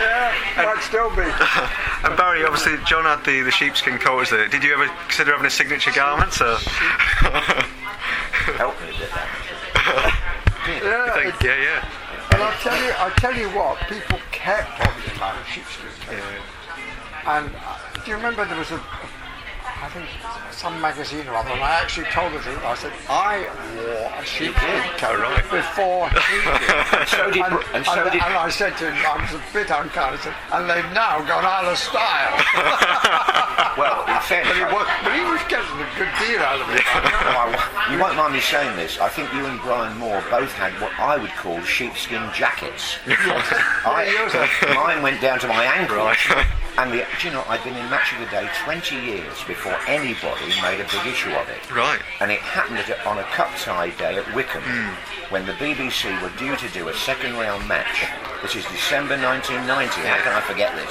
yeah, 0.01 0.33
might 0.57 0.81
still 0.81 1.09
be. 1.15 1.21
And 2.03 2.17
Barry, 2.17 2.43
obviously, 2.43 2.77
John 2.85 3.03
had 3.03 3.23
the, 3.25 3.41
the 3.41 3.51
sheepskin 3.51 3.99
coat. 3.99 4.27
There. 4.29 4.47
Did 4.47 4.63
you 4.63 4.73
ever 4.73 4.87
consider 5.03 5.31
having 5.31 5.45
a 5.45 5.51
signature 5.51 5.91
garment? 5.91 6.33
Or? 6.41 6.57
Help 8.57 8.81
me 8.81 8.89
a 8.89 8.97
bit. 8.97 9.09
That. 9.11 10.17
Yeah, 10.61 11.13
think, 11.15 11.41
yeah, 11.41 11.57
yeah. 11.57 11.89
and 12.31 12.43
I'll 12.43 12.59
tell 12.61 12.77
you, 12.85 12.91
I'll 12.99 13.17
tell 13.17 13.35
you 13.35 13.49
what, 13.49 13.79
people 13.89 14.19
kept 14.31 14.77
talking 14.77 15.15
about 15.15 15.35
a 15.35 15.43
sheepskin 15.51 15.89
coat. 16.05 16.17
Yeah. 16.17 17.39
And 17.39 17.51
uh, 17.55 17.77
do 18.05 18.11
you 18.11 18.15
remember 18.17 18.45
there 18.45 18.59
was 18.59 18.69
a, 18.69 18.79
I 19.81 19.89
think 19.89 20.05
some 20.53 20.79
magazine 20.79 21.25
or 21.27 21.35
other, 21.35 21.49
and 21.49 21.59
I 21.59 21.81
actually 21.81 22.05
told 22.13 22.33
the 22.33 22.39
truth. 22.39 22.61
I 22.63 22.75
said 22.75 22.93
I 23.09 23.49
wore 23.81 24.13
a 24.13 24.23
sheepskin 24.23 24.77
coat 25.01 25.17
oh, 25.17 25.25
right. 25.25 25.41
before 25.49 26.05
he 26.29 26.37
did. 26.37 27.01
And 27.01 27.09
so 27.17 27.31
did. 27.33 27.41
And, 27.41 27.57
And 27.73 27.85
so 27.85 27.97
and- 27.97 28.11
did. 28.13 28.21
and 28.21 28.33
I 28.37 28.49
said 28.49 28.77
to 28.77 28.91
him, 28.91 28.93
I 29.01 29.17
was 29.25 29.33
a 29.33 29.41
bit 29.51 29.73
unkind. 29.73 30.15
I 30.15 30.17
said, 30.21 30.35
and 30.53 30.69
they've 30.69 30.93
now 30.93 31.25
gone 31.25 31.45
out 31.45 31.65
of 31.65 31.77
style. 31.77 32.37
Well, 33.77 34.03
in 34.05 34.19
fairness, 34.27 34.51
but, 34.51 34.57
he 34.57 34.63
was, 34.67 34.87
but 35.03 35.13
he 35.15 35.23
was 35.23 35.41
getting 35.47 35.79
a 35.79 35.87
good 35.95 36.11
deal 36.19 36.41
out 36.43 36.59
of 36.59 36.67
it. 36.75 36.83
You 37.91 37.99
won't 37.99 38.17
mind 38.17 38.33
me 38.33 38.41
saying 38.41 38.75
this. 38.75 38.99
I 38.99 39.07
think 39.07 39.31
you 39.33 39.45
and 39.45 39.61
Brian 39.61 39.97
Moore 39.97 40.21
both 40.29 40.51
had 40.51 40.73
what 40.81 40.91
I 40.99 41.17
would 41.17 41.31
call 41.31 41.61
sheepskin 41.63 42.21
jackets. 42.35 42.97
I, 43.07 44.11
yours 44.11 44.33
mine 44.75 45.01
went 45.01 45.21
down 45.21 45.39
to 45.39 45.47
my 45.47 45.63
ankles. 45.63 45.97
Right. 46.29 46.47
And 46.81 46.89
the, 46.89 47.05
do 47.21 47.27
you 47.27 47.31
know, 47.31 47.45
I'd 47.45 47.61
been 47.63 47.77
in 47.77 47.85
Match 47.93 48.09
of 48.17 48.25
the 48.25 48.31
Day 48.33 48.49
20 48.65 48.97
years 49.05 49.37
before 49.45 49.77
anybody 49.85 50.49
made 50.65 50.81
a 50.81 50.89
big 50.89 51.05
issue 51.05 51.29
of 51.29 51.45
it. 51.45 51.61
Right. 51.69 52.01
And 52.19 52.31
it 52.33 52.41
happened 52.41 52.81
at 52.81 53.05
on 53.05 53.21
a 53.21 53.27
cup 53.37 53.53
tie 53.61 53.93
day 54.01 54.17
at 54.17 54.25
Wycombe 54.33 54.65
hmm. 54.65 54.89
when 55.29 55.45
the 55.45 55.53
BBC 55.61 56.09
were 56.25 56.33
due 56.41 56.57
to 56.57 56.67
do 56.73 56.89
a 56.89 56.93
second 56.97 57.37
round 57.37 57.69
match. 57.69 58.09
This 58.41 58.57
is 58.57 58.65
December 58.65 59.13
1990. 59.13 59.69
How 60.09 60.25
can 60.25 60.33
I 60.33 60.41
forget 60.41 60.73
this? 60.73 60.89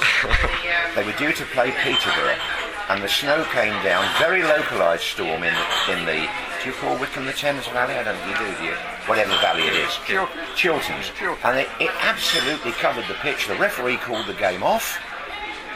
they 0.95 1.03
were 1.03 1.17
due 1.19 1.35
to 1.35 1.43
play 1.51 1.75
Peterborough. 1.83 2.39
And 2.87 3.03
the 3.03 3.11
snow 3.11 3.43
came 3.51 3.75
down, 3.83 4.07
very 4.15 4.43
localised 4.47 5.11
storm 5.11 5.43
in 5.43 5.51
the, 5.51 5.67
in 5.91 6.07
the, 6.07 6.23
do 6.63 6.71
you 6.71 6.75
call 6.79 6.95
Wycombe 6.95 7.27
the 7.27 7.35
Thames 7.35 7.67
Valley? 7.67 7.99
I 7.99 8.03
don't 8.07 8.15
think 8.15 8.39
you 8.39 8.47
do, 8.47 8.51
do 8.63 8.63
you? 8.63 8.79
Whatever 9.11 9.35
valley 9.43 9.67
it 9.67 9.75
is. 9.75 9.91
Chiltern. 10.07 10.39
Chilterns. 10.55 11.11
Chiltern. 11.19 11.43
And 11.43 11.59
it, 11.59 11.69
it 11.83 11.91
absolutely 11.99 12.71
covered 12.79 13.11
the 13.11 13.19
pitch. 13.19 13.47
The 13.51 13.59
referee 13.59 13.97
called 13.97 14.27
the 14.27 14.39
game 14.39 14.63
off. 14.63 14.95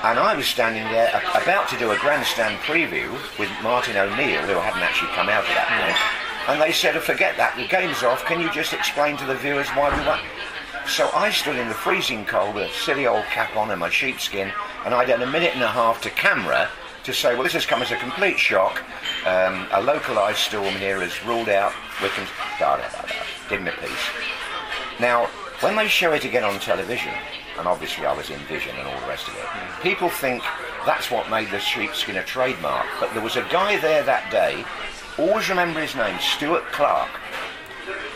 And 0.04 0.20
I 0.20 0.36
was 0.36 0.46
standing 0.46 0.84
there 0.92 1.10
about 1.34 1.68
to 1.70 1.78
do 1.78 1.92
a 1.92 1.98
grandstand 1.98 2.60
preview 2.60 3.12
with 3.40 3.50
Martin 3.64 3.98
O'Neill, 3.98 4.42
who 4.44 4.54
hadn't 4.54 4.82
actually 4.82 5.12
come 5.12 5.30
out 5.30 5.46
at 5.46 5.56
that 5.56 5.70
point. 5.70 6.50
And 6.50 6.62
they 6.62 6.72
said, 6.72 6.96
oh, 6.96 7.00
forget 7.00 7.38
that, 7.38 7.56
the 7.58 7.68
game's 7.68 8.04
off. 8.04 8.24
Can 8.26 8.40
you 8.40 8.52
just 8.52 8.74
explain 8.74 9.18
to 9.18 9.26
the 9.26 9.36
viewers 9.36 9.68
why 9.70 9.90
we 9.90 10.06
won? 10.06 10.20
So 10.88 11.10
I 11.16 11.32
stood 11.32 11.56
in 11.56 11.68
the 11.68 11.74
freezing 11.74 12.26
cold 12.26 12.54
with 12.54 12.70
a 12.70 12.74
silly 12.74 13.08
old 13.08 13.26
cap 13.26 13.56
on 13.56 13.72
and 13.72 13.80
my 13.80 13.90
sheepskin, 13.90 14.52
and 14.86 14.94
I'd 14.94 15.10
had 15.10 15.22
a 15.24 15.32
minute 15.32 15.56
and 15.56 15.64
a 15.64 15.68
half 15.68 16.02
to 16.04 16.12
camera 16.12 16.70
to 17.06 17.14
say, 17.14 17.34
well, 17.34 17.44
this 17.44 17.54
has 17.54 17.66
come 17.66 17.82
as 17.82 17.92
a 17.92 17.98
complete 17.98 18.38
shock. 18.38 18.84
Um, 19.26 19.68
a 19.72 19.82
localised 19.82 20.44
storm 20.44 20.76
here 20.76 21.02
has 21.02 21.26
ruled 21.26 21.50
out 21.50 21.74
Wycombe's. 22.02 22.30
Da, 22.60 22.78
da, 22.78 22.90
da, 22.90 23.02
da. 23.02 23.16
Give 23.50 23.64
piece. 23.82 24.10
Now, 25.00 25.26
when 25.62 25.76
they 25.76 25.88
show 25.88 26.14
it 26.14 26.26
again 26.26 26.44
on 26.44 26.60
television, 26.60 27.14
and 27.58 27.68
obviously 27.68 28.06
I 28.06 28.14
was 28.14 28.30
in 28.30 28.40
vision 28.42 28.76
and 28.76 28.88
all 28.88 29.00
the 29.02 29.08
rest 29.08 29.28
of 29.28 29.36
it, 29.36 29.46
people 29.82 30.10
think 30.10 30.44
that's 30.86 31.10
what 31.10 31.30
made 31.30 31.50
the 31.52 31.60
sheepskin 31.60 32.18
a 32.18 32.24
trademark. 32.24 32.86
But 33.00 33.14
there 33.14 33.24
was 33.24 33.36
a 33.36 33.48
guy 33.52 33.78
there 33.78 34.04
that 34.04 34.32
day, 34.32 34.64
always 35.18 35.50
remember 35.50 35.82
his 35.82 35.96
name, 35.96 36.18
Stuart 36.20 36.66
Clarke, 36.72 37.20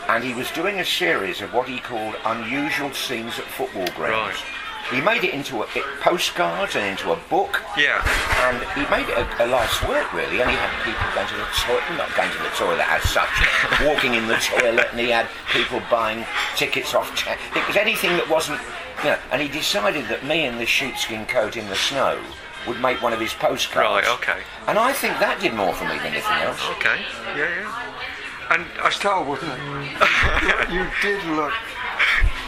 and 0.08 0.24
he 0.24 0.34
was 0.34 0.50
doing 0.50 0.80
a 0.80 0.84
series 0.84 1.40
of 1.40 1.54
what 1.54 1.68
he 1.68 1.78
called 1.78 2.16
unusual 2.24 2.92
scenes 2.92 3.38
at 3.38 3.44
football 3.44 3.86
grounds. 3.94 4.36
Right. 4.36 4.44
He 4.90 5.00
made 5.00 5.22
it 5.22 5.32
into 5.32 5.62
a, 5.62 5.66
it, 5.76 5.84
postcards 6.00 6.74
and 6.74 6.84
into 6.84 7.12
a 7.12 7.16
book. 7.30 7.62
Yeah. 7.78 8.02
And 8.50 8.58
he 8.74 8.82
made 8.90 9.06
it 9.06 9.16
a, 9.16 9.44
a 9.44 9.46
life's 9.46 9.80
work, 9.86 10.12
really. 10.12 10.42
And 10.42 10.50
he 10.50 10.56
had 10.56 10.72
people 10.82 11.06
going 11.14 11.28
to 11.30 11.36
the 11.38 11.46
toilet, 11.62 11.86
not 11.94 12.10
going 12.16 12.30
to 12.32 12.38
the 12.42 12.50
toilet 12.58 12.82
as 12.90 13.02
such, 13.06 13.30
walking 13.86 14.14
in 14.14 14.26
the 14.26 14.34
toilet, 14.42 14.88
and 14.90 14.98
he 14.98 15.10
had 15.10 15.28
people 15.52 15.80
buying 15.90 16.26
tickets 16.56 16.92
off. 16.92 17.14
Cha- 17.14 17.38
it 17.54 17.66
was 17.68 17.76
anything 17.76 18.10
that 18.18 18.28
wasn't, 18.28 18.58
you 19.04 19.10
know. 19.10 19.18
And 19.30 19.42
he 19.42 19.48
decided 19.48 20.06
that 20.08 20.24
me 20.24 20.46
in 20.46 20.58
this 20.58 20.68
sheepskin 20.68 21.26
coat 21.26 21.56
in 21.56 21.68
the 21.68 21.76
snow 21.76 22.20
would 22.66 22.80
make 22.80 23.02
one 23.02 23.12
of 23.12 23.20
his 23.20 23.32
postcards. 23.32 24.06
Right, 24.06 24.18
okay. 24.18 24.40
And 24.66 24.78
I 24.78 24.92
think 24.92 25.18
that 25.18 25.40
did 25.40 25.54
more 25.54 25.72
for 25.74 25.84
me 25.84 25.96
than 25.98 26.12
anything 26.12 26.32
else. 26.32 26.60
Okay. 26.76 27.00
Yeah, 27.36 27.48
yeah. 27.48 28.54
And 28.54 28.66
I 28.82 28.90
still. 28.90 29.10
Tell, 29.10 29.24
wasn't 29.24 29.52
it? 29.52 30.72
you 30.72 30.86
did 31.02 31.24
look. 31.36 31.52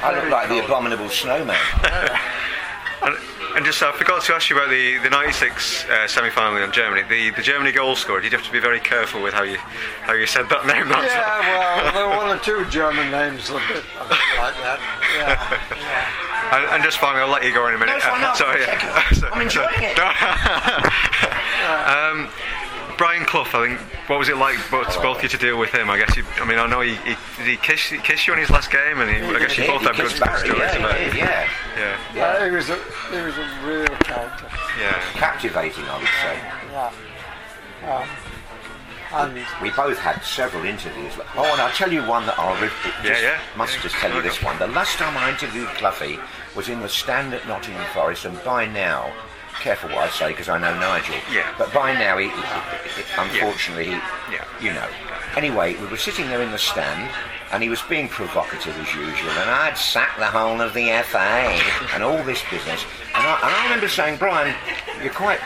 I 0.02 0.14
look 0.14 0.30
like 0.30 0.48
the 0.48 0.64
abominable 0.64 1.08
snowman. 1.08 1.56
And, 3.02 3.16
and 3.56 3.64
just, 3.66 3.82
I 3.82 3.90
forgot 3.90 4.22
to 4.22 4.34
ask 4.34 4.48
you 4.48 4.56
about 4.56 4.70
the, 4.70 4.98
the 4.98 5.10
96 5.10 5.86
uh, 5.86 6.06
semi-final 6.06 6.62
in 6.62 6.70
Germany. 6.70 7.02
The, 7.08 7.30
the 7.30 7.42
Germany 7.42 7.72
goal 7.72 7.96
scorer, 7.96 8.20
did 8.20 8.30
you 8.30 8.38
have 8.38 8.46
to 8.46 8.52
be 8.52 8.60
very 8.60 8.78
careful 8.78 9.20
with 9.20 9.34
how 9.34 9.42
you 9.42 9.56
how 9.56 10.12
you 10.12 10.26
said 10.26 10.48
that 10.50 10.66
name? 10.70 10.88
That's 10.88 11.12
Yeah, 11.12 11.40
well, 11.40 11.92
there 11.92 12.08
were 12.08 12.16
one 12.16 12.36
or 12.36 12.40
two 12.40 12.64
German 12.70 13.10
names 13.10 13.50
a 13.50 13.54
bit, 13.54 13.82
a 13.98 14.06
bit 14.06 14.22
like 14.38 14.54
that. 14.62 14.78
Yeah, 15.18 15.58
yeah. 15.76 16.31
And, 16.52 16.64
and 16.70 16.84
just 16.84 16.98
finally, 16.98 17.22
I'll 17.22 17.30
let 17.30 17.44
you 17.44 17.52
go 17.54 17.66
in 17.68 17.74
a 17.74 17.78
minute. 17.78 17.94
No, 17.94 18.00
fine, 18.00 18.20
no, 18.20 18.34
Sorry. 18.38 18.64
take 18.64 18.84
it. 18.84 19.24
I'm 19.32 19.40
enjoying 19.40 19.68
it. 19.80 19.98
um, 21.88 22.28
Brian 22.98 23.24
Clough, 23.24 23.44
I 23.54 23.66
think. 23.68 23.80
What 24.08 24.18
was 24.18 24.28
it 24.28 24.36
like 24.36 24.58
both, 24.70 24.86
both 25.02 25.16
of 25.18 25.22
you 25.22 25.28
to 25.30 25.38
deal 25.38 25.58
with 25.58 25.70
him? 25.70 25.88
I 25.88 25.96
guess. 25.98 26.14
You, 26.16 26.24
I 26.40 26.44
mean, 26.44 26.58
I 26.58 26.66
know 26.66 26.80
he, 26.82 26.94
he 26.96 27.16
did 27.38 27.46
he 27.46 27.56
kiss 27.56 27.88
he 27.88 27.98
kiss 27.98 28.26
you 28.26 28.32
on 28.34 28.38
his 28.38 28.50
last 28.50 28.70
game, 28.70 29.00
and 29.00 29.08
he, 29.10 29.16
I 29.34 29.38
guess 29.38 29.56
you 29.56 29.64
Yeah, 29.64 29.70
both 29.72 29.80
he 29.80 29.86
had 29.86 29.96
good 29.96 30.08
kissed 30.10 30.20
Barry, 30.20 30.38
stories 30.40 30.58
yeah, 30.60 30.76
about 30.76 31.00
it. 31.00 31.04
did, 31.06 31.14
yeah. 31.16 31.48
Yeah. 31.76 31.96
Yeah, 32.14 32.44
he 32.44 32.50
was 32.54 32.68
a 32.68 32.76
he 33.10 33.16
was 33.22 33.38
a 33.38 33.48
real 33.64 33.86
character. 34.04 34.46
Yeah. 34.78 35.00
Captivating, 35.14 35.84
I 35.84 35.98
would 35.98 36.08
say. 36.20 36.38
Yeah. 36.70 38.02
Um, 38.02 38.08
and 39.14 39.46
We 39.62 39.70
both 39.70 39.98
had 39.98 40.22
several 40.24 40.64
interviews. 40.64 41.12
Oh, 41.36 41.44
and 41.44 41.60
I'll 41.60 41.72
tell 41.72 41.92
you 41.92 42.02
one 42.06 42.24
that 42.26 42.38
I'll 42.38 42.60
re- 42.62 42.70
Yeah, 43.04 43.08
just, 43.10 43.22
yeah. 43.22 43.38
must 43.56 43.80
just 43.80 43.94
tell 43.96 44.14
you 44.14 44.22
this 44.22 44.42
one. 44.42 44.58
The 44.58 44.68
last 44.68 44.96
time 44.96 45.16
I 45.16 45.30
interviewed 45.30 45.68
Cloughie 45.76 46.18
was 46.56 46.68
in 46.68 46.80
the 46.80 46.88
stand 46.88 47.32
at 47.34 47.46
Nottingham 47.48 47.86
Forest, 47.94 48.24
and 48.24 48.42
by 48.44 48.66
now, 48.66 49.12
careful 49.60 49.90
what 49.90 49.98
I 49.98 50.10
say 50.10 50.28
because 50.32 50.48
I 50.48 50.58
know 50.58 50.74
Nigel. 50.78 51.14
Yeah. 51.32 51.54
But 51.58 51.72
by 51.72 51.92
now, 51.94 52.18
he, 52.18 52.28
he- 52.28 53.02
unfortunately, 53.18 53.86
he, 53.86 53.90
Yeah. 54.32 54.44
you 54.60 54.72
know. 54.72 54.88
Anyway, 55.36 55.76
we 55.76 55.86
were 55.86 55.96
sitting 55.96 56.26
there 56.26 56.42
in 56.42 56.50
the 56.50 56.58
stand, 56.58 57.10
and 57.52 57.62
he 57.62 57.68
was 57.68 57.80
being 57.82 58.08
provocative 58.08 58.76
as 58.78 58.94
usual, 58.94 59.30
and 59.30 59.50
I'd 59.50 59.76
sacked 59.78 60.18
the 60.18 60.26
whole 60.26 60.60
of 60.60 60.74
the 60.74 60.88
FA 61.04 61.18
and 61.94 62.02
all 62.02 62.22
this 62.24 62.42
business. 62.50 62.84
And 63.14 63.26
I, 63.26 63.36
and 63.36 63.54
I 63.56 63.62
remember 63.64 63.88
saying, 63.88 64.18
Brian, 64.18 64.54
you're 65.02 65.12
quite 65.12 65.40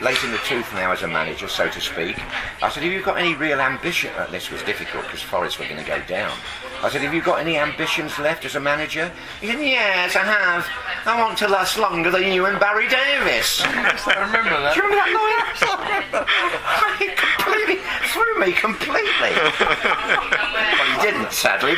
late 0.00 0.22
in 0.24 0.30
the 0.32 0.38
tooth 0.38 0.72
now 0.74 0.90
as 0.92 1.02
a 1.02 1.08
manager, 1.08 1.46
so 1.48 1.68
to 1.68 1.80
speak. 1.80 2.16
I 2.62 2.68
said, 2.68 2.82
have 2.82 2.92
you 2.92 3.02
got 3.02 3.18
any 3.18 3.34
real 3.34 3.60
ambition? 3.60 4.10
Uh, 4.16 4.26
this 4.30 4.50
was 4.50 4.62
difficult 4.62 5.04
because 5.04 5.22
Forest 5.22 5.58
were 5.58 5.64
going 5.66 5.76
to 5.78 5.84
go 5.86 6.00
down. 6.06 6.36
I 6.82 6.90
said, 6.90 7.02
have 7.02 7.14
you 7.14 7.22
got 7.22 7.38
any 7.38 7.58
ambitions 7.58 8.18
left 8.18 8.44
as 8.44 8.56
a 8.56 8.60
manager? 8.60 9.12
He 9.40 9.46
said, 9.46 9.60
yes, 9.60 10.16
I 10.16 10.24
have. 10.24 10.66
I 11.06 11.20
want 11.22 11.38
to 11.38 11.46
last 11.46 11.78
longer 11.78 12.10
than 12.10 12.32
you 12.32 12.46
and 12.46 12.58
Barry 12.58 12.88
Davies. 12.88 13.62
I 13.64 14.18
remember 14.18 14.50
that. 14.50 14.74
Do 14.74 14.82
you 14.82 14.88
remember 14.90 15.14
that 15.14 15.14
line? 15.14 16.26
It 17.00 17.16
completely 17.16 17.78
threw 18.10 18.38
me 18.38 18.52
completely. 18.52 19.30
well, 19.60 21.00
he 21.00 21.02
didn't, 21.02 21.32
sadly. 21.32 21.74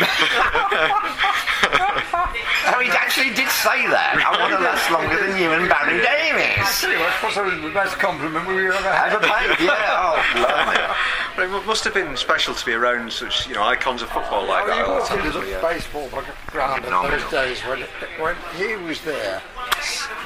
But- 2.65 2.75
Oh, 2.77 2.81
he 2.81 2.91
actually 2.91 3.31
did 3.31 3.49
say 3.51 3.87
that. 3.89 4.17
I 4.19 4.41
want 4.41 4.53
to 4.53 4.59
last 4.59 4.91
longer 4.91 5.17
than 5.21 5.37
you 5.41 5.53
and 5.53 5.69
Barry 5.69 6.01
Davies. 6.01 6.59
Actually, 6.59 6.97
that's 6.97 7.21
possibly 7.21 7.61
the 7.61 7.71
best 7.75 7.99
compliment 7.99 8.49
we 8.49 8.67
ever 8.69 8.77
had. 8.93 9.13
Ever 9.13 9.21
paid? 9.21 9.65
Yeah. 9.65 9.77
Oh, 9.95 10.17
blimey. 10.35 10.81
But 11.37 11.47
it 11.51 11.67
must 11.67 11.83
have 11.83 11.95
been 11.95 12.17
special 12.17 12.55
to 12.55 12.65
be 12.65 12.73
around 12.73 13.13
such, 13.13 13.49
you 13.49 13.55
know, 13.55 13.63
icons 13.65 14.03
of 14.03 14.09
football 14.11 14.47
like 14.47 14.65
Oh, 14.65 14.67
that. 14.69 14.77
you 14.79 14.85
all 14.85 14.95
the 14.95 15.01
walk 15.01 15.09
time, 15.09 15.27
into 15.27 15.41
the 15.41 15.51
yeah. 15.51 15.61
baseball 15.61 16.09
ground 16.47 16.79
in 16.79 16.85
Phenomenal. 16.85 17.19
those 17.19 17.31
days 17.31 17.61
when, 17.63 17.81
when 18.23 18.37
he 18.57 18.77
was 18.77 19.01
there, 19.03 19.43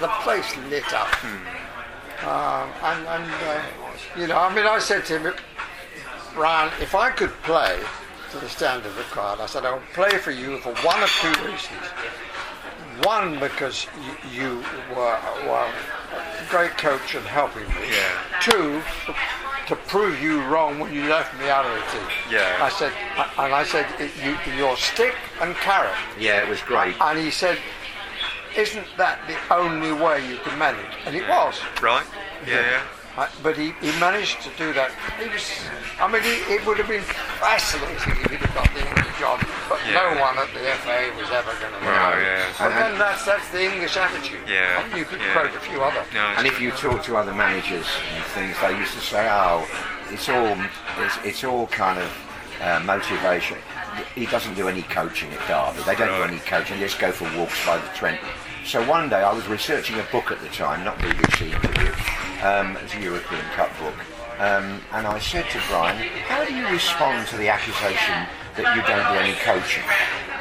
the 0.00 0.08
place 0.22 0.54
lit 0.68 0.92
up. 0.92 1.08
Um, 1.24 2.68
and, 2.82 3.06
and 3.06 3.32
uh, 3.48 3.62
you 4.18 4.26
know, 4.26 4.36
I 4.38 4.54
mean, 4.54 4.66
I 4.66 4.78
said 4.80 5.04
to 5.06 5.18
him, 5.18 5.34
Brian, 6.34 6.70
if 6.82 6.94
I 6.94 7.10
could 7.10 7.30
play 7.42 7.80
to 8.32 8.38
the 8.38 8.48
standard 8.48 8.84
of 8.86 8.96
the 8.96 9.02
crowd, 9.04 9.40
I 9.40 9.46
said, 9.46 9.64
I 9.64 9.72
would 9.72 9.88
play 9.94 10.10
for 10.18 10.30
you 10.30 10.58
for 10.58 10.74
one 10.84 11.02
of 11.02 11.08
two 11.08 11.28
reasons. 11.44 11.86
One, 13.02 13.38
because 13.38 13.86
you, 14.32 14.40
you 14.40 14.64
were, 14.90 15.18
were 15.46 15.70
a 16.12 16.46
great 16.50 16.76
coach 16.78 17.14
and 17.14 17.24
helping 17.24 17.66
me. 17.68 17.90
Yeah. 17.90 18.40
Two, 18.40 18.82
to 19.68 19.76
prove 19.86 20.20
you 20.20 20.42
wrong 20.44 20.78
when 20.78 20.92
you 20.92 21.06
left 21.08 21.38
me 21.38 21.48
out 21.48 21.64
of 21.66 21.72
the 21.72 21.98
team. 21.98 22.08
Yeah. 22.30 22.58
I 22.60 22.70
said, 22.70 22.92
and 23.38 23.52
I 23.54 23.64
said, 23.64 23.86
you, 24.24 24.36
you're 24.56 24.76
stick 24.76 25.14
and 25.40 25.54
carrot. 25.56 25.94
Yeah, 26.18 26.42
it 26.42 26.48
was 26.48 26.60
great. 26.62 26.94
And 27.00 27.18
he 27.18 27.30
said, 27.30 27.58
isn't 28.56 28.86
that 28.96 29.20
the 29.28 29.54
only 29.54 29.92
way 29.92 30.26
you 30.28 30.38
can 30.38 30.58
manage? 30.58 30.86
And 31.04 31.14
it 31.14 31.28
was. 31.28 31.60
Right? 31.82 32.06
Yeah, 32.46 32.60
yeah. 32.60 32.82
Uh, 33.18 33.26
but 33.42 33.58
he, 33.58 33.74
he 33.82 33.90
managed 33.98 34.40
to 34.46 34.50
do 34.54 34.72
that. 34.72 34.94
He 35.18 35.26
was, 35.26 35.42
I 35.98 36.06
mean, 36.06 36.22
he, 36.22 36.38
it 36.54 36.62
would 36.62 36.78
have 36.78 36.86
been 36.86 37.02
fascinating 37.42 38.14
if 38.14 38.30
he'd 38.30 38.38
have 38.46 38.54
got 38.54 38.70
the 38.70 38.78
English 38.86 39.18
job, 39.18 39.42
but 39.66 39.82
Yeah. 39.82 40.14
no 40.14 40.22
one 40.22 40.38
at 40.38 40.46
the 40.54 40.62
FA 40.86 41.10
was 41.18 41.26
ever 41.34 41.50
going 41.58 41.74
to 41.74 41.80
No, 41.82 42.14
yeah. 42.14 42.46
And 42.62 42.70
then 42.78 42.94
that's, 42.94 43.26
that's 43.26 43.50
the 43.50 43.66
English 43.66 43.96
attitude. 43.96 44.46
Yeah, 44.46 44.78
I 44.78 44.86
mean, 44.86 44.98
you 44.98 45.04
could 45.04 45.18
yeah. 45.18 45.34
quote 45.34 45.50
a 45.50 45.58
few 45.58 45.82
other. 45.82 46.06
No, 46.14 46.30
And 46.38 46.46
if 46.46 46.60
you 46.60 46.70
talk 46.70 47.02
to 47.10 47.16
other 47.16 47.34
managers 47.34 47.90
and 48.14 48.22
things, 48.38 48.54
they 48.62 48.78
used 48.78 48.94
to 48.94 49.00
say, 49.02 49.26
"Oh, 49.28 49.66
it's 50.14 50.28
all 50.28 50.54
it's, 51.02 51.18
it's 51.24 51.42
all 51.42 51.66
kind 51.66 51.98
of 51.98 52.10
uh, 52.62 52.78
motivation." 52.86 53.58
He 54.14 54.26
doesn't 54.26 54.54
do 54.54 54.68
any 54.68 54.82
coaching 54.82 55.32
at 55.32 55.42
Derby. 55.50 55.82
They 55.82 55.96
don't 55.96 56.14
do 56.14 56.22
any 56.22 56.38
coaching. 56.46 56.78
They 56.78 56.86
just 56.86 57.00
go 57.00 57.10
for 57.10 57.24
walks 57.36 57.58
by 57.66 57.78
the 57.78 57.88
Trent. 57.98 58.20
So 58.64 58.86
one 58.86 59.08
day 59.08 59.22
I 59.22 59.32
was 59.32 59.46
researching 59.48 59.98
a 59.98 60.06
book 60.12 60.30
at 60.30 60.40
the 60.40 60.48
time, 60.48 60.84
not 60.84 60.98
BBC 60.98 61.52
interview. 61.54 61.92
Um, 62.44 62.76
a 62.76 63.00
European 63.00 63.42
Cup 63.56 63.70
book. 63.78 63.94
Um, 64.38 64.80
and 64.92 65.06
I 65.06 65.18
said 65.18 65.48
to 65.50 65.60
Brian, 65.68 65.96
how 66.28 66.44
do 66.44 66.54
you 66.54 66.68
respond 66.68 67.26
to 67.28 67.36
the 67.36 67.48
accusation 67.48 68.28
that 68.54 68.76
you 68.76 68.82
don't 68.86 69.02
do 69.10 69.18
any 69.18 69.34
coaching? 69.40 69.82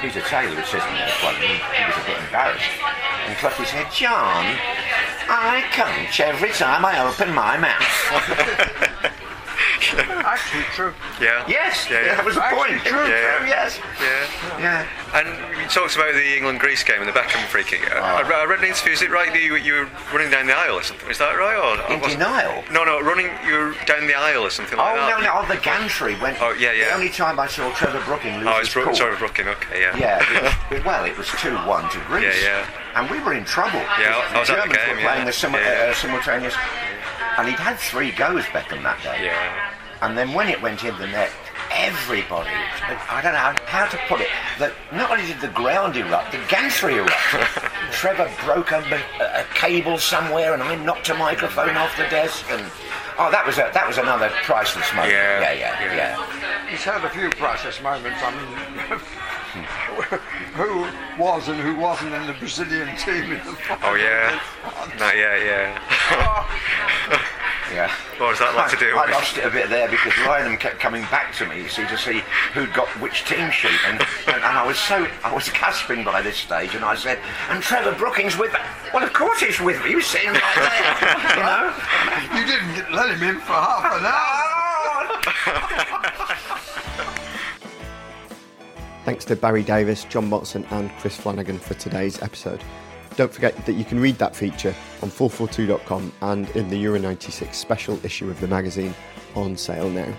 Peter 0.02 0.22
Taylor 0.22 0.54
was 0.56 0.68
sitting 0.68 0.94
there 0.94 1.10
quite, 1.18 1.38
he, 1.42 1.58
he 1.58 1.84
was 1.88 1.98
a 1.98 2.06
bit 2.06 2.20
embarrassed. 2.22 2.70
And 3.26 3.36
Cloughie 3.40 3.66
said, 3.66 3.90
John, 3.92 4.46
I 5.30 5.64
coach 5.72 6.20
every 6.20 6.52
time 6.52 6.86
I 6.86 7.00
open 7.08 7.34
my 7.34 7.58
mouth. 7.58 9.14
Actually, 9.98 10.64
true. 10.74 10.94
yeah. 11.22 11.44
yes, 11.48 11.88
Yeah, 11.90 12.06
yeah. 12.06 12.16
that 12.16 12.26
was 12.26 12.36
the 12.36 12.44
Actually 12.44 12.78
point. 12.78 12.86
true, 12.86 13.08
Yeah. 13.08 13.38
True, 13.38 13.48
yes. 13.48 13.80
Yeah. 14.02 14.60
Yeah. 14.60 14.88
And 15.18 15.28
you 15.62 15.68
talked 15.68 15.96
about 15.96 16.14
the 16.14 16.38
England-Greece 16.38 16.84
game 16.84 17.00
and 17.02 17.08
the 17.10 17.14
Beckham 17.14 17.46
free 17.48 17.64
kick. 17.64 17.82
Oh. 17.94 18.00
I, 18.00 18.22
I 18.22 18.46
read 18.46 18.60
an 18.60 18.66
interview. 18.66 18.94
Is 18.94 19.02
it 19.02 19.10
right 19.10 19.32
that 19.34 19.42
you, 19.42 19.56
you 19.56 19.74
were 19.74 19.90
running 20.14 20.30
down 20.32 20.48
the 20.48 20.54
aisle 20.58 20.76
or 20.78 20.84
something? 20.84 21.10
Is 21.10 21.18
that 21.18 21.34
right? 21.34 21.58
Or 21.58 21.94
In 21.94 22.00
was 22.02 22.14
denial. 22.14 22.64
No, 22.72 22.84
no, 22.84 23.00
running. 23.02 23.30
You 23.46 23.54
were 23.72 23.76
down 23.86 24.06
the 24.08 24.14
aisle 24.16 24.44
or 24.46 24.50
something 24.50 24.78
Oh, 24.78 24.84
like 24.84 24.96
no, 24.96 25.08
that. 25.08 25.20
Oh 25.20 25.42
no, 25.42 25.42
oh, 25.42 25.48
the 25.48 25.60
gantry 25.62 26.16
went. 26.20 26.38
Oh, 26.42 26.52
yeah, 26.54 26.72
yeah. 26.74 26.90
The 26.90 26.94
only 26.96 27.10
time 27.10 27.40
I 27.40 27.48
saw 27.48 27.72
Trevor 27.74 28.04
Brooking 28.06 28.38
lose 28.40 28.48
Oh, 28.48 28.60
his 28.60 28.68
it's 28.68 28.74
Bro- 28.74 28.86
cool. 28.86 28.96
sorry, 28.96 29.16
Brooking. 29.18 29.48
Okay, 29.48 29.82
yeah. 29.82 29.96
Yeah, 29.98 30.24
it 30.70 30.78
was, 30.78 30.86
well, 30.86 31.06
it 31.06 31.18
was 31.18 31.28
2 31.40 31.56
1 31.56 31.90
to 31.92 32.00
Greece. 32.08 32.44
Yeah, 32.44 32.66
yeah. 32.66 33.00
And 33.02 33.10
we 33.10 33.20
were 33.22 33.34
in 33.34 33.46
trouble. 33.46 33.80
Yeah, 34.00 34.22
I- 34.32 34.36
I 34.36 34.40
was 34.40 34.48
the 34.50 34.58
at 34.58 34.68
the 34.70 34.74
Germans 34.74 34.78
game, 34.86 34.96
were 34.96 35.02
yeah. 35.02 35.12
playing 35.12 35.26
the 35.26 35.32
simu- 35.32 35.54
Yeah, 35.62 35.86
yeah. 35.86 35.92
Uh, 35.92 35.94
simultaneous. 35.94 36.56
And 37.38 37.48
he'd 37.48 37.60
had 37.60 37.78
three 37.78 38.12
goes, 38.12 38.44
Beckham, 38.46 38.82
that 38.84 39.02
day. 39.04 39.26
Yeah. 39.26 39.74
And 40.02 40.18
then 40.18 40.34
when 40.34 40.48
it 40.48 40.62
went 40.62 40.84
in 40.84 40.98
the 40.98 41.08
net, 41.08 41.32
everybody, 41.72 42.50
I 42.50 43.22
don't 43.22 43.34
know 43.34 43.40
how, 43.40 43.56
how 43.66 43.86
to 43.88 43.98
put 44.08 44.22
it, 44.22 44.30
that 44.60 44.74
not 44.94 45.12
only 45.12 45.26
did 45.26 45.42
the 45.42 45.50
ground 45.50 45.96
erupt, 45.98 46.32
the 46.32 46.42
gantry 46.50 46.96
erupted. 46.96 47.42
Trevor 47.92 48.30
broke 48.46 48.72
a, 48.72 48.82
a 49.22 49.44
cable 49.56 49.98
somewhere 49.98 50.54
and 50.54 50.62
I 50.62 50.76
knocked 50.76 51.10
a 51.10 51.16
microphone 51.16 51.78
off 51.78 51.96
the 51.98 52.04
desk 52.10 52.46
and... 52.50 52.62
Oh, 53.20 53.32
that 53.32 53.46
was 53.46 53.58
a, 53.58 53.72
that 53.74 53.88
was 53.88 53.98
another 53.98 54.30
priceless 54.44 54.94
moment. 54.94 55.14
Yeah, 55.14 55.42
yeah, 55.42 55.54
yeah. 55.54 55.84
yeah. 55.84 55.96
yeah. 55.96 56.70
He's 56.70 56.84
had 56.84 57.04
a 57.04 57.10
few 57.10 57.30
priceless 57.32 57.82
moments. 57.82 58.20
I 58.22 58.30
mean, 58.30 58.46
hmm. 59.58 60.37
Who 60.58 60.88
was 61.22 61.48
and 61.48 61.60
who 61.60 61.76
wasn't 61.76 62.14
in 62.14 62.26
the 62.26 62.34
Brazilian 62.34 62.96
team 62.98 63.32
in 63.32 63.38
the 63.46 63.56
Oh 63.84 63.96
yeah. 63.96 64.42
Not 65.00 65.16
yet. 65.16 65.46
Yeah. 65.46 67.24
Yeah. 67.74 67.92
What 68.18 68.30
was 68.30 68.40
that 68.40 68.56
like 68.56 68.72
to 68.72 68.78
do? 68.78 68.96
I 68.96 69.12
lost 69.12 69.38
it 69.38 69.44
a 69.44 69.50
bit 69.50 69.70
there 69.70 69.90
because 69.90 70.18
Ryan 70.20 70.58
kept 70.58 70.80
coming 70.80 71.02
back 71.12 71.36
to 71.36 71.46
me, 71.46 71.62
you 71.64 71.68
see, 71.68 71.86
to 71.88 71.98
see 71.98 72.24
who'd 72.54 72.74
got 72.74 72.88
which 73.02 73.26
team 73.26 73.52
sheet, 73.52 73.78
and, 73.88 74.00
and, 74.28 74.38
and 74.38 74.46
I 74.46 74.66
was 74.66 74.80
so 74.80 75.06
I 75.24 75.34
was 75.34 75.50
gasping 75.50 76.06
by 76.06 76.22
this 76.22 76.38
stage, 76.38 76.76
and 76.76 76.86
I 76.86 76.96
said, 76.96 77.20
"And 77.50 77.62
Trevor 77.62 77.92
Brookings 77.94 78.38
with 78.38 78.54
me." 78.54 78.60
Well, 78.94 79.04
of 79.04 79.12
course 79.12 79.42
he's 79.42 79.60
with 79.60 79.84
me. 79.84 79.90
He 79.90 79.96
was 79.96 80.06
sitting 80.06 80.32
right 80.32 80.42
there, 80.56 80.96
you 81.36 81.44
know. 81.44 81.74
You 82.40 82.46
didn't 82.48 82.94
let 82.96 83.10
him 83.12 83.22
in 83.22 83.40
for 83.42 83.52
half 83.52 83.84
an 84.00 84.06
hour. 84.08 84.38
Thanks 89.08 89.24
to 89.24 89.38
Barry 89.38 89.64
Davies, 89.64 90.04
John 90.04 90.30
Motson, 90.30 90.70
and 90.70 90.92
Chris 91.00 91.16
Flanagan 91.16 91.60
for 91.60 91.76
today's 91.76 92.22
episode. 92.22 92.62
Don't 93.16 93.34
forget 93.34 93.56
that 93.66 93.76
you 93.76 93.86
can 93.86 94.02
read 94.02 94.18
that 94.18 94.36
feature 94.36 94.76
on 95.02 95.10
442.com 95.10 96.12
and 96.20 96.50
in 96.58 96.68
the 96.68 96.76
Euro 96.80 97.00
96 97.00 97.58
special 97.58 97.98
issue 98.04 98.30
of 98.30 98.38
the 98.42 98.50
magazine 98.50 98.94
on 99.34 99.56
sale 99.56 99.90
now. 99.90 100.14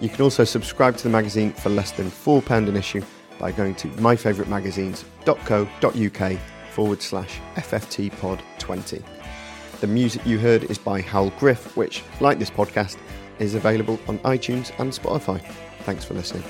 You 0.00 0.08
can 0.08 0.22
also 0.22 0.42
subscribe 0.42 0.96
to 0.96 1.04
the 1.04 1.10
magazine 1.10 1.52
for 1.52 1.68
less 1.68 1.92
than 1.92 2.10
£4 2.10 2.68
an 2.68 2.76
issue 2.76 3.04
by 3.38 3.52
going 3.52 3.76
to 3.76 3.86
myfavouritemagazines.co.uk 3.86 6.38
forward 6.72 7.00
slash 7.00 7.38
FFTpod20. 7.54 9.04
The 9.80 9.86
music 9.86 10.26
you 10.26 10.40
heard 10.40 10.64
is 10.64 10.78
by 10.78 11.00
Hal 11.00 11.30
Griff, 11.38 11.76
which, 11.76 12.02
like 12.20 12.40
this 12.40 12.50
podcast, 12.50 12.96
is 13.38 13.54
available 13.54 14.00
on 14.08 14.18
iTunes 14.18 14.72
and 14.80 14.90
Spotify. 14.90 15.40
Thanks 15.84 16.04
for 16.04 16.14
listening. 16.14 16.42